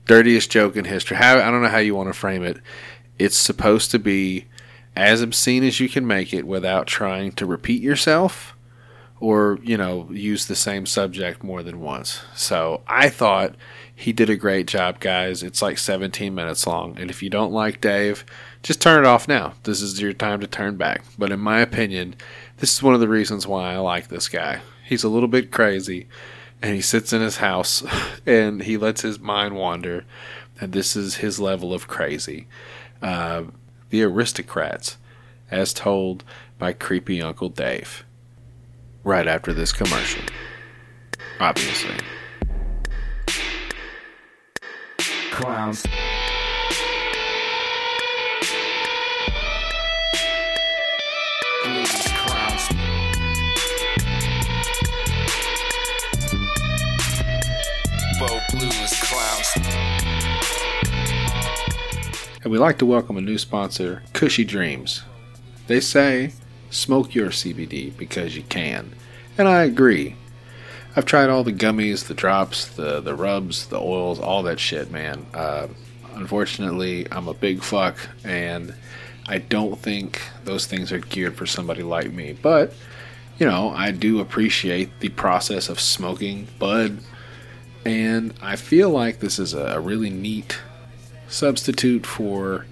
dirtiest 0.05 0.51
joke 0.51 0.75
in 0.75 0.85
history. 0.85 1.15
How 1.15 1.37
I 1.37 1.49
don't 1.49 1.61
know 1.61 1.69
how 1.69 1.77
you 1.77 1.95
want 1.95 2.09
to 2.09 2.19
frame 2.19 2.43
it. 2.43 2.57
It's 3.17 3.37
supposed 3.37 3.91
to 3.91 3.99
be 3.99 4.47
as 4.95 5.21
obscene 5.21 5.63
as 5.63 5.79
you 5.79 5.87
can 5.87 6.05
make 6.05 6.33
it 6.33 6.45
without 6.45 6.85
trying 6.85 7.31
to 7.33 7.45
repeat 7.45 7.81
yourself 7.81 8.57
or, 9.21 9.59
you 9.63 9.77
know, 9.77 10.09
use 10.11 10.47
the 10.47 10.55
same 10.55 10.85
subject 10.85 11.43
more 11.43 11.63
than 11.63 11.79
once. 11.79 12.21
So 12.35 12.81
I 12.87 13.07
thought 13.07 13.55
he 14.01 14.11
did 14.11 14.31
a 14.31 14.35
great 14.35 14.65
job, 14.65 14.99
guys. 14.99 15.43
It's 15.43 15.61
like 15.61 15.77
17 15.77 16.33
minutes 16.33 16.65
long. 16.65 16.97
And 16.97 17.11
if 17.11 17.21
you 17.21 17.29
don't 17.29 17.53
like 17.53 17.81
Dave, 17.81 18.25
just 18.63 18.81
turn 18.81 19.05
it 19.05 19.07
off 19.07 19.27
now. 19.27 19.53
This 19.61 19.79
is 19.79 20.01
your 20.01 20.11
time 20.11 20.39
to 20.39 20.47
turn 20.47 20.75
back. 20.75 21.03
But 21.19 21.31
in 21.31 21.39
my 21.39 21.59
opinion, 21.59 22.15
this 22.57 22.73
is 22.73 22.81
one 22.81 22.95
of 22.95 22.99
the 22.99 23.07
reasons 23.07 23.45
why 23.45 23.71
I 23.71 23.77
like 23.77 24.07
this 24.07 24.27
guy. 24.27 24.61
He's 24.83 25.03
a 25.03 25.07
little 25.07 25.27
bit 25.27 25.51
crazy 25.51 26.07
and 26.63 26.73
he 26.73 26.81
sits 26.81 27.13
in 27.13 27.21
his 27.21 27.37
house 27.37 27.83
and 28.25 28.63
he 28.63 28.75
lets 28.75 29.01
his 29.01 29.19
mind 29.19 29.55
wander. 29.55 30.05
And 30.59 30.73
this 30.73 30.95
is 30.95 31.17
his 31.17 31.39
level 31.39 31.71
of 31.71 31.87
crazy. 31.87 32.47
Uh, 33.03 33.43
the 33.91 34.01
Aristocrats, 34.01 34.97
as 35.51 35.75
told 35.75 36.23
by 36.57 36.73
creepy 36.73 37.21
Uncle 37.21 37.49
Dave. 37.49 38.03
Right 39.03 39.27
after 39.27 39.53
this 39.53 39.71
commercial. 39.71 40.23
Obviously. 41.39 41.97
Clowns. 45.41 45.81
Blues 51.63 52.07
clowns. 52.15 52.69
Bo 58.19 58.39
blues 58.51 58.93
clowns. 59.01 59.49
And 62.43 62.51
we'd 62.51 62.59
like 62.59 62.77
to 62.77 62.85
welcome 62.85 63.17
a 63.17 63.21
new 63.21 63.39
sponsor, 63.39 64.03
Kushy 64.13 64.47
Dreams. 64.47 65.01
They 65.65 65.79
say, 65.79 66.33
smoke 66.69 67.15
your 67.15 67.29
CBD 67.29 67.97
because 67.97 68.37
you 68.37 68.43
can. 68.43 68.93
And 69.39 69.47
I 69.47 69.63
agree. 69.63 70.15
I've 70.93 71.05
tried 71.05 71.29
all 71.29 71.43
the 71.43 71.53
gummies, 71.53 72.07
the 72.07 72.13
drops, 72.13 72.67
the, 72.67 72.99
the 72.99 73.15
rubs, 73.15 73.67
the 73.67 73.79
oils, 73.79 74.19
all 74.19 74.43
that 74.43 74.59
shit, 74.59 74.91
man. 74.91 75.25
Uh, 75.33 75.67
unfortunately, 76.15 77.07
I'm 77.11 77.29
a 77.29 77.33
big 77.33 77.63
fuck, 77.63 77.97
and 78.25 78.75
I 79.27 79.37
don't 79.37 79.79
think 79.79 80.21
those 80.43 80.65
things 80.65 80.91
are 80.91 80.99
geared 80.99 81.37
for 81.37 81.45
somebody 81.45 81.81
like 81.81 82.11
me. 82.11 82.33
But, 82.33 82.73
you 83.39 83.45
know, 83.45 83.69
I 83.69 83.91
do 83.91 84.19
appreciate 84.19 84.99
the 84.99 85.09
process 85.09 85.69
of 85.69 85.79
smoking 85.79 86.49
bud, 86.59 86.99
and 87.85 88.33
I 88.41 88.57
feel 88.57 88.89
like 88.89 89.19
this 89.19 89.39
is 89.39 89.53
a, 89.53 89.67
a 89.67 89.79
really 89.79 90.09
neat 90.09 90.59
substitute 91.29 92.05
for 92.05 92.65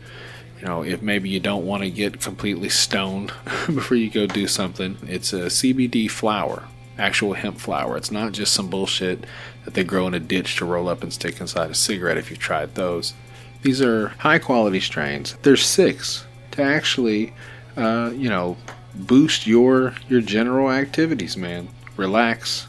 you 0.60 0.66
know 0.66 0.84
if 0.84 1.02
maybe 1.02 1.30
you 1.30 1.40
don't 1.40 1.66
want 1.66 1.82
to 1.82 1.90
get 1.90 2.20
completely 2.20 2.68
stoned 2.68 3.32
before 3.68 3.96
you 3.96 4.10
go 4.10 4.28
do 4.28 4.46
something 4.48 4.98
it's 5.08 5.32
a 5.32 5.46
cbd 5.46 6.12
flower 6.12 6.64
actual 7.00 7.34
hemp 7.34 7.60
flower. 7.60 7.98
It's 7.98 8.12
not 8.12 8.34
just 8.34 8.54
some 8.54 8.70
bullshit 8.70 9.26
that 9.66 9.74
they 9.74 9.84
grow 9.84 10.08
in 10.08 10.14
a 10.14 10.20
ditch 10.20 10.58
to 10.58 10.66
roll 10.66 10.90
up 10.90 11.02
and 11.02 11.14
stick 11.14 11.40
inside 11.40 11.72
a 11.72 11.76
cigarette 11.76 12.18
if 12.18 12.30
you've 12.30 12.40
tried 12.40 12.76
those. 12.76 13.14
These 13.62 13.82
are 13.82 14.10
high 14.20 14.40
quality 14.40 14.80
strains. 14.80 15.36
There's 15.42 15.66
six 15.66 16.26
to 16.52 16.62
actually 16.62 17.34
uh, 17.76 18.12
you 18.14 18.30
know 18.30 18.58
boost 18.96 19.48
your 19.48 19.96
your 20.08 20.22
general 20.22 20.72
activities 20.72 21.38
man. 21.38 21.70
Relax 21.98 22.68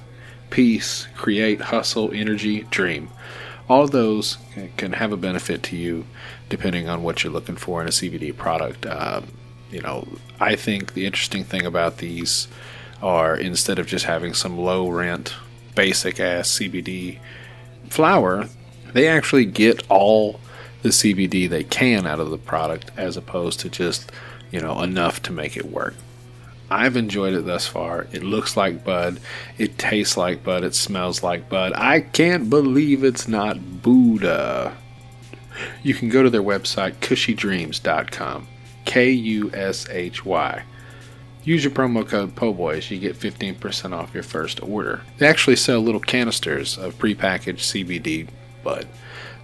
peace 0.50 1.06
create 1.16 1.60
hustle 1.60 2.10
energy 2.12 2.62
dream. 2.70 3.10
All 3.68 3.86
those 3.86 4.38
can 4.76 4.94
have 4.94 5.12
a 5.12 5.16
benefit 5.16 5.62
to 5.64 5.76
you 5.76 6.04
depending 6.48 6.88
on 6.88 7.04
what 7.04 7.22
you're 7.22 7.32
looking 7.32 7.56
for 7.56 7.80
in 7.80 7.86
a 7.86 7.90
CBD 7.92 8.36
product. 8.36 8.84
Um, 8.84 9.28
you 9.70 9.80
know, 9.80 10.08
I 10.40 10.56
think 10.56 10.94
the 10.94 11.06
interesting 11.06 11.44
thing 11.44 11.64
about 11.64 11.98
these 11.98 12.48
are 13.02 13.36
instead 13.36 13.78
of 13.78 13.86
just 13.86 14.04
having 14.04 14.34
some 14.34 14.58
low 14.58 14.88
rent, 14.88 15.34
basic 15.74 16.20
ass 16.20 16.58
CBD 16.58 17.18
flower, 17.88 18.48
they 18.92 19.08
actually 19.08 19.44
get 19.44 19.82
all 19.88 20.40
the 20.82 20.90
CBD 20.90 21.48
they 21.48 21.64
can 21.64 22.06
out 22.06 22.20
of 22.20 22.30
the 22.30 22.38
product 22.38 22.90
as 22.96 23.16
opposed 23.16 23.60
to 23.60 23.68
just, 23.68 24.10
you 24.50 24.60
know, 24.60 24.80
enough 24.82 25.22
to 25.22 25.32
make 25.32 25.56
it 25.56 25.66
work. 25.66 25.94
I've 26.70 26.96
enjoyed 26.96 27.34
it 27.34 27.46
thus 27.46 27.66
far. 27.66 28.06
It 28.12 28.22
looks 28.22 28.56
like 28.56 28.84
bud. 28.84 29.18
It 29.58 29.76
tastes 29.76 30.16
like 30.16 30.44
bud. 30.44 30.62
It 30.62 30.74
smells 30.74 31.22
like 31.22 31.48
bud. 31.48 31.72
I 31.74 32.00
can't 32.00 32.48
believe 32.48 33.02
it's 33.02 33.26
not 33.26 33.82
Buddha. 33.82 34.76
You 35.82 35.94
can 35.94 36.08
go 36.08 36.22
to 36.22 36.30
their 36.30 36.42
website, 36.42 36.94
kushydreams.com. 37.00 38.46
K 38.84 39.10
U 39.10 39.50
S 39.52 39.88
H 39.90 40.24
Y. 40.24 40.62
Use 41.42 41.64
your 41.64 41.72
promo 41.72 42.06
code 42.06 42.34
POBOYS. 42.34 42.90
You 42.90 42.98
get 42.98 43.16
15% 43.16 43.92
off 43.92 44.12
your 44.12 44.22
first 44.22 44.62
order. 44.62 45.02
They 45.18 45.26
actually 45.26 45.56
sell 45.56 45.80
little 45.80 46.00
canisters 46.00 46.76
of 46.76 46.98
prepackaged 46.98 47.60
CBD 47.60 48.28
bud. 48.62 48.86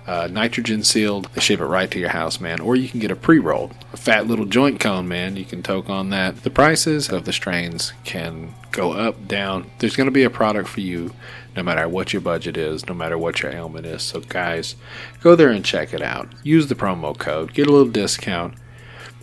Uh, 0.06 0.28
nitrogen 0.30 0.84
sealed. 0.84 1.28
They 1.34 1.40
ship 1.40 1.58
it 1.58 1.64
right 1.64 1.90
to 1.90 1.98
your 1.98 2.10
house, 2.10 2.38
man. 2.38 2.60
Or 2.60 2.76
you 2.76 2.88
can 2.88 3.00
get 3.00 3.10
a 3.10 3.16
pre 3.16 3.40
rolled, 3.40 3.74
a 3.92 3.96
fat 3.96 4.26
little 4.28 4.44
joint 4.44 4.78
cone, 4.78 5.08
man. 5.08 5.36
You 5.36 5.44
can 5.44 5.62
toke 5.64 5.90
on 5.90 6.10
that. 6.10 6.44
The 6.44 6.50
prices 6.50 7.08
of 7.08 7.24
the 7.24 7.32
strains 7.32 7.92
can 8.04 8.54
go 8.70 8.92
up, 8.92 9.26
down. 9.26 9.68
There's 9.78 9.96
going 9.96 10.06
to 10.06 10.12
be 10.12 10.22
a 10.22 10.30
product 10.30 10.68
for 10.68 10.80
you 10.80 11.12
no 11.56 11.62
matter 11.62 11.88
what 11.88 12.12
your 12.12 12.22
budget 12.22 12.56
is, 12.56 12.86
no 12.86 12.94
matter 12.94 13.18
what 13.18 13.42
your 13.42 13.50
ailment 13.50 13.86
is. 13.86 14.02
So, 14.02 14.20
guys, 14.20 14.76
go 15.22 15.34
there 15.34 15.50
and 15.50 15.64
check 15.64 15.92
it 15.92 16.02
out. 16.02 16.28
Use 16.44 16.68
the 16.68 16.74
promo 16.76 17.16
code, 17.18 17.54
get 17.54 17.66
a 17.66 17.72
little 17.72 17.90
discount, 17.90 18.54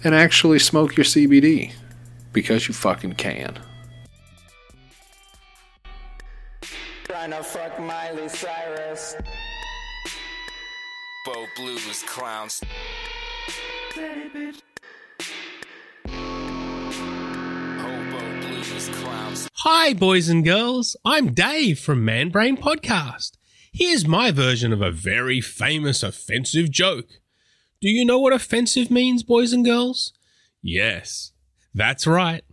and 0.03 0.13
actually 0.13 0.59
smoke 0.59 0.97
your 0.97 1.05
CBD 1.05 1.71
because 2.33 2.67
you 2.67 2.73
fucking 2.73 3.13
can. 3.13 3.57
Trying 7.05 7.31
to 7.31 7.43
fuck 7.43 7.79
Miley 7.79 8.27
Cyrus. 8.27 9.15
Bo 11.25 11.45
blues 11.55 12.03
clowns. 12.07 12.61
Hobo 17.77 18.41
blues 18.41 18.89
clowns. 18.89 19.49
Hi, 19.57 19.93
boys 19.93 20.27
and 20.27 20.43
girls. 20.43 20.95
I'm 21.05 21.33
Dave 21.33 21.79
from 21.79 22.03
Man 22.03 22.29
Brain 22.29 22.57
Podcast. 22.57 23.37
Here's 23.71 24.07
my 24.07 24.31
version 24.31 24.73
of 24.73 24.81
a 24.81 24.91
very 24.91 25.39
famous 25.41 26.03
offensive 26.03 26.71
joke. 26.71 27.07
Do 27.79 27.89
you 27.89 28.05
know 28.05 28.19
what 28.19 28.33
offensive 28.33 28.89
means, 28.89 29.23
boys 29.23 29.53
and 29.53 29.63
girls? 29.65 30.13
Yes, 30.61 31.32
that's 31.73 32.07
right. 32.07 32.43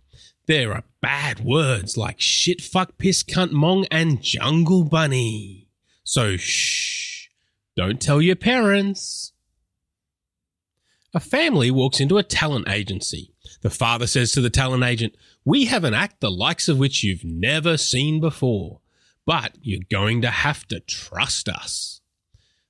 There 0.47 0.73
are 0.73 0.83
bad 1.01 1.39
words 1.39 1.97
like 1.97 2.19
shit, 2.19 2.61
fuck, 2.61 2.97
piss, 2.97 3.23
cunt, 3.23 3.51
mong, 3.51 3.87
and 3.91 4.21
jungle 4.21 4.83
bunny. 4.83 5.69
So 6.03 6.37
shh, 6.37 7.29
don't 7.75 8.01
tell 8.01 8.21
your 8.21 8.35
parents. 8.35 9.33
A 11.13 11.19
family 11.19 11.71
walks 11.71 11.99
into 11.99 12.17
a 12.17 12.23
talent 12.23 12.69
agency. 12.69 13.33
The 13.61 13.69
father 13.69 14.07
says 14.07 14.31
to 14.31 14.41
the 14.41 14.49
talent 14.49 14.83
agent, 14.83 15.15
We 15.43 15.65
have 15.65 15.83
an 15.83 15.93
act 15.93 16.21
the 16.21 16.31
likes 16.31 16.67
of 16.67 16.79
which 16.79 17.03
you've 17.03 17.25
never 17.25 17.77
seen 17.77 18.19
before, 18.19 18.79
but 19.25 19.57
you're 19.61 19.81
going 19.89 20.21
to 20.21 20.31
have 20.31 20.67
to 20.69 20.79
trust 20.79 21.49
us. 21.49 22.01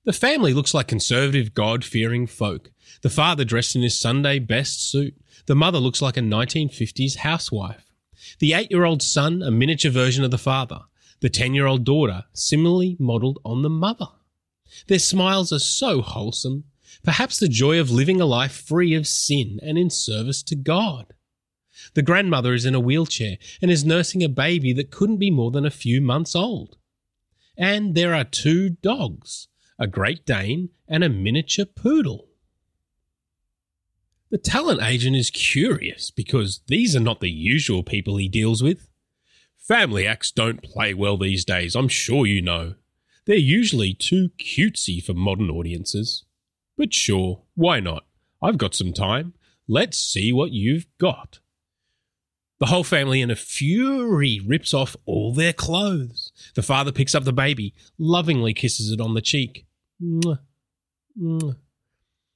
The 0.04 0.14
family 0.14 0.54
looks 0.54 0.74
like 0.74 0.88
conservative, 0.88 1.54
God 1.54 1.86
fearing 1.86 2.26
folk. 2.26 2.72
The 3.04 3.10
father 3.10 3.46
dressed 3.46 3.76
in 3.76 3.84
his 3.84 4.00
Sunday 4.00 4.40
best 4.40 4.90
suit. 4.90 5.16
The 5.52 5.56
mother 5.56 5.80
looks 5.80 6.02
like 6.02 6.16
a 6.16 6.22
1950s 6.22 7.18
housewife. 7.18 7.92
The 8.40 8.54
eight 8.54 8.72
year 8.72 8.86
old 8.86 9.02
son, 9.02 9.44
a 9.44 9.52
miniature 9.52 9.92
version 9.92 10.24
of 10.24 10.32
the 10.32 10.38
father. 10.38 10.84
The 11.20 11.30
10 11.30 11.54
year 11.54 11.66
old 11.66 11.84
daughter, 11.84 12.24
similarly 12.32 12.96
modelled 13.02 13.38
on 13.44 13.62
the 13.62 13.70
mother. 13.70 14.08
Their 14.88 14.98
smiles 14.98 15.52
are 15.52 15.60
so 15.60 16.02
wholesome. 16.02 16.64
Perhaps 17.04 17.38
the 17.38 17.50
joy 17.50 17.82
of 17.82 17.92
living 17.92 18.22
a 18.22 18.26
life 18.26 18.54
free 18.54 18.96
of 18.96 19.06
sin 19.06 19.60
and 19.62 19.78
in 19.78 19.90
service 19.90 20.42
to 20.44 20.56
God. 20.56 21.14
The 21.96 22.02
grandmother 22.02 22.54
is 22.54 22.64
in 22.64 22.74
a 22.74 22.80
wheelchair 22.80 23.36
and 23.62 23.70
is 23.70 23.84
nursing 23.84 24.24
a 24.24 24.30
baby 24.30 24.72
that 24.72 24.90
couldn't 24.90 25.18
be 25.18 25.32
more 25.32 25.52
than 25.52 25.66
a 25.66 25.70
few 25.70 26.00
months 26.00 26.34
old. 26.34 26.78
And 27.58 27.94
there 27.94 28.16
are 28.16 28.24
two 28.24 28.70
dogs 28.70 29.50
a 29.78 29.86
Great 29.86 30.26
Dane 30.26 30.70
and 30.88 31.04
a 31.04 31.10
miniature 31.10 31.66
poodle. 31.66 32.31
The 34.32 34.38
talent 34.38 34.82
agent 34.82 35.18
is 35.18 35.30
curious 35.30 36.10
because 36.10 36.62
these 36.68 36.96
are 36.96 37.02
not 37.02 37.20
the 37.20 37.30
usual 37.30 37.84
people 37.84 38.16
he 38.16 38.30
deals 38.30 38.64
with. 38.64 38.88
Family 39.58 40.08
acts 40.08 40.32
don't 40.32 40.64
play 40.64 40.94
well 40.94 41.18
these 41.18 41.44
days, 41.44 41.76
I'm 41.76 41.90
sure 41.90 42.26
you 42.26 42.42
know. 42.42 42.76
They're 43.26 43.36
usually 43.36 43.94
too 43.94 44.30
cutesy 44.40 45.04
for 45.04 45.14
modern 45.14 45.50
audiences. 45.50 46.24
But 46.78 46.94
sure, 46.94 47.44
why 47.56 47.82
not? 47.82 48.06
I've 48.42 48.58
got 48.58 48.74
some 48.74 48.94
time. 48.94 49.34
Let's 49.68 49.98
see 49.98 50.32
what 50.32 50.52
you've 50.52 50.88
got. 50.98 51.40
The 52.60 52.68
whole 52.68 52.86
family 52.86 53.22
in 53.22 53.32
a 53.32 53.36
fury 53.36 54.40
rips 54.46 54.74
off 54.74 54.96
all 55.06 55.34
their 55.34 55.52
clothes. 55.52 56.32
The 56.56 56.64
father 56.64 56.94
picks 56.94 57.14
up 57.14 57.26
the 57.26 57.34
baby, 57.34 57.74
lovingly 57.98 58.54
kisses 58.54 58.92
it 58.92 59.02
on 59.02 59.14
the 59.14 59.22
cheek. 59.22 59.66
Mwah. 60.02 60.40
Mwah. 61.20 61.56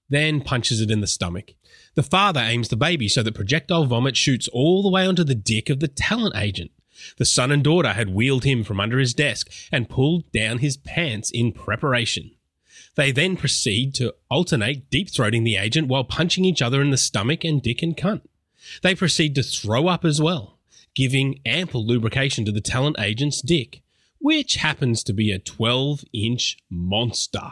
Then 0.09 0.41
punches 0.41 0.81
it 0.81 0.91
in 0.91 1.01
the 1.01 1.07
stomach. 1.07 1.53
The 1.95 2.03
father 2.03 2.41
aims 2.41 2.69
the 2.69 2.75
baby 2.75 3.07
so 3.07 3.23
that 3.23 3.35
projectile 3.35 3.85
vomit 3.85 4.15
shoots 4.15 4.47
all 4.49 4.83
the 4.83 4.89
way 4.89 5.05
onto 5.07 5.23
the 5.23 5.35
dick 5.35 5.69
of 5.69 5.79
the 5.79 5.87
talent 5.87 6.35
agent. 6.35 6.71
The 7.17 7.25
son 7.25 7.51
and 7.51 7.63
daughter 7.63 7.93
had 7.93 8.13
wheeled 8.13 8.43
him 8.43 8.63
from 8.63 8.79
under 8.79 8.99
his 8.99 9.13
desk 9.13 9.51
and 9.71 9.89
pulled 9.89 10.31
down 10.31 10.59
his 10.59 10.77
pants 10.77 11.31
in 11.31 11.51
preparation. 11.51 12.31
They 12.95 13.11
then 13.11 13.35
proceed 13.35 13.93
to 13.95 14.13
alternate 14.29 14.89
deep 14.89 15.09
throating 15.09 15.43
the 15.43 15.57
agent 15.57 15.87
while 15.87 16.03
punching 16.03 16.45
each 16.45 16.61
other 16.61 16.81
in 16.81 16.91
the 16.91 16.97
stomach 16.97 17.43
and 17.43 17.61
dick 17.61 17.81
and 17.81 17.95
cunt. 17.95 18.21
They 18.81 18.95
proceed 18.95 19.35
to 19.35 19.43
throw 19.43 19.87
up 19.87 20.05
as 20.05 20.21
well, 20.21 20.59
giving 20.95 21.41
ample 21.45 21.85
lubrication 21.85 22.45
to 22.45 22.51
the 22.51 22.61
talent 22.61 22.97
agent's 22.99 23.41
dick, 23.41 23.81
which 24.19 24.55
happens 24.55 25.03
to 25.03 25.13
be 25.13 25.31
a 25.31 25.39
12 25.39 26.05
inch 26.13 26.57
monster. 26.69 27.51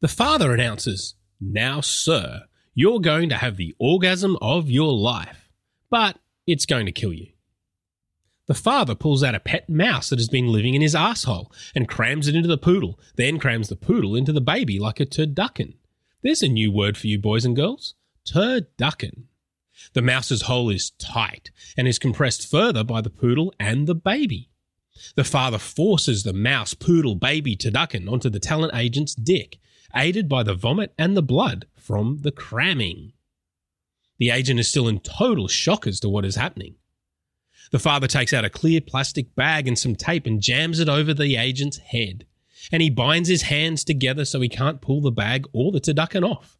The 0.00 0.08
father 0.08 0.52
announces, 0.52 1.14
Now, 1.40 1.80
sir, 1.80 2.44
you're 2.74 3.00
going 3.00 3.28
to 3.28 3.36
have 3.36 3.56
the 3.56 3.74
orgasm 3.78 4.36
of 4.40 4.70
your 4.70 4.92
life, 4.92 5.50
but 5.90 6.18
it's 6.46 6.66
going 6.66 6.86
to 6.86 6.92
kill 6.92 7.12
you. 7.12 7.28
The 8.46 8.54
father 8.54 8.94
pulls 8.94 9.22
out 9.22 9.34
a 9.34 9.40
pet 9.40 9.68
mouse 9.68 10.08
that 10.08 10.18
has 10.18 10.28
been 10.28 10.48
living 10.48 10.74
in 10.74 10.80
his 10.80 10.94
asshole 10.94 11.52
and 11.74 11.88
crams 11.88 12.28
it 12.28 12.34
into 12.34 12.48
the 12.48 12.56
poodle, 12.56 12.98
then 13.16 13.38
crams 13.38 13.68
the 13.68 13.76
poodle 13.76 14.16
into 14.16 14.32
the 14.32 14.40
baby 14.40 14.78
like 14.78 15.00
a 15.00 15.06
turducken. 15.06 15.74
There's 16.22 16.42
a 16.42 16.48
new 16.48 16.72
word 16.72 16.96
for 16.96 17.06
you, 17.06 17.18
boys 17.18 17.44
and 17.44 17.54
girls 17.54 17.94
turducken. 18.26 19.24
The 19.92 20.02
mouse's 20.02 20.42
hole 20.42 20.70
is 20.70 20.90
tight 20.98 21.50
and 21.76 21.86
is 21.86 21.98
compressed 21.98 22.50
further 22.50 22.84
by 22.84 23.00
the 23.00 23.10
poodle 23.10 23.54
and 23.60 23.86
the 23.86 23.94
baby. 23.94 24.50
The 25.14 25.24
father 25.24 25.58
forces 25.58 26.22
the 26.22 26.32
mouse, 26.32 26.74
poodle, 26.74 27.14
baby 27.14 27.56
turducken 27.56 28.10
onto 28.10 28.28
the 28.28 28.40
talent 28.40 28.74
agent's 28.74 29.14
dick, 29.14 29.58
aided 29.94 30.28
by 30.28 30.42
the 30.42 30.54
vomit 30.54 30.92
and 30.98 31.16
the 31.16 31.22
blood 31.22 31.66
from 31.76 32.18
the 32.22 32.32
cramming. 32.32 33.12
The 34.18 34.30
agent 34.30 34.60
is 34.60 34.68
still 34.68 34.88
in 34.88 35.00
total 35.00 35.48
shock 35.48 35.86
as 35.86 36.00
to 36.00 36.08
what 36.08 36.24
is 36.24 36.36
happening. 36.36 36.74
The 37.70 37.78
father 37.78 38.06
takes 38.06 38.32
out 38.32 38.44
a 38.44 38.50
clear 38.50 38.80
plastic 38.80 39.34
bag 39.34 39.68
and 39.68 39.78
some 39.78 39.94
tape 39.94 40.26
and 40.26 40.40
jams 40.40 40.80
it 40.80 40.88
over 40.88 41.12
the 41.12 41.36
agent's 41.36 41.78
head. 41.78 42.26
And 42.72 42.82
he 42.82 42.90
binds 42.90 43.28
his 43.28 43.42
hands 43.42 43.84
together 43.84 44.24
so 44.24 44.40
he 44.40 44.48
can't 44.48 44.80
pull 44.80 45.00
the 45.00 45.12
bag 45.12 45.46
or 45.52 45.70
the 45.70 45.80
turducken 45.80 46.28
off. 46.28 46.58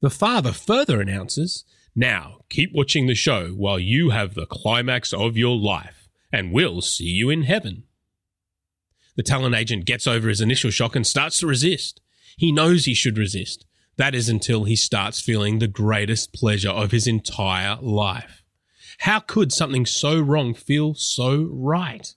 The 0.00 0.10
father 0.10 0.52
further 0.52 1.00
announces, 1.00 1.64
Now 1.94 2.40
keep 2.48 2.72
watching 2.72 3.06
the 3.06 3.14
show 3.14 3.48
while 3.48 3.78
you 3.78 4.10
have 4.10 4.34
the 4.34 4.46
climax 4.46 5.12
of 5.12 5.36
your 5.36 5.56
life, 5.56 6.08
and 6.32 6.52
we'll 6.52 6.80
see 6.80 7.04
you 7.04 7.30
in 7.30 7.42
heaven. 7.42 7.84
The 9.18 9.24
talent 9.24 9.56
agent 9.56 9.84
gets 9.84 10.06
over 10.06 10.28
his 10.28 10.40
initial 10.40 10.70
shock 10.70 10.94
and 10.94 11.04
starts 11.04 11.40
to 11.40 11.48
resist. 11.48 12.00
He 12.36 12.52
knows 12.52 12.84
he 12.84 12.94
should 12.94 13.18
resist. 13.18 13.66
That 13.96 14.14
is 14.14 14.28
until 14.28 14.62
he 14.62 14.76
starts 14.76 15.20
feeling 15.20 15.58
the 15.58 15.66
greatest 15.66 16.32
pleasure 16.32 16.70
of 16.70 16.92
his 16.92 17.08
entire 17.08 17.78
life. 17.82 18.44
How 18.98 19.18
could 19.18 19.50
something 19.50 19.86
so 19.86 20.20
wrong 20.20 20.54
feel 20.54 20.94
so 20.94 21.48
right? 21.50 22.14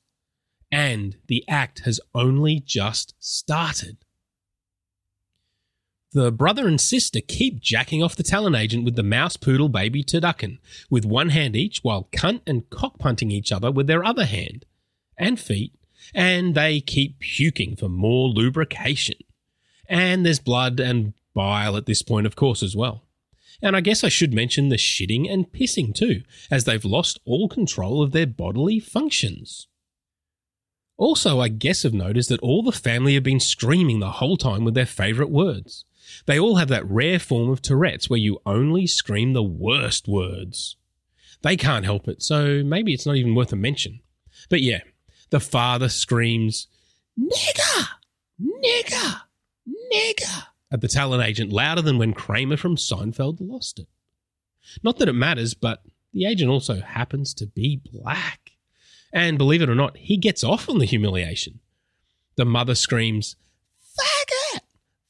And 0.71 1.17
the 1.25 1.43
act 1.49 1.79
has 1.85 1.99
only 2.13 2.59
just 2.63 3.15
started. 3.17 3.97
The 6.13 6.31
brother 6.31 6.67
and 6.67 6.79
sister 6.79 7.19
keep 7.19 7.61
jacking 7.61 8.03
off 8.03 8.15
the 8.15 8.21
talent 8.21 8.55
agent 8.55 8.85
with 8.85 8.95
the 8.95 9.01
mouse 9.01 9.37
poodle 9.37 9.69
baby 9.69 10.03
turducken, 10.03 10.59
with 10.91 11.03
one 11.03 11.29
hand 11.29 11.55
each, 11.55 11.79
while 11.83 12.09
cunt 12.11 12.41
and 12.45 12.69
cock 12.69 12.99
punting 12.99 13.31
each 13.31 13.51
other 13.51 13.71
with 13.71 13.87
their 13.87 14.03
other 14.03 14.25
hand 14.25 14.65
and 15.17 15.39
feet, 15.39 15.73
and 16.13 16.55
they 16.55 16.79
keep 16.81 17.19
puking 17.19 17.75
for 17.75 17.89
more 17.89 18.29
lubrication. 18.29 19.17
And 19.87 20.25
there's 20.25 20.39
blood 20.39 20.79
and 20.79 21.13
bile 21.33 21.75
at 21.77 21.85
this 21.85 22.01
point, 22.01 22.25
of 22.25 22.35
course, 22.35 22.63
as 22.63 22.75
well. 22.75 23.03
And 23.61 23.75
I 23.75 23.81
guess 23.81 24.03
I 24.03 24.09
should 24.09 24.33
mention 24.33 24.69
the 24.69 24.77
shitting 24.77 25.31
and 25.31 25.51
pissing 25.51 25.93
too, 25.93 26.23
as 26.49 26.63
they've 26.63 26.83
lost 26.83 27.19
all 27.25 27.47
control 27.47 28.01
of 28.01 28.11
their 28.11 28.25
bodily 28.25 28.79
functions. 28.79 29.67
Also, 30.97 31.39
I 31.39 31.47
guess 31.47 31.83
note 31.83 32.17
is 32.17 32.27
that 32.27 32.41
all 32.41 32.63
the 32.63 32.71
family 32.71 33.15
have 33.15 33.23
been 33.23 33.39
screaming 33.39 33.99
the 33.99 34.11
whole 34.11 34.37
time 34.37 34.63
with 34.63 34.75
their 34.75 34.85
favourite 34.85 35.31
words. 35.31 35.85
They 36.25 36.39
all 36.39 36.57
have 36.57 36.67
that 36.67 36.89
rare 36.89 37.19
form 37.19 37.49
of 37.49 37.61
Tourette's 37.61 38.09
where 38.09 38.19
you 38.19 38.39
only 38.45 38.85
scream 38.85 39.33
the 39.33 39.43
worst 39.43 40.07
words. 40.07 40.75
They 41.41 41.57
can't 41.57 41.85
help 41.85 42.07
it, 42.07 42.21
so 42.21 42.63
maybe 42.63 42.93
it's 42.93 43.05
not 43.05 43.15
even 43.15 43.33
worth 43.33 43.51
a 43.51 43.55
mention. 43.55 44.01
But 44.49 44.61
yeah, 44.61 44.81
the 45.31 45.39
father 45.39 45.89
screams, 45.89 46.67
Nigger! 47.19 47.87
Nigger! 48.39 49.21
Nigger! 49.93 50.43
at 50.71 50.79
the 50.79 50.87
talent 50.87 51.23
agent 51.23 51.51
louder 51.51 51.81
than 51.81 51.97
when 51.97 52.13
Kramer 52.13 52.55
from 52.55 52.77
Seinfeld 52.77 53.37
lost 53.41 53.79
it. 53.79 53.87
Not 54.83 54.97
that 54.99 55.09
it 55.09 55.13
matters, 55.13 55.53
but 55.53 55.83
the 56.13 56.25
agent 56.25 56.49
also 56.49 56.79
happens 56.79 57.33
to 57.35 57.45
be 57.45 57.81
black. 57.91 58.51
And 59.11 59.37
believe 59.37 59.61
it 59.61 59.69
or 59.69 59.75
not, 59.75 59.97
he 59.97 60.15
gets 60.15 60.43
off 60.43 60.69
on 60.69 60.77
the 60.77 60.85
humiliation. 60.85 61.59
The 62.37 62.45
mother 62.45 62.75
screams, 62.75 63.35
Faggot! 63.99 64.61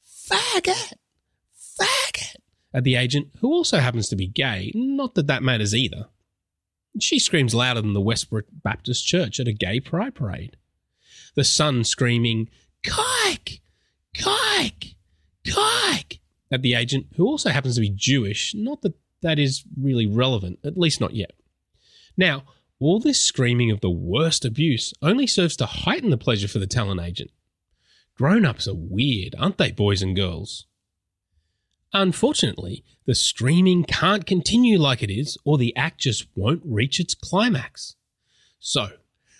Faggot! 0.04 0.94
Faggot! 1.56 2.36
at 2.74 2.84
the 2.84 2.96
agent, 2.96 3.28
who 3.40 3.52
also 3.52 3.78
happens 3.78 4.08
to 4.08 4.16
be 4.16 4.26
gay. 4.26 4.72
Not 4.74 5.14
that 5.14 5.26
that 5.28 5.42
matters 5.42 5.74
either. 5.74 6.08
She 7.00 7.18
screams 7.18 7.54
louder 7.54 7.80
than 7.80 7.94
the 7.94 8.00
Westboro 8.00 8.42
Baptist 8.52 9.06
Church 9.06 9.40
at 9.40 9.48
a 9.48 9.52
gay 9.52 9.80
pride 9.80 10.14
parade. 10.14 10.56
The 11.34 11.44
son 11.44 11.84
screaming, 11.84 12.50
Kike! 12.84 13.60
Kike! 14.14 14.94
Kike! 15.46 16.18
at 16.52 16.60
the 16.60 16.74
agent, 16.74 17.06
who 17.16 17.26
also 17.26 17.48
happens 17.48 17.76
to 17.76 17.80
be 17.80 17.88
Jewish. 17.88 18.54
Not 18.54 18.82
that 18.82 18.94
that 19.22 19.38
is 19.38 19.64
really 19.80 20.06
relevant, 20.06 20.58
at 20.64 20.76
least 20.76 21.00
not 21.00 21.14
yet. 21.14 21.32
Now, 22.16 22.44
all 22.78 23.00
this 23.00 23.20
screaming 23.20 23.70
of 23.70 23.80
the 23.80 23.90
worst 23.90 24.44
abuse 24.44 24.92
only 25.00 25.26
serves 25.26 25.56
to 25.56 25.66
heighten 25.66 26.10
the 26.10 26.18
pleasure 26.18 26.48
for 26.48 26.58
the 26.58 26.66
talent 26.66 27.00
agent. 27.00 27.30
Grown 28.16 28.44
ups 28.44 28.68
are 28.68 28.74
weird, 28.74 29.34
aren't 29.38 29.56
they, 29.56 29.70
boys 29.70 30.02
and 30.02 30.14
girls? 30.14 30.66
Unfortunately, 31.92 32.84
the 33.04 33.14
screaming 33.14 33.84
can't 33.84 34.26
continue 34.26 34.78
like 34.78 35.02
it 35.02 35.10
is, 35.10 35.36
or 35.44 35.58
the 35.58 35.76
act 35.76 36.00
just 36.00 36.26
won't 36.34 36.62
reach 36.64 36.98
its 36.98 37.14
climax. 37.14 37.96
So, 38.58 38.90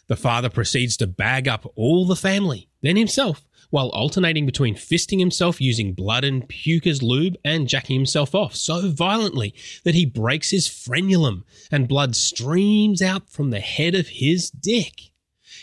the 0.07 0.16
father 0.16 0.50
proceeds 0.50 0.96
to 0.98 1.07
bag 1.07 1.48
up 1.48 1.70
all 1.76 2.07
the 2.07 2.16
family, 2.16 2.68
then 2.82 2.96
himself, 2.96 3.46
while 3.70 3.88
alternating 3.90 4.44
between 4.44 4.74
fisting 4.74 5.18
himself 5.18 5.59
using 5.59 5.94
blood 5.94 6.24
and 6.24 6.46
puke 6.46 6.86
as 6.86 7.03
lube 7.03 7.36
and 7.42 7.68
jacking 7.68 7.96
himself 7.96 8.34
off 8.34 8.55
so 8.55 8.90
violently 8.90 9.55
that 9.84 9.94
he 9.94 10.05
breaks 10.05 10.50
his 10.50 10.68
frenulum 10.68 11.44
and 11.70 11.88
blood 11.88 12.14
streams 12.14 13.00
out 13.00 13.30
from 13.30 13.48
the 13.48 13.61
head 13.61 13.94
of 13.94 14.09
his 14.09 14.50
dick. 14.50 15.12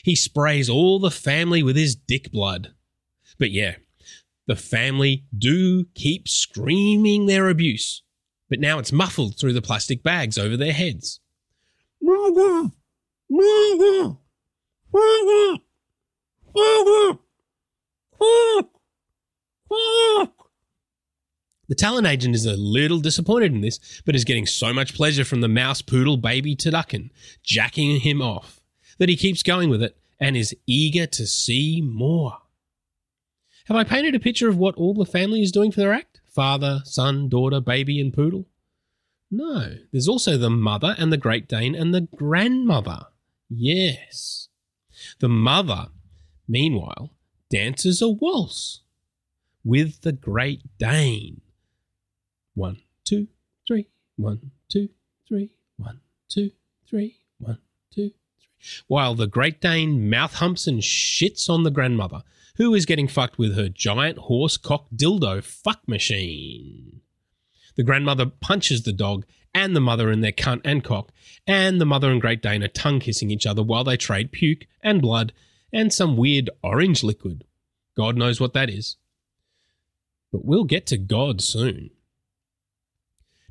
He 0.03 0.15
sprays 0.15 0.69
all 0.69 0.97
the 0.97 1.11
family 1.11 1.61
with 1.61 1.75
his 1.75 1.95
dick 1.95 2.31
blood. 2.31 2.73
But 3.37 3.51
yeah, 3.51 3.75
the 4.49 4.55
family 4.55 5.25
do 5.37 5.85
keep 5.93 6.27
screaming 6.27 7.27
their 7.27 7.49
abuse, 7.49 8.01
but 8.49 8.59
now 8.59 8.79
it's 8.79 8.91
muffled 8.91 9.37
through 9.37 9.53
the 9.53 9.61
plastic 9.61 10.01
bags 10.01 10.39
over 10.39 10.57
their 10.57 10.73
heads. 10.73 11.19
The 21.67 21.75
talent 21.77 22.07
agent 22.07 22.33
is 22.33 22.47
a 22.47 22.55
little 22.57 22.99
disappointed 22.99 23.53
in 23.53 23.61
this, 23.61 24.01
but 24.03 24.15
is 24.15 24.23
getting 24.23 24.47
so 24.47 24.73
much 24.73 24.95
pleasure 24.95 25.23
from 25.23 25.41
the 25.41 25.47
mouse 25.47 25.83
poodle 25.83 26.17
baby 26.17 26.55
Turducken, 26.55 27.11
jacking 27.43 27.99
him 27.99 28.19
off, 28.19 28.59
that 28.97 29.09
he 29.09 29.15
keeps 29.15 29.43
going 29.43 29.69
with 29.69 29.83
it 29.83 29.95
and 30.19 30.35
is 30.35 30.55
eager 30.65 31.05
to 31.05 31.27
see 31.27 31.81
more. 31.81 32.39
Have 33.69 33.77
I 33.77 33.83
painted 33.83 34.15
a 34.15 34.19
picture 34.19 34.49
of 34.49 34.57
what 34.57 34.73
all 34.77 34.95
the 34.95 35.05
family 35.05 35.43
is 35.43 35.51
doing 35.51 35.71
for 35.71 35.79
their 35.79 35.93
act? 35.93 36.21
Father, 36.25 36.81
son, 36.85 37.29
daughter, 37.29 37.61
baby, 37.61 38.01
and 38.01 38.11
poodle? 38.11 38.47
No, 39.29 39.75
there's 39.91 40.07
also 40.07 40.37
the 40.37 40.49
mother 40.49 40.95
and 40.97 41.13
the 41.13 41.17
Great 41.17 41.47
Dane 41.47 41.75
and 41.75 41.93
the 41.93 42.07
grandmother. 42.15 43.01
Yes. 43.47 44.47
The 45.19 45.29
mother, 45.29 45.89
meanwhile, 46.47 47.11
dances 47.51 48.01
a 48.01 48.09
waltz 48.09 48.81
with 49.63 50.01
the 50.01 50.13
Great 50.13 50.63
Dane. 50.79 51.41
One, 52.55 52.81
two, 53.03 53.27
three, 53.67 53.87
one, 54.15 54.49
two, 54.67 54.89
three, 55.27 55.51
one, 55.77 55.99
two, 56.27 56.49
three, 56.89 57.19
one, 57.37 57.59
two, 57.93 58.01
three. 58.01 58.15
While 58.87 59.13
the 59.13 59.27
Great 59.27 59.61
Dane 59.61 60.09
mouth 60.09 60.33
humps 60.35 60.65
and 60.65 60.81
shits 60.81 61.51
on 61.51 61.61
the 61.61 61.69
grandmother, 61.69 62.23
who 62.59 62.75
is 62.75 62.85
getting 62.85 63.07
fucked 63.07 63.39
with 63.39 63.55
her 63.55 63.69
giant 63.69 64.19
horse 64.19 64.57
cock 64.57 64.87
dildo 64.93 65.41
fuck 65.41 65.87
machine. 65.87 67.01
The 67.75 67.83
grandmother 67.83 68.27
punches 68.27 68.83
the 68.83 68.93
dog 68.93 69.25
and 69.55 69.75
the 69.75 69.81
mother 69.81 70.11
in 70.11 70.19
their 70.19 70.33
cunt 70.33 70.61
and 70.65 70.83
cock, 70.83 71.11
and 71.47 71.79
the 71.79 71.85
mother 71.85 72.11
and 72.11 72.21
Great 72.21 72.41
Dane 72.41 72.61
are 72.61 72.67
tongue 72.67 72.99
kissing 72.99 73.31
each 73.31 73.47
other 73.47 73.63
while 73.63 73.85
they 73.85 73.97
trade 73.97 74.31
puke 74.31 74.67
and 74.83 75.01
blood 75.01 75.33
and 75.71 75.91
some 75.91 76.17
weird 76.17 76.49
orange 76.61 77.01
liquid. 77.01 77.45
God 77.95 78.17
knows 78.17 78.41
what 78.41 78.53
that 78.53 78.69
is. 78.69 78.97
But 80.31 80.45
we'll 80.45 80.65
get 80.65 80.85
to 80.87 80.97
God 80.97 81.41
soon. 81.41 81.91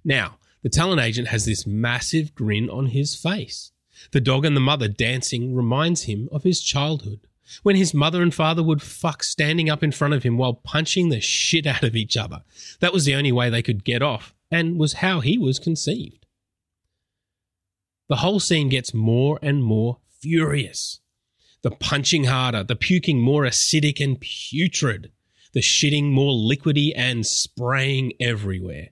Now, 0.05 0.39
the 0.63 0.69
talent 0.69 1.01
agent 1.01 1.29
has 1.29 1.45
this 1.45 1.67
massive 1.67 2.35
grin 2.35 2.69
on 2.69 2.87
his 2.87 3.15
face. 3.15 3.73
The 4.13 4.21
dog 4.21 4.45
and 4.45 4.55
the 4.55 4.61
mother 4.61 4.89
dancing 4.89 5.55
reminds 5.55 6.05
him 6.05 6.29
of 6.31 6.45
his 6.45 6.61
childhood, 6.61 7.28
when 7.63 7.77
his 7.77 7.95
mother 7.95 8.23
and 8.23 8.35
father 8.35 8.63
would 8.63 8.83
fuck 8.83 9.23
standing 9.23 9.71
up 9.71 9.83
in 9.83 9.93
front 9.93 10.15
of 10.15 10.23
him 10.23 10.37
while 10.37 10.55
punching 10.55 11.09
the 11.09 11.21
shit 11.21 11.67
out 11.67 11.85
of 11.85 11.97
each 11.97 12.17
other. 12.17 12.43
That 12.81 12.93
was 12.93 13.05
the 13.05 13.15
only 13.15 13.33
way 13.33 13.51
they 13.51 13.63
could 13.63 13.85
get 13.85 14.03
off, 14.03 14.35
and 14.51 14.79
was 14.79 14.95
how 14.95 15.21
he 15.21 15.39
was 15.39 15.59
conceived. 15.59 16.27
The 18.09 18.17
whole 18.17 18.41
scene 18.41 18.69
gets 18.69 18.95
more 18.95 19.39
and 19.43 19.63
more 19.63 19.99
furious. 20.21 21.01
The 21.63 21.71
punching 21.71 22.25
harder, 22.25 22.65
the 22.65 22.77
puking 22.77 23.21
more 23.21 23.43
acidic 23.43 24.03
and 24.03 24.21
putrid, 24.21 25.13
the 25.53 25.61
shitting 25.61 26.11
more 26.13 26.33
liquidy 26.33 26.93
and 26.95 27.27
spraying 27.27 28.13
everywhere. 28.21 28.91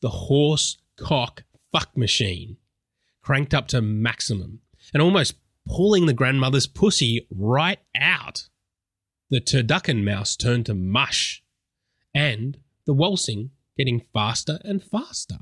The 0.00 0.10
horse 0.10 0.78
cock 0.96 1.44
fuck 1.72 1.96
machine 1.96 2.56
cranked 3.20 3.54
up 3.54 3.68
to 3.68 3.82
maximum 3.82 4.60
and 4.92 5.02
almost 5.02 5.34
pulling 5.66 6.06
the 6.06 6.12
grandmother's 6.12 6.66
pussy 6.66 7.26
right 7.30 7.78
out. 7.98 8.48
The 9.30 9.40
turducken 9.40 10.04
mouse 10.04 10.36
turned 10.36 10.66
to 10.66 10.74
mush, 10.74 11.42
and 12.14 12.58
the 12.86 12.94
waltzing 12.94 13.50
getting 13.76 14.00
faster 14.12 14.60
and 14.64 14.82
faster. 14.82 15.38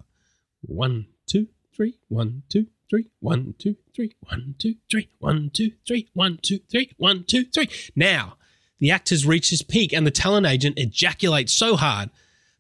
One, 0.63 1.07
two, 1.27 1.49
three, 1.75 1.99
one, 2.09 2.43
two, 2.49 2.69
three, 2.89 3.09
one, 3.21 3.55
two, 3.59 3.77
three, 3.95 4.15
one, 4.21 4.55
two, 4.59 4.77
three, 4.91 5.09
one, 5.19 5.51
two, 5.53 5.73
three, 5.87 6.09
one, 6.13 6.39
two, 6.43 6.61
three, 6.71 6.91
one, 6.97 7.25
two, 7.25 7.45
three. 7.45 7.69
Now, 7.97 8.37
the 8.79 8.91
act 8.91 9.11
has 9.11 9.27
reached 9.27 9.53
its 9.53 9.63
peak, 9.63 9.93
and 9.93 10.07
the 10.07 10.11
talent 10.11 10.47
agent 10.47 10.79
ejaculates 10.79 11.53
so 11.53 11.77
hard 11.77 12.11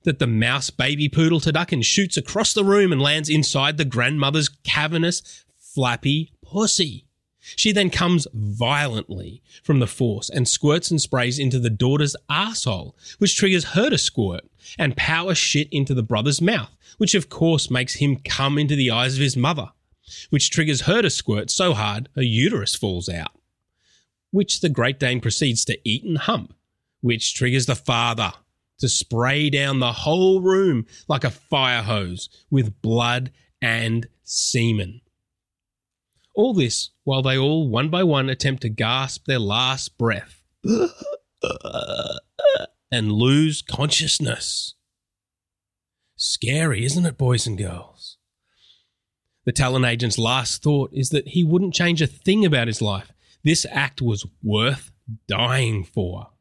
that 0.04 0.18
the 0.18 0.26
mouse 0.26 0.70
baby 0.70 1.08
poodle 1.08 1.40
turducken 1.40 1.84
shoots 1.84 2.16
across 2.16 2.52
the 2.52 2.64
room 2.64 2.92
and 2.92 3.00
lands 3.00 3.28
inside 3.28 3.76
the 3.76 3.84
grandmother's 3.84 4.48
cavernous, 4.48 5.44
flappy 5.58 6.32
pussy. 6.44 7.06
She 7.56 7.72
then 7.72 7.90
comes 7.90 8.28
violently 8.32 9.42
from 9.64 9.80
the 9.80 9.86
force 9.86 10.30
and 10.30 10.48
squirts 10.48 10.90
and 10.90 11.00
sprays 11.00 11.38
into 11.38 11.58
the 11.58 11.70
daughter's 11.70 12.14
asshole, 12.30 12.96
which 13.18 13.36
triggers 13.36 13.64
her 13.64 13.90
to 13.90 13.98
squirt 13.98 14.44
and 14.78 14.96
power 14.96 15.34
shit 15.34 15.68
into 15.72 15.92
the 15.92 16.04
brother's 16.04 16.40
mouth, 16.40 16.70
which 16.98 17.14
of 17.14 17.28
course 17.28 17.70
makes 17.70 17.94
him 17.94 18.16
come 18.24 18.58
into 18.58 18.76
the 18.76 18.90
eyes 18.90 19.16
of 19.16 19.20
his 19.20 19.36
mother, 19.36 19.70
which 20.30 20.50
triggers 20.50 20.82
her 20.82 21.02
to 21.02 21.10
squirt 21.10 21.50
so 21.50 21.74
hard 21.74 22.08
her 22.14 22.22
uterus 22.22 22.76
falls 22.76 23.08
out, 23.08 23.32
which 24.30 24.60
the 24.60 24.68
Great 24.68 25.00
Dane 25.00 25.20
proceeds 25.20 25.64
to 25.64 25.78
eat 25.84 26.04
and 26.04 26.18
hump, 26.18 26.54
which 27.00 27.34
triggers 27.34 27.66
the 27.66 27.74
father 27.74 28.32
to 28.78 28.88
spray 28.88 29.50
down 29.50 29.80
the 29.80 29.92
whole 29.92 30.40
room 30.40 30.86
like 31.08 31.24
a 31.24 31.30
fire 31.30 31.82
hose 31.82 32.28
with 32.50 32.80
blood 32.82 33.30
and 33.60 34.06
semen. 34.24 35.01
All 36.34 36.54
this 36.54 36.90
while 37.04 37.22
they 37.22 37.36
all, 37.36 37.68
one 37.68 37.88
by 37.90 38.02
one, 38.02 38.28
attempt 38.28 38.62
to 38.62 38.68
gasp 38.68 39.26
their 39.26 39.38
last 39.38 39.98
breath 39.98 40.42
and 42.90 43.12
lose 43.12 43.62
consciousness. 43.62 44.74
Scary, 46.16 46.84
isn't 46.84 47.06
it, 47.06 47.18
boys 47.18 47.46
and 47.46 47.58
girls? 47.58 48.18
The 49.44 49.52
talent 49.52 49.84
agent's 49.84 50.18
last 50.18 50.62
thought 50.62 50.90
is 50.92 51.10
that 51.10 51.28
he 51.28 51.42
wouldn't 51.42 51.74
change 51.74 52.00
a 52.00 52.06
thing 52.06 52.44
about 52.44 52.68
his 52.68 52.80
life. 52.80 53.12
This 53.42 53.66
act 53.70 54.00
was 54.00 54.26
worth 54.42 54.92
dying 55.26 55.84
for. 55.84 56.31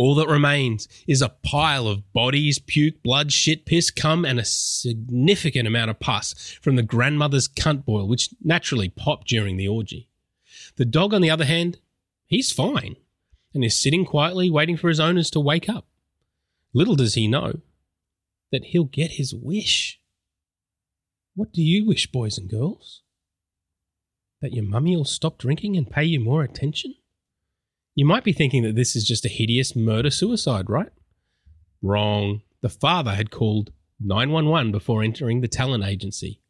All 0.00 0.14
that 0.14 0.28
remains 0.28 0.88
is 1.06 1.20
a 1.20 1.28
pile 1.28 1.86
of 1.86 2.10
bodies, 2.14 2.58
puke, 2.58 3.02
blood, 3.02 3.30
shit, 3.30 3.66
piss, 3.66 3.90
cum, 3.90 4.24
and 4.24 4.40
a 4.40 4.46
significant 4.46 5.68
amount 5.68 5.90
of 5.90 6.00
pus 6.00 6.56
from 6.62 6.76
the 6.76 6.82
grandmother's 6.82 7.46
cunt 7.46 7.84
boil, 7.84 8.08
which 8.08 8.30
naturally 8.42 8.88
popped 8.88 9.28
during 9.28 9.58
the 9.58 9.68
orgy. 9.68 10.08
The 10.76 10.86
dog, 10.86 11.12
on 11.12 11.20
the 11.20 11.28
other 11.28 11.44
hand, 11.44 11.80
he's 12.24 12.50
fine 12.50 12.96
and 13.52 13.62
is 13.62 13.78
sitting 13.78 14.06
quietly 14.06 14.48
waiting 14.48 14.78
for 14.78 14.88
his 14.88 15.00
owners 15.00 15.28
to 15.32 15.38
wake 15.40 15.68
up. 15.68 15.86
Little 16.72 16.96
does 16.96 17.12
he 17.12 17.28
know 17.28 17.60
that 18.52 18.64
he'll 18.64 18.84
get 18.84 19.10
his 19.10 19.34
wish. 19.34 20.00
What 21.34 21.52
do 21.52 21.60
you 21.60 21.84
wish, 21.84 22.10
boys 22.10 22.38
and 22.38 22.48
girls? 22.48 23.02
That 24.40 24.54
your 24.54 24.64
mummy 24.64 24.96
will 24.96 25.04
stop 25.04 25.36
drinking 25.36 25.76
and 25.76 25.90
pay 25.90 26.04
you 26.04 26.20
more 26.20 26.42
attention? 26.42 26.94
You 28.00 28.06
might 28.06 28.24
be 28.24 28.32
thinking 28.32 28.62
that 28.62 28.76
this 28.76 28.96
is 28.96 29.04
just 29.04 29.26
a 29.26 29.28
hideous 29.28 29.76
murder 29.76 30.08
suicide, 30.08 30.70
right? 30.70 30.88
Wrong. 31.82 32.40
The 32.62 32.70
father 32.70 33.14
had 33.14 33.30
called 33.30 33.72
911 34.00 34.72
before 34.72 35.02
entering 35.02 35.42
the 35.42 35.48
talent 35.48 35.84
agency, 35.84 36.40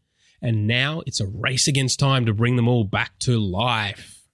and 0.41 0.69
now 0.69 1.03
it's 1.07 1.19
a 1.19 1.27
race 1.27 1.67
against 1.67 1.99
time 1.99 2.25
to 2.25 2.33
bring 2.33 2.55
them 2.55 2.69
all 2.69 2.85
back 2.85 3.19
to 3.23 3.37
life. 3.37 4.29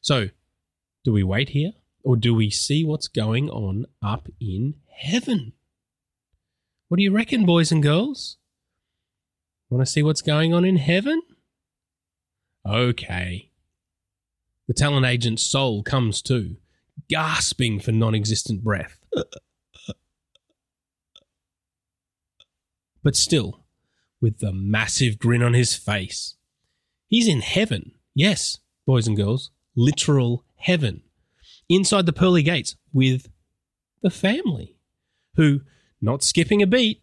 So, 0.00 0.30
do 1.04 1.12
we 1.12 1.22
wait 1.22 1.50
here, 1.50 1.74
or 2.02 2.16
do 2.16 2.34
we 2.34 2.50
see 2.50 2.84
what's 2.84 3.06
going 3.06 3.48
on 3.50 3.86
up 4.02 4.26
in 4.40 4.74
heaven? 4.92 5.52
What 6.88 6.96
do 6.96 7.04
you 7.04 7.12
reckon, 7.12 7.46
boys 7.46 7.70
and 7.70 7.84
girls? 7.84 8.36
Want 9.70 9.86
to 9.86 9.92
see 9.92 10.02
what's 10.02 10.22
going 10.22 10.52
on 10.52 10.64
in 10.64 10.78
heaven? 10.78 11.22
Okay. 12.66 13.47
The 14.68 14.74
talent 14.74 15.06
agent's 15.06 15.42
soul 15.42 15.82
comes 15.82 16.20
to, 16.22 16.56
gasping 17.08 17.80
for 17.80 17.90
non 17.90 18.14
existent 18.14 18.62
breath. 18.62 19.02
but 23.02 23.16
still, 23.16 23.64
with 24.20 24.40
the 24.40 24.52
massive 24.52 25.18
grin 25.18 25.42
on 25.42 25.54
his 25.54 25.74
face. 25.74 26.36
He's 27.06 27.26
in 27.26 27.40
heaven. 27.40 27.92
Yes, 28.14 28.58
boys 28.84 29.08
and 29.08 29.16
girls, 29.16 29.50
literal 29.74 30.44
heaven. 30.56 31.02
Inside 31.70 32.04
the 32.04 32.12
pearly 32.12 32.42
gates 32.42 32.76
with 32.92 33.30
the 34.02 34.10
family, 34.10 34.76
who, 35.36 35.62
not 36.02 36.22
skipping 36.22 36.60
a 36.60 36.66
beat, 36.66 37.02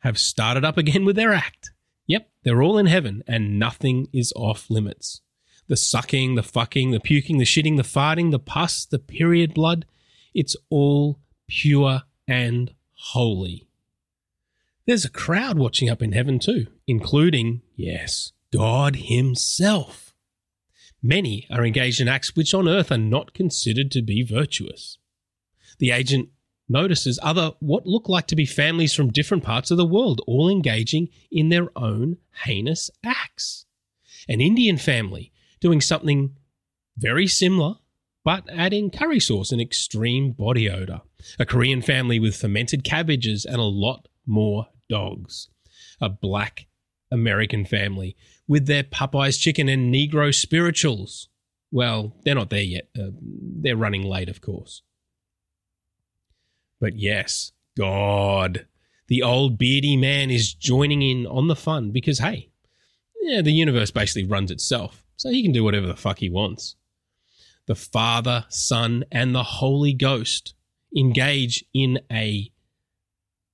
have 0.00 0.18
started 0.18 0.66
up 0.66 0.76
again 0.76 1.06
with 1.06 1.16
their 1.16 1.32
act. 1.32 1.70
Yep, 2.06 2.28
they're 2.44 2.62
all 2.62 2.76
in 2.76 2.86
heaven 2.86 3.22
and 3.26 3.58
nothing 3.58 4.08
is 4.12 4.34
off 4.36 4.68
limits 4.68 5.22
the 5.70 5.76
sucking, 5.76 6.34
the 6.34 6.42
fucking, 6.42 6.90
the 6.90 6.98
puking, 6.98 7.38
the 7.38 7.44
shitting, 7.44 7.76
the 7.76 7.84
farting, 7.84 8.32
the 8.32 8.40
pus, 8.40 8.84
the 8.84 8.98
period 8.98 9.54
blood. 9.54 9.86
It's 10.34 10.56
all 10.68 11.20
pure 11.46 12.02
and 12.26 12.74
holy. 12.90 13.68
There's 14.84 15.04
a 15.04 15.10
crowd 15.10 15.58
watching 15.58 15.88
up 15.88 16.02
in 16.02 16.10
heaven 16.10 16.40
too, 16.40 16.66
including, 16.88 17.62
yes, 17.76 18.32
God 18.52 18.96
Himself. 18.96 20.12
Many 21.00 21.46
are 21.52 21.64
engaged 21.64 22.00
in 22.00 22.08
acts 22.08 22.34
which 22.34 22.52
on 22.52 22.68
earth 22.68 22.90
are 22.90 22.98
not 22.98 23.32
considered 23.32 23.92
to 23.92 24.02
be 24.02 24.24
virtuous. 24.24 24.98
The 25.78 25.92
agent 25.92 26.30
notices 26.68 27.20
other 27.22 27.52
what 27.60 27.86
look 27.86 28.08
like 28.08 28.26
to 28.26 28.36
be 28.36 28.44
families 28.44 28.92
from 28.92 29.12
different 29.12 29.44
parts 29.44 29.70
of 29.70 29.76
the 29.76 29.86
world 29.86 30.20
all 30.26 30.50
engaging 30.50 31.10
in 31.30 31.48
their 31.48 31.68
own 31.76 32.16
heinous 32.44 32.90
acts. 33.04 33.66
An 34.28 34.40
Indian 34.40 34.76
family 34.76 35.29
doing 35.60 35.80
something 35.80 36.36
very 36.96 37.26
similar 37.26 37.76
but 38.24 38.44
adding 38.50 38.90
curry 38.90 39.20
sauce 39.20 39.50
and 39.52 39.60
extreme 39.60 40.32
body 40.32 40.68
odor. 40.68 41.00
A 41.38 41.46
Korean 41.46 41.82
family 41.82 42.18
with 42.18 42.36
fermented 42.36 42.84
cabbages 42.84 43.44
and 43.44 43.56
a 43.56 43.62
lot 43.62 44.08
more 44.26 44.68
dogs. 44.88 45.48
A 46.00 46.08
black 46.08 46.66
American 47.10 47.64
family 47.64 48.16
with 48.46 48.66
their 48.66 48.82
Popeyes 48.82 49.40
chicken 49.40 49.68
and 49.68 49.92
Negro 49.92 50.34
spirituals. 50.34 51.28
Well, 51.70 52.14
they're 52.24 52.34
not 52.34 52.50
there 52.50 52.62
yet. 52.62 52.88
Uh, 52.98 53.10
they're 53.20 53.76
running 53.76 54.02
late, 54.02 54.28
of 54.28 54.40
course. 54.40 54.82
But 56.80 56.98
yes, 56.98 57.52
God, 57.76 58.66
the 59.08 59.22
old 59.22 59.58
beardy 59.58 59.96
man 59.96 60.30
is 60.30 60.54
joining 60.54 61.02
in 61.02 61.26
on 61.26 61.48
the 61.48 61.56
fun 61.56 61.90
because, 61.90 62.18
hey, 62.18 62.50
yeah, 63.22 63.42
the 63.42 63.52
universe 63.52 63.90
basically 63.90 64.24
runs 64.24 64.50
itself, 64.50 65.04
so 65.20 65.28
he 65.28 65.42
can 65.42 65.52
do 65.52 65.62
whatever 65.62 65.86
the 65.86 65.94
fuck 65.94 66.20
he 66.20 66.30
wants. 66.30 66.76
The 67.66 67.74
Father, 67.74 68.46
Son, 68.48 69.04
and 69.12 69.34
the 69.34 69.42
Holy 69.42 69.92
Ghost 69.92 70.54
engage 70.96 71.62
in 71.74 72.00
a 72.10 72.50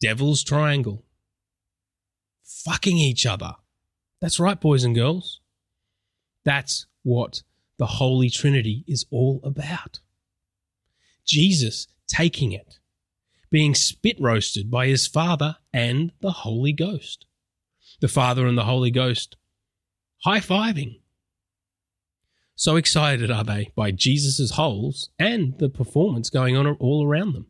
devil's 0.01 0.45
triangle, 0.45 1.05
fucking 2.45 2.99
each 2.99 3.27
other. 3.27 3.57
That's 4.21 4.39
right, 4.39 4.61
boys 4.61 4.85
and 4.85 4.95
girls. 4.95 5.41
That's 6.45 6.87
what 7.03 7.43
the 7.79 7.87
Holy 7.87 8.31
Trinity 8.31 8.85
is 8.87 9.05
all 9.11 9.41
about. 9.43 9.99
Jesus 11.27 11.89
taking 12.07 12.53
it, 12.53 12.79
being 13.51 13.75
spit 13.75 14.19
roasted 14.21 14.71
by 14.71 14.87
his 14.87 15.09
Father 15.09 15.57
and 15.73 16.12
the 16.21 16.31
Holy 16.31 16.73
Ghost. 16.73 17.27
The 18.01 18.07
Father 18.07 18.47
and 18.47 18.57
the 18.57 18.67
Holy 18.67 18.93
Ghost 18.93 19.35
high 20.23 20.39
fiving. 20.39 21.01
So 22.59 22.77
excited 22.77 23.31
are 23.31 23.45
they 23.45 23.71
by 23.77 23.91
Jesus' 23.91 24.53
holes 24.53 25.11
and 25.19 25.57
the 25.59 25.69
performance 25.69 26.31
going 26.31 26.57
on 26.57 26.67
all 26.67 27.07
around 27.07 27.35
them. 27.35 27.49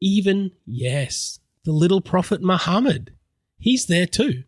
Even, 0.00 0.52
yes, 0.64 1.38
the 1.64 1.72
little 1.72 2.00
prophet 2.00 2.40
Muhammad, 2.40 3.12
he's 3.58 3.84
there 3.84 4.06
too, 4.06 4.44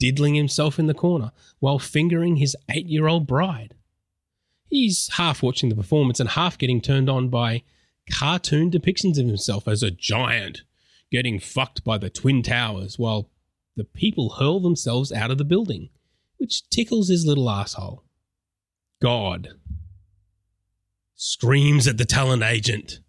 diddling 0.00 0.36
himself 0.36 0.78
in 0.78 0.86
the 0.86 0.94
corner 0.94 1.32
while 1.58 1.78
fingering 1.78 2.36
his 2.36 2.56
eight 2.70 2.86
year 2.86 3.08
old 3.08 3.26
bride. 3.26 3.74
He's 4.70 5.10
half 5.16 5.42
watching 5.42 5.68
the 5.68 5.76
performance 5.76 6.18
and 6.18 6.30
half 6.30 6.56
getting 6.56 6.80
turned 6.80 7.10
on 7.10 7.28
by 7.28 7.64
cartoon 8.10 8.70
depictions 8.70 9.18
of 9.18 9.26
himself 9.26 9.68
as 9.68 9.82
a 9.82 9.90
giant 9.90 10.62
getting 11.10 11.38
fucked 11.38 11.84
by 11.84 11.98
the 11.98 12.08
Twin 12.08 12.42
Towers 12.42 12.98
while 12.98 13.28
the 13.76 13.84
people 13.84 14.30
hurl 14.30 14.60
themselves 14.60 15.12
out 15.12 15.30
of 15.30 15.36
the 15.36 15.44
building, 15.44 15.90
which 16.38 16.68
tickles 16.70 17.08
his 17.08 17.26
little 17.26 17.50
asshole. 17.50 18.02
God 19.02 19.48
screams 21.16 21.88
at 21.88 21.98
the 21.98 22.04
talent 22.04 22.44
agent 22.44 23.00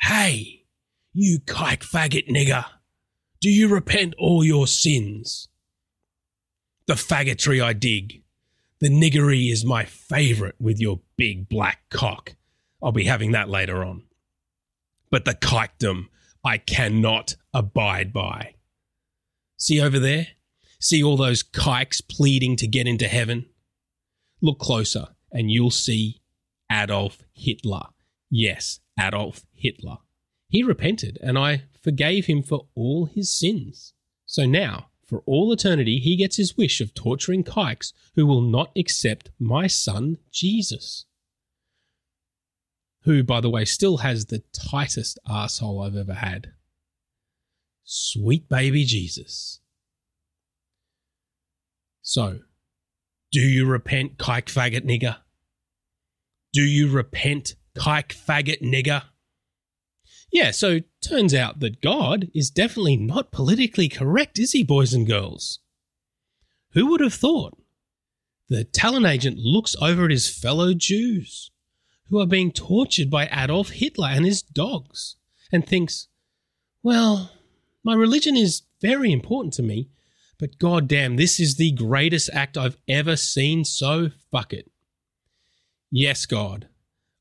Hey, 0.00 0.64
you 1.12 1.38
kike 1.38 1.84
faggot 1.84 2.28
nigger, 2.28 2.64
do 3.40 3.48
you 3.48 3.68
repent 3.68 4.14
all 4.18 4.42
your 4.42 4.66
sins? 4.66 5.48
The 6.88 6.94
faggotry 6.94 7.62
I 7.62 7.72
dig. 7.72 8.24
The 8.80 8.88
niggery 8.88 9.52
is 9.52 9.64
my 9.64 9.84
favourite 9.84 10.56
with 10.60 10.80
your 10.80 11.00
big 11.16 11.48
black 11.48 11.88
cock. 11.88 12.34
I'll 12.82 12.90
be 12.90 13.04
having 13.04 13.30
that 13.30 13.48
later 13.48 13.84
on. 13.84 14.02
But 15.08 15.24
the 15.24 15.34
kikedom 15.34 16.08
I 16.44 16.58
cannot 16.58 17.36
abide 17.54 18.12
by. 18.12 18.56
See 19.56 19.80
over 19.80 20.00
there? 20.00 20.26
See 20.80 21.00
all 21.00 21.16
those 21.16 21.44
kikes 21.44 22.00
pleading 22.00 22.56
to 22.56 22.66
get 22.66 22.88
into 22.88 23.06
heaven? 23.06 23.46
Look 24.40 24.58
closer 24.58 25.08
and 25.32 25.50
you'll 25.50 25.70
see 25.70 26.20
Adolf 26.70 27.22
Hitler. 27.32 27.86
Yes, 28.30 28.80
Adolf 28.98 29.44
Hitler. 29.54 29.98
He 30.48 30.62
repented 30.62 31.18
and 31.22 31.38
I 31.38 31.64
forgave 31.80 32.26
him 32.26 32.42
for 32.42 32.66
all 32.74 33.06
his 33.06 33.30
sins. 33.30 33.94
So 34.26 34.44
now, 34.44 34.88
for 35.04 35.22
all 35.24 35.52
eternity, 35.52 35.98
he 35.98 36.16
gets 36.16 36.36
his 36.36 36.56
wish 36.56 36.80
of 36.80 36.94
torturing 36.94 37.44
kikes 37.44 37.92
who 38.14 38.26
will 38.26 38.40
not 38.40 38.72
accept 38.76 39.30
my 39.38 39.68
son 39.68 40.18
Jesus. 40.32 41.04
Who, 43.02 43.22
by 43.22 43.40
the 43.40 43.50
way, 43.50 43.64
still 43.64 43.98
has 43.98 44.26
the 44.26 44.42
tightest 44.52 45.20
asshole 45.28 45.80
I've 45.80 45.96
ever 45.96 46.14
had. 46.14 46.52
Sweet 47.84 48.48
baby 48.48 48.84
Jesus. 48.84 49.60
So, 52.02 52.40
do 53.36 53.42
you 53.42 53.66
repent, 53.66 54.16
kike 54.16 54.46
faggot 54.46 54.86
nigger? 54.86 55.18
Do 56.54 56.62
you 56.62 56.90
repent, 56.90 57.54
kike 57.76 58.14
faggot 58.14 58.62
nigger? 58.62 59.02
Yeah, 60.32 60.52
so 60.52 60.80
turns 61.06 61.34
out 61.34 61.60
that 61.60 61.82
God 61.82 62.30
is 62.34 62.48
definitely 62.48 62.96
not 62.96 63.32
politically 63.32 63.90
correct, 63.90 64.38
is 64.38 64.52
he, 64.52 64.62
boys 64.62 64.94
and 64.94 65.06
girls? 65.06 65.58
Who 66.72 66.86
would 66.86 67.02
have 67.02 67.12
thought? 67.12 67.58
The 68.48 68.64
talent 68.64 69.04
agent 69.04 69.36
looks 69.36 69.76
over 69.82 70.06
at 70.06 70.10
his 70.10 70.34
fellow 70.34 70.72
Jews, 70.72 71.50
who 72.08 72.18
are 72.18 72.26
being 72.26 72.52
tortured 72.52 73.10
by 73.10 73.28
Adolf 73.30 73.68
Hitler 73.68 74.08
and 74.08 74.24
his 74.24 74.40
dogs, 74.40 75.16
and 75.52 75.66
thinks, 75.66 76.08
well, 76.82 77.32
my 77.84 77.92
religion 77.92 78.34
is 78.34 78.62
very 78.80 79.12
important 79.12 79.52
to 79.52 79.62
me, 79.62 79.90
but 80.38 80.58
goddamn, 80.58 81.16
this 81.16 81.40
is 81.40 81.56
the 81.56 81.72
greatest 81.72 82.30
act 82.32 82.58
I've 82.58 82.76
ever 82.88 83.16
seen, 83.16 83.64
so 83.64 84.10
fuck 84.30 84.52
it. 84.52 84.70
Yes, 85.90 86.26
God, 86.26 86.68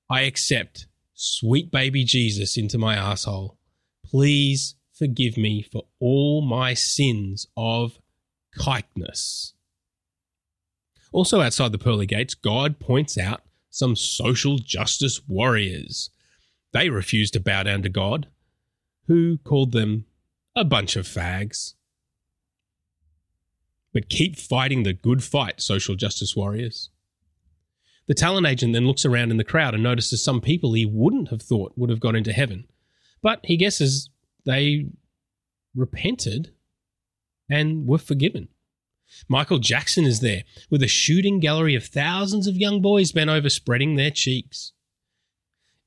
I 0.09 0.21
accept 0.21 0.87
sweet 1.13 1.71
baby 1.71 2.03
Jesus 2.03 2.57
into 2.57 2.77
my 2.77 2.95
asshole. 2.95 3.57
Please 4.05 4.75
forgive 4.93 5.37
me 5.37 5.61
for 5.61 5.83
all 5.99 6.41
my 6.41 6.73
sins 6.73 7.47
of 7.55 7.99
kikeness. 8.57 9.53
Also, 11.11 11.39
outside 11.39 11.71
the 11.71 11.77
pearly 11.77 12.05
gates, 12.05 12.33
God 12.33 12.79
points 12.79 13.17
out 13.17 13.41
some 13.69 13.95
social 13.95 14.57
justice 14.57 15.21
warriors. 15.27 16.09
They 16.73 16.89
refused 16.89 17.33
to 17.33 17.39
bow 17.39 17.63
down 17.63 17.81
to 17.83 17.89
God, 17.89 18.27
who 19.07 19.37
called 19.37 19.71
them 19.71 20.05
a 20.55 20.65
bunch 20.65 20.95
of 20.95 21.07
fags. 21.07 21.73
But 23.95 24.09
keep 24.09 24.35
fighting 24.37 24.83
the 24.83 24.91
good 24.91 25.23
fight, 25.23 25.61
social 25.61 25.95
justice 25.95 26.35
warriors. 26.35 26.89
The 28.07 28.13
talent 28.13 28.45
agent 28.45 28.73
then 28.73 28.85
looks 28.85 29.05
around 29.05 29.31
in 29.31 29.37
the 29.37 29.45
crowd 29.45 29.73
and 29.73 29.81
notices 29.81 30.21
some 30.21 30.41
people 30.41 30.73
he 30.73 30.85
wouldn't 30.85 31.29
have 31.29 31.41
thought 31.41 31.77
would 31.77 31.89
have 31.89 32.01
gone 32.01 32.17
into 32.17 32.33
heaven. 32.33 32.65
But 33.21 33.39
he 33.45 33.55
guesses 33.55 34.09
they 34.45 34.87
repented 35.73 36.51
and 37.49 37.87
were 37.87 37.97
forgiven. 37.97 38.49
Michael 39.29 39.59
Jackson 39.59 40.03
is 40.03 40.19
there 40.19 40.43
with 40.69 40.83
a 40.83 40.89
shooting 40.89 41.39
gallery 41.39 41.73
of 41.73 41.85
thousands 41.85 42.47
of 42.47 42.57
young 42.57 42.81
boys 42.81 43.13
bent 43.13 43.29
over, 43.29 43.49
spreading 43.49 43.95
their 43.95 44.11
cheeks. 44.11 44.73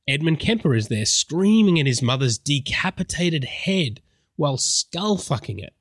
Edmund 0.09 0.41
Kemper 0.41 0.75
is 0.75 0.89
there 0.89 1.05
screaming 1.05 1.79
at 1.79 1.85
his 1.85 2.01
mother's 2.01 2.39
decapitated 2.39 3.45
head 3.45 4.01
while 4.37 4.57
skull 4.57 5.19
fucking 5.19 5.59
it. 5.59 5.75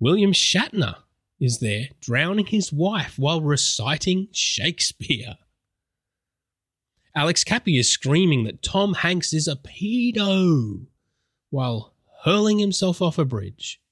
William 0.00 0.32
Shatner 0.32 0.96
is 1.38 1.58
there 1.58 1.88
drowning 2.00 2.46
his 2.46 2.72
wife 2.72 3.18
while 3.18 3.42
reciting 3.42 4.28
Shakespeare. 4.32 5.36
Alex 7.14 7.44
Kappy 7.44 7.78
is 7.78 7.90
screaming 7.90 8.44
that 8.44 8.62
Tom 8.62 8.94
Hanks 8.94 9.34
is 9.34 9.46
a 9.46 9.56
pedo 9.56 10.86
while 11.50 11.92
hurling 12.24 12.58
himself 12.58 13.02
off 13.02 13.18
a 13.18 13.26
bridge. 13.26 13.82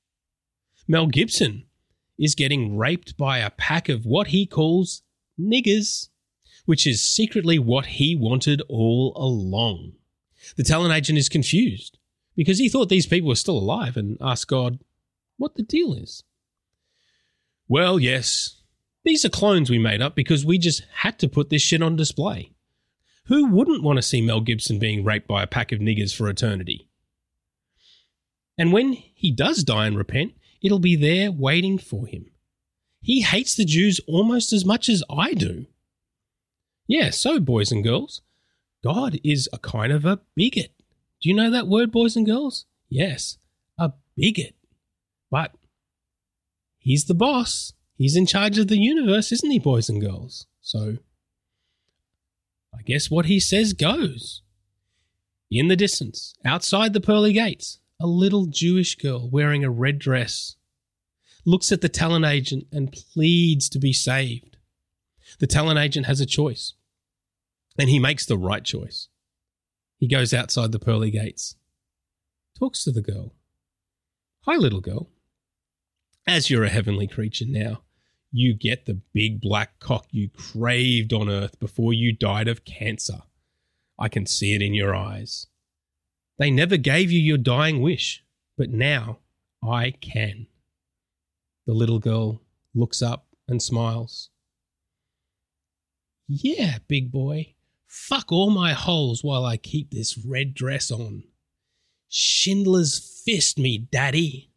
Mel 0.86 1.08
Gibson 1.08 1.66
is 2.18 2.34
getting 2.34 2.78
raped 2.78 3.18
by 3.18 3.40
a 3.40 3.50
pack 3.50 3.90
of 3.90 4.06
what 4.06 4.28
he 4.28 4.46
calls 4.46 5.02
niggers, 5.38 6.08
which 6.64 6.86
is 6.86 7.04
secretly 7.04 7.58
what 7.58 7.84
he 7.84 8.16
wanted 8.16 8.62
all 8.70 9.12
along. 9.14 9.92
The 10.56 10.64
talent 10.64 10.94
agent 10.94 11.18
is 11.18 11.28
confused 11.28 11.98
because 12.34 12.58
he 12.58 12.70
thought 12.70 12.88
these 12.88 13.06
people 13.06 13.28
were 13.28 13.34
still 13.34 13.58
alive 13.58 13.98
and 13.98 14.16
asked 14.22 14.48
God 14.48 14.78
what 15.38 15.54
the 15.54 15.62
deal 15.62 15.94
is. 15.94 16.22
Well, 17.68 17.98
yes, 17.98 18.62
these 19.04 19.24
are 19.24 19.30
clones 19.30 19.70
we 19.70 19.78
made 19.78 20.02
up 20.02 20.14
because 20.14 20.44
we 20.44 20.58
just 20.58 20.82
had 20.92 21.18
to 21.20 21.28
put 21.28 21.50
this 21.50 21.62
shit 21.62 21.82
on 21.82 21.96
display. 21.96 22.52
Who 23.26 23.46
wouldn't 23.46 23.82
want 23.82 23.96
to 23.96 24.02
see 24.02 24.20
Mel 24.20 24.40
Gibson 24.40 24.78
being 24.78 25.04
raped 25.04 25.28
by 25.28 25.42
a 25.42 25.46
pack 25.46 25.72
of 25.72 25.80
niggers 25.80 26.14
for 26.14 26.28
eternity? 26.28 26.88
And 28.56 28.72
when 28.72 28.92
he 28.92 29.30
does 29.30 29.62
die 29.62 29.86
and 29.86 29.96
repent, 29.96 30.32
it'll 30.62 30.78
be 30.78 30.96
there 30.96 31.30
waiting 31.30 31.78
for 31.78 32.06
him. 32.06 32.30
He 33.00 33.22
hates 33.22 33.54
the 33.54 33.64
Jews 33.64 34.00
almost 34.08 34.52
as 34.52 34.64
much 34.64 34.88
as 34.88 35.04
I 35.08 35.34
do. 35.34 35.66
Yeah, 36.86 37.10
so, 37.10 37.38
boys 37.38 37.70
and 37.70 37.84
girls, 37.84 38.22
God 38.82 39.20
is 39.22 39.48
a 39.52 39.58
kind 39.58 39.92
of 39.92 40.04
a 40.04 40.20
bigot. 40.34 40.72
Do 41.20 41.28
you 41.28 41.34
know 41.34 41.50
that 41.50 41.68
word, 41.68 41.92
boys 41.92 42.16
and 42.16 42.24
girls? 42.24 42.64
Yes, 42.88 43.38
a 43.78 43.92
bigot. 44.16 44.54
But 45.30 45.54
he's 46.78 47.04
the 47.04 47.14
boss. 47.14 47.72
He's 47.96 48.16
in 48.16 48.26
charge 48.26 48.58
of 48.58 48.68
the 48.68 48.78
universe, 48.78 49.32
isn't 49.32 49.50
he, 49.50 49.58
boys 49.58 49.88
and 49.88 50.00
girls? 50.00 50.46
So 50.60 50.98
I 52.74 52.82
guess 52.82 53.10
what 53.10 53.26
he 53.26 53.40
says 53.40 53.72
goes. 53.72 54.42
In 55.50 55.68
the 55.68 55.76
distance, 55.76 56.34
outside 56.44 56.92
the 56.92 57.00
pearly 57.00 57.32
gates, 57.32 57.78
a 58.00 58.06
little 58.06 58.46
Jewish 58.46 58.94
girl 58.94 59.28
wearing 59.30 59.64
a 59.64 59.70
red 59.70 59.98
dress 59.98 60.56
looks 61.44 61.72
at 61.72 61.80
the 61.80 61.88
talent 61.88 62.26
agent 62.26 62.66
and 62.70 62.92
pleads 62.92 63.68
to 63.70 63.78
be 63.78 63.92
saved. 63.92 64.58
The 65.40 65.46
talent 65.46 65.78
agent 65.78 66.06
has 66.06 66.20
a 66.20 66.26
choice, 66.26 66.74
and 67.78 67.88
he 67.88 67.98
makes 67.98 68.26
the 68.26 68.36
right 68.36 68.62
choice. 68.62 69.08
He 69.96 70.06
goes 70.06 70.34
outside 70.34 70.72
the 70.72 70.78
pearly 70.78 71.10
gates, 71.10 71.56
talks 72.58 72.84
to 72.84 72.92
the 72.92 73.02
girl. 73.02 73.34
Hi, 74.42 74.56
little 74.56 74.80
girl. 74.80 75.08
As 76.28 76.50
you're 76.50 76.64
a 76.64 76.68
heavenly 76.68 77.06
creature 77.06 77.46
now, 77.48 77.84
you 78.30 78.52
get 78.52 78.84
the 78.84 79.00
big 79.14 79.40
black 79.40 79.80
cock 79.80 80.08
you 80.10 80.28
craved 80.28 81.14
on 81.14 81.30
earth 81.30 81.58
before 81.58 81.94
you 81.94 82.12
died 82.12 82.48
of 82.48 82.66
cancer. 82.66 83.22
I 83.98 84.10
can 84.10 84.26
see 84.26 84.54
it 84.54 84.60
in 84.60 84.74
your 84.74 84.94
eyes. 84.94 85.46
They 86.38 86.50
never 86.50 86.76
gave 86.76 87.10
you 87.10 87.18
your 87.18 87.38
dying 87.38 87.80
wish, 87.80 88.22
but 88.58 88.68
now 88.68 89.20
I 89.66 89.92
can. 89.92 90.48
The 91.66 91.72
little 91.72 91.98
girl 91.98 92.42
looks 92.74 93.00
up 93.00 93.28
and 93.48 93.62
smiles. 93.62 94.28
Yeah, 96.28 96.76
big 96.88 97.10
boy. 97.10 97.54
Fuck 97.86 98.30
all 98.30 98.50
my 98.50 98.74
holes 98.74 99.24
while 99.24 99.46
I 99.46 99.56
keep 99.56 99.92
this 99.92 100.18
red 100.18 100.52
dress 100.52 100.90
on. 100.90 101.22
Schindler's 102.10 103.22
fist 103.24 103.58
me, 103.58 103.78
daddy. 103.78 104.47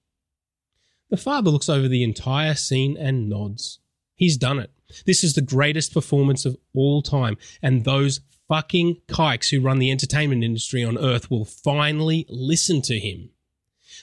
The 1.11 1.17
father 1.17 1.51
looks 1.51 1.67
over 1.67 1.89
the 1.89 2.03
entire 2.03 2.55
scene 2.55 2.95
and 2.97 3.27
nods. 3.27 3.79
He's 4.15 4.37
done 4.37 4.59
it. 4.59 4.71
This 5.05 5.25
is 5.25 5.33
the 5.33 5.41
greatest 5.41 5.93
performance 5.93 6.45
of 6.45 6.55
all 6.73 7.01
time, 7.01 7.37
and 7.61 7.83
those 7.83 8.21
fucking 8.47 9.01
kikes 9.07 9.49
who 9.49 9.59
run 9.59 9.79
the 9.79 9.91
entertainment 9.91 10.41
industry 10.41 10.85
on 10.85 10.97
Earth 10.97 11.29
will 11.29 11.43
finally 11.43 12.25
listen 12.29 12.81
to 12.83 12.97
him. 12.97 13.29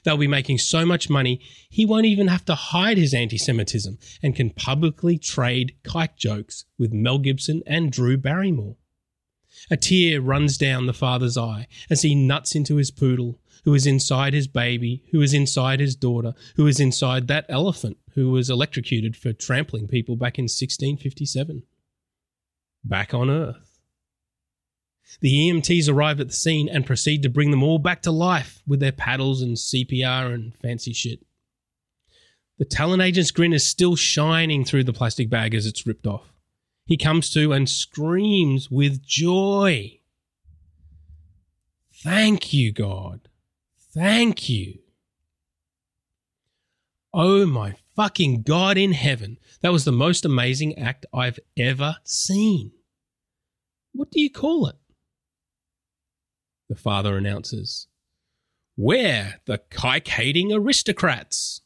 They'll 0.04 0.18
be 0.18 0.26
making 0.26 0.58
so 0.58 0.84
much 0.84 1.08
money, 1.08 1.40
he 1.70 1.86
won't 1.86 2.04
even 2.04 2.28
have 2.28 2.44
to 2.44 2.54
hide 2.54 2.98
his 2.98 3.14
anti 3.14 3.38
Semitism 3.38 3.98
and 4.22 4.36
can 4.36 4.50
publicly 4.50 5.16
trade 5.16 5.76
kike 5.82 6.16
jokes 6.16 6.66
with 6.76 6.92
Mel 6.92 7.18
Gibson 7.18 7.62
and 7.66 7.90
Drew 7.90 8.18
Barrymore. 8.18 8.76
A 9.70 9.78
tear 9.78 10.20
runs 10.20 10.58
down 10.58 10.84
the 10.84 10.92
father's 10.92 11.38
eye 11.38 11.68
as 11.88 12.02
he 12.02 12.14
nuts 12.14 12.54
into 12.54 12.76
his 12.76 12.90
poodle, 12.90 13.40
who 13.64 13.74
is 13.74 13.86
inside 13.86 14.34
his 14.34 14.46
baby, 14.46 15.04
who 15.10 15.20
is 15.20 15.34
inside 15.34 15.80
his 15.80 15.96
daughter, 15.96 16.34
who 16.56 16.66
is 16.66 16.80
inside 16.80 17.28
that 17.28 17.46
elephant 17.48 17.98
who 18.14 18.30
was 18.30 18.50
electrocuted 18.50 19.16
for 19.16 19.32
trampling 19.32 19.86
people 19.86 20.16
back 20.16 20.38
in 20.38 20.44
1657. 20.44 21.62
Back 22.82 23.14
on 23.14 23.30
Earth. 23.30 23.78
The 25.20 25.32
EMTs 25.32 25.88
arrive 25.88 26.20
at 26.20 26.28
the 26.28 26.34
scene 26.34 26.68
and 26.68 26.84
proceed 26.84 27.22
to 27.22 27.28
bring 27.28 27.50
them 27.50 27.62
all 27.62 27.78
back 27.78 28.02
to 28.02 28.10
life 28.10 28.62
with 28.66 28.80
their 28.80 28.92
paddles 28.92 29.40
and 29.40 29.56
CPR 29.56 30.34
and 30.34 30.54
fancy 30.56 30.92
shit. 30.92 31.20
The 32.58 32.64
talent 32.64 33.02
agent's 33.02 33.30
grin 33.30 33.52
is 33.52 33.64
still 33.64 33.94
shining 33.94 34.64
through 34.64 34.84
the 34.84 34.92
plastic 34.92 35.30
bag 35.30 35.54
as 35.54 35.64
it's 35.64 35.86
ripped 35.86 36.06
off. 36.06 36.32
He 36.84 36.96
comes 36.96 37.30
to 37.30 37.52
and 37.52 37.68
screams 37.68 38.70
with 38.70 39.06
joy. 39.06 40.00
Thank 41.94 42.52
you, 42.52 42.72
God. 42.72 43.27
Thank 43.94 44.48
you. 44.48 44.80
Oh 47.14 47.46
my 47.46 47.76
fucking 47.96 48.42
God 48.42 48.76
in 48.76 48.92
heaven. 48.92 49.38
That 49.62 49.72
was 49.72 49.84
the 49.84 49.92
most 49.92 50.24
amazing 50.24 50.78
act 50.78 51.06
I've 51.12 51.40
ever 51.56 51.96
seen. 52.04 52.72
What 53.92 54.10
do 54.10 54.20
you 54.20 54.30
call 54.30 54.66
it? 54.66 54.76
The 56.68 56.76
father 56.76 57.16
announces. 57.16 57.88
We're 58.76 59.40
the 59.46 59.60
kike 59.70 60.06
hating 60.06 60.52
aristocrats. 60.52 61.62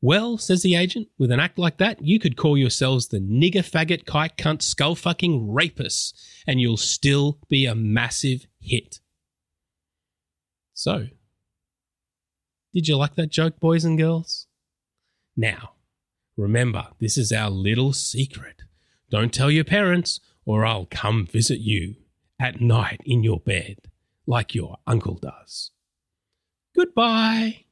Well, 0.00 0.36
says 0.36 0.62
the 0.62 0.76
agent, 0.76 1.08
with 1.18 1.32
an 1.32 1.40
act 1.40 1.58
like 1.58 1.78
that, 1.78 2.04
you 2.04 2.18
could 2.18 2.36
call 2.36 2.58
yourselves 2.58 3.08
the 3.08 3.20
nigger 3.20 3.64
faggot 3.68 4.04
kike 4.04 4.36
cunt 4.36 4.60
skull 4.60 4.94
fucking 4.94 5.48
rapists, 5.48 6.12
and 6.46 6.60
you'll 6.60 6.76
still 6.76 7.38
be 7.48 7.64
a 7.64 7.74
massive 7.74 8.46
hit. 8.60 9.00
So, 10.74 11.06
did 12.74 12.88
you 12.88 12.96
like 12.96 13.14
that 13.14 13.30
joke, 13.30 13.60
boys 13.60 13.84
and 13.84 13.96
girls? 13.96 14.48
Now, 15.36 15.74
remember, 16.36 16.88
this 17.00 17.16
is 17.16 17.32
our 17.32 17.48
little 17.48 17.92
secret. 17.92 18.62
Don't 19.10 19.32
tell 19.32 19.50
your 19.50 19.64
parents, 19.64 20.20
or 20.44 20.66
I'll 20.66 20.86
come 20.86 21.26
visit 21.26 21.60
you 21.60 21.94
at 22.40 22.60
night 22.60 23.00
in 23.04 23.22
your 23.22 23.38
bed, 23.38 23.76
like 24.26 24.54
your 24.54 24.78
uncle 24.86 25.14
does. 25.14 25.70
Goodbye. 26.74 27.63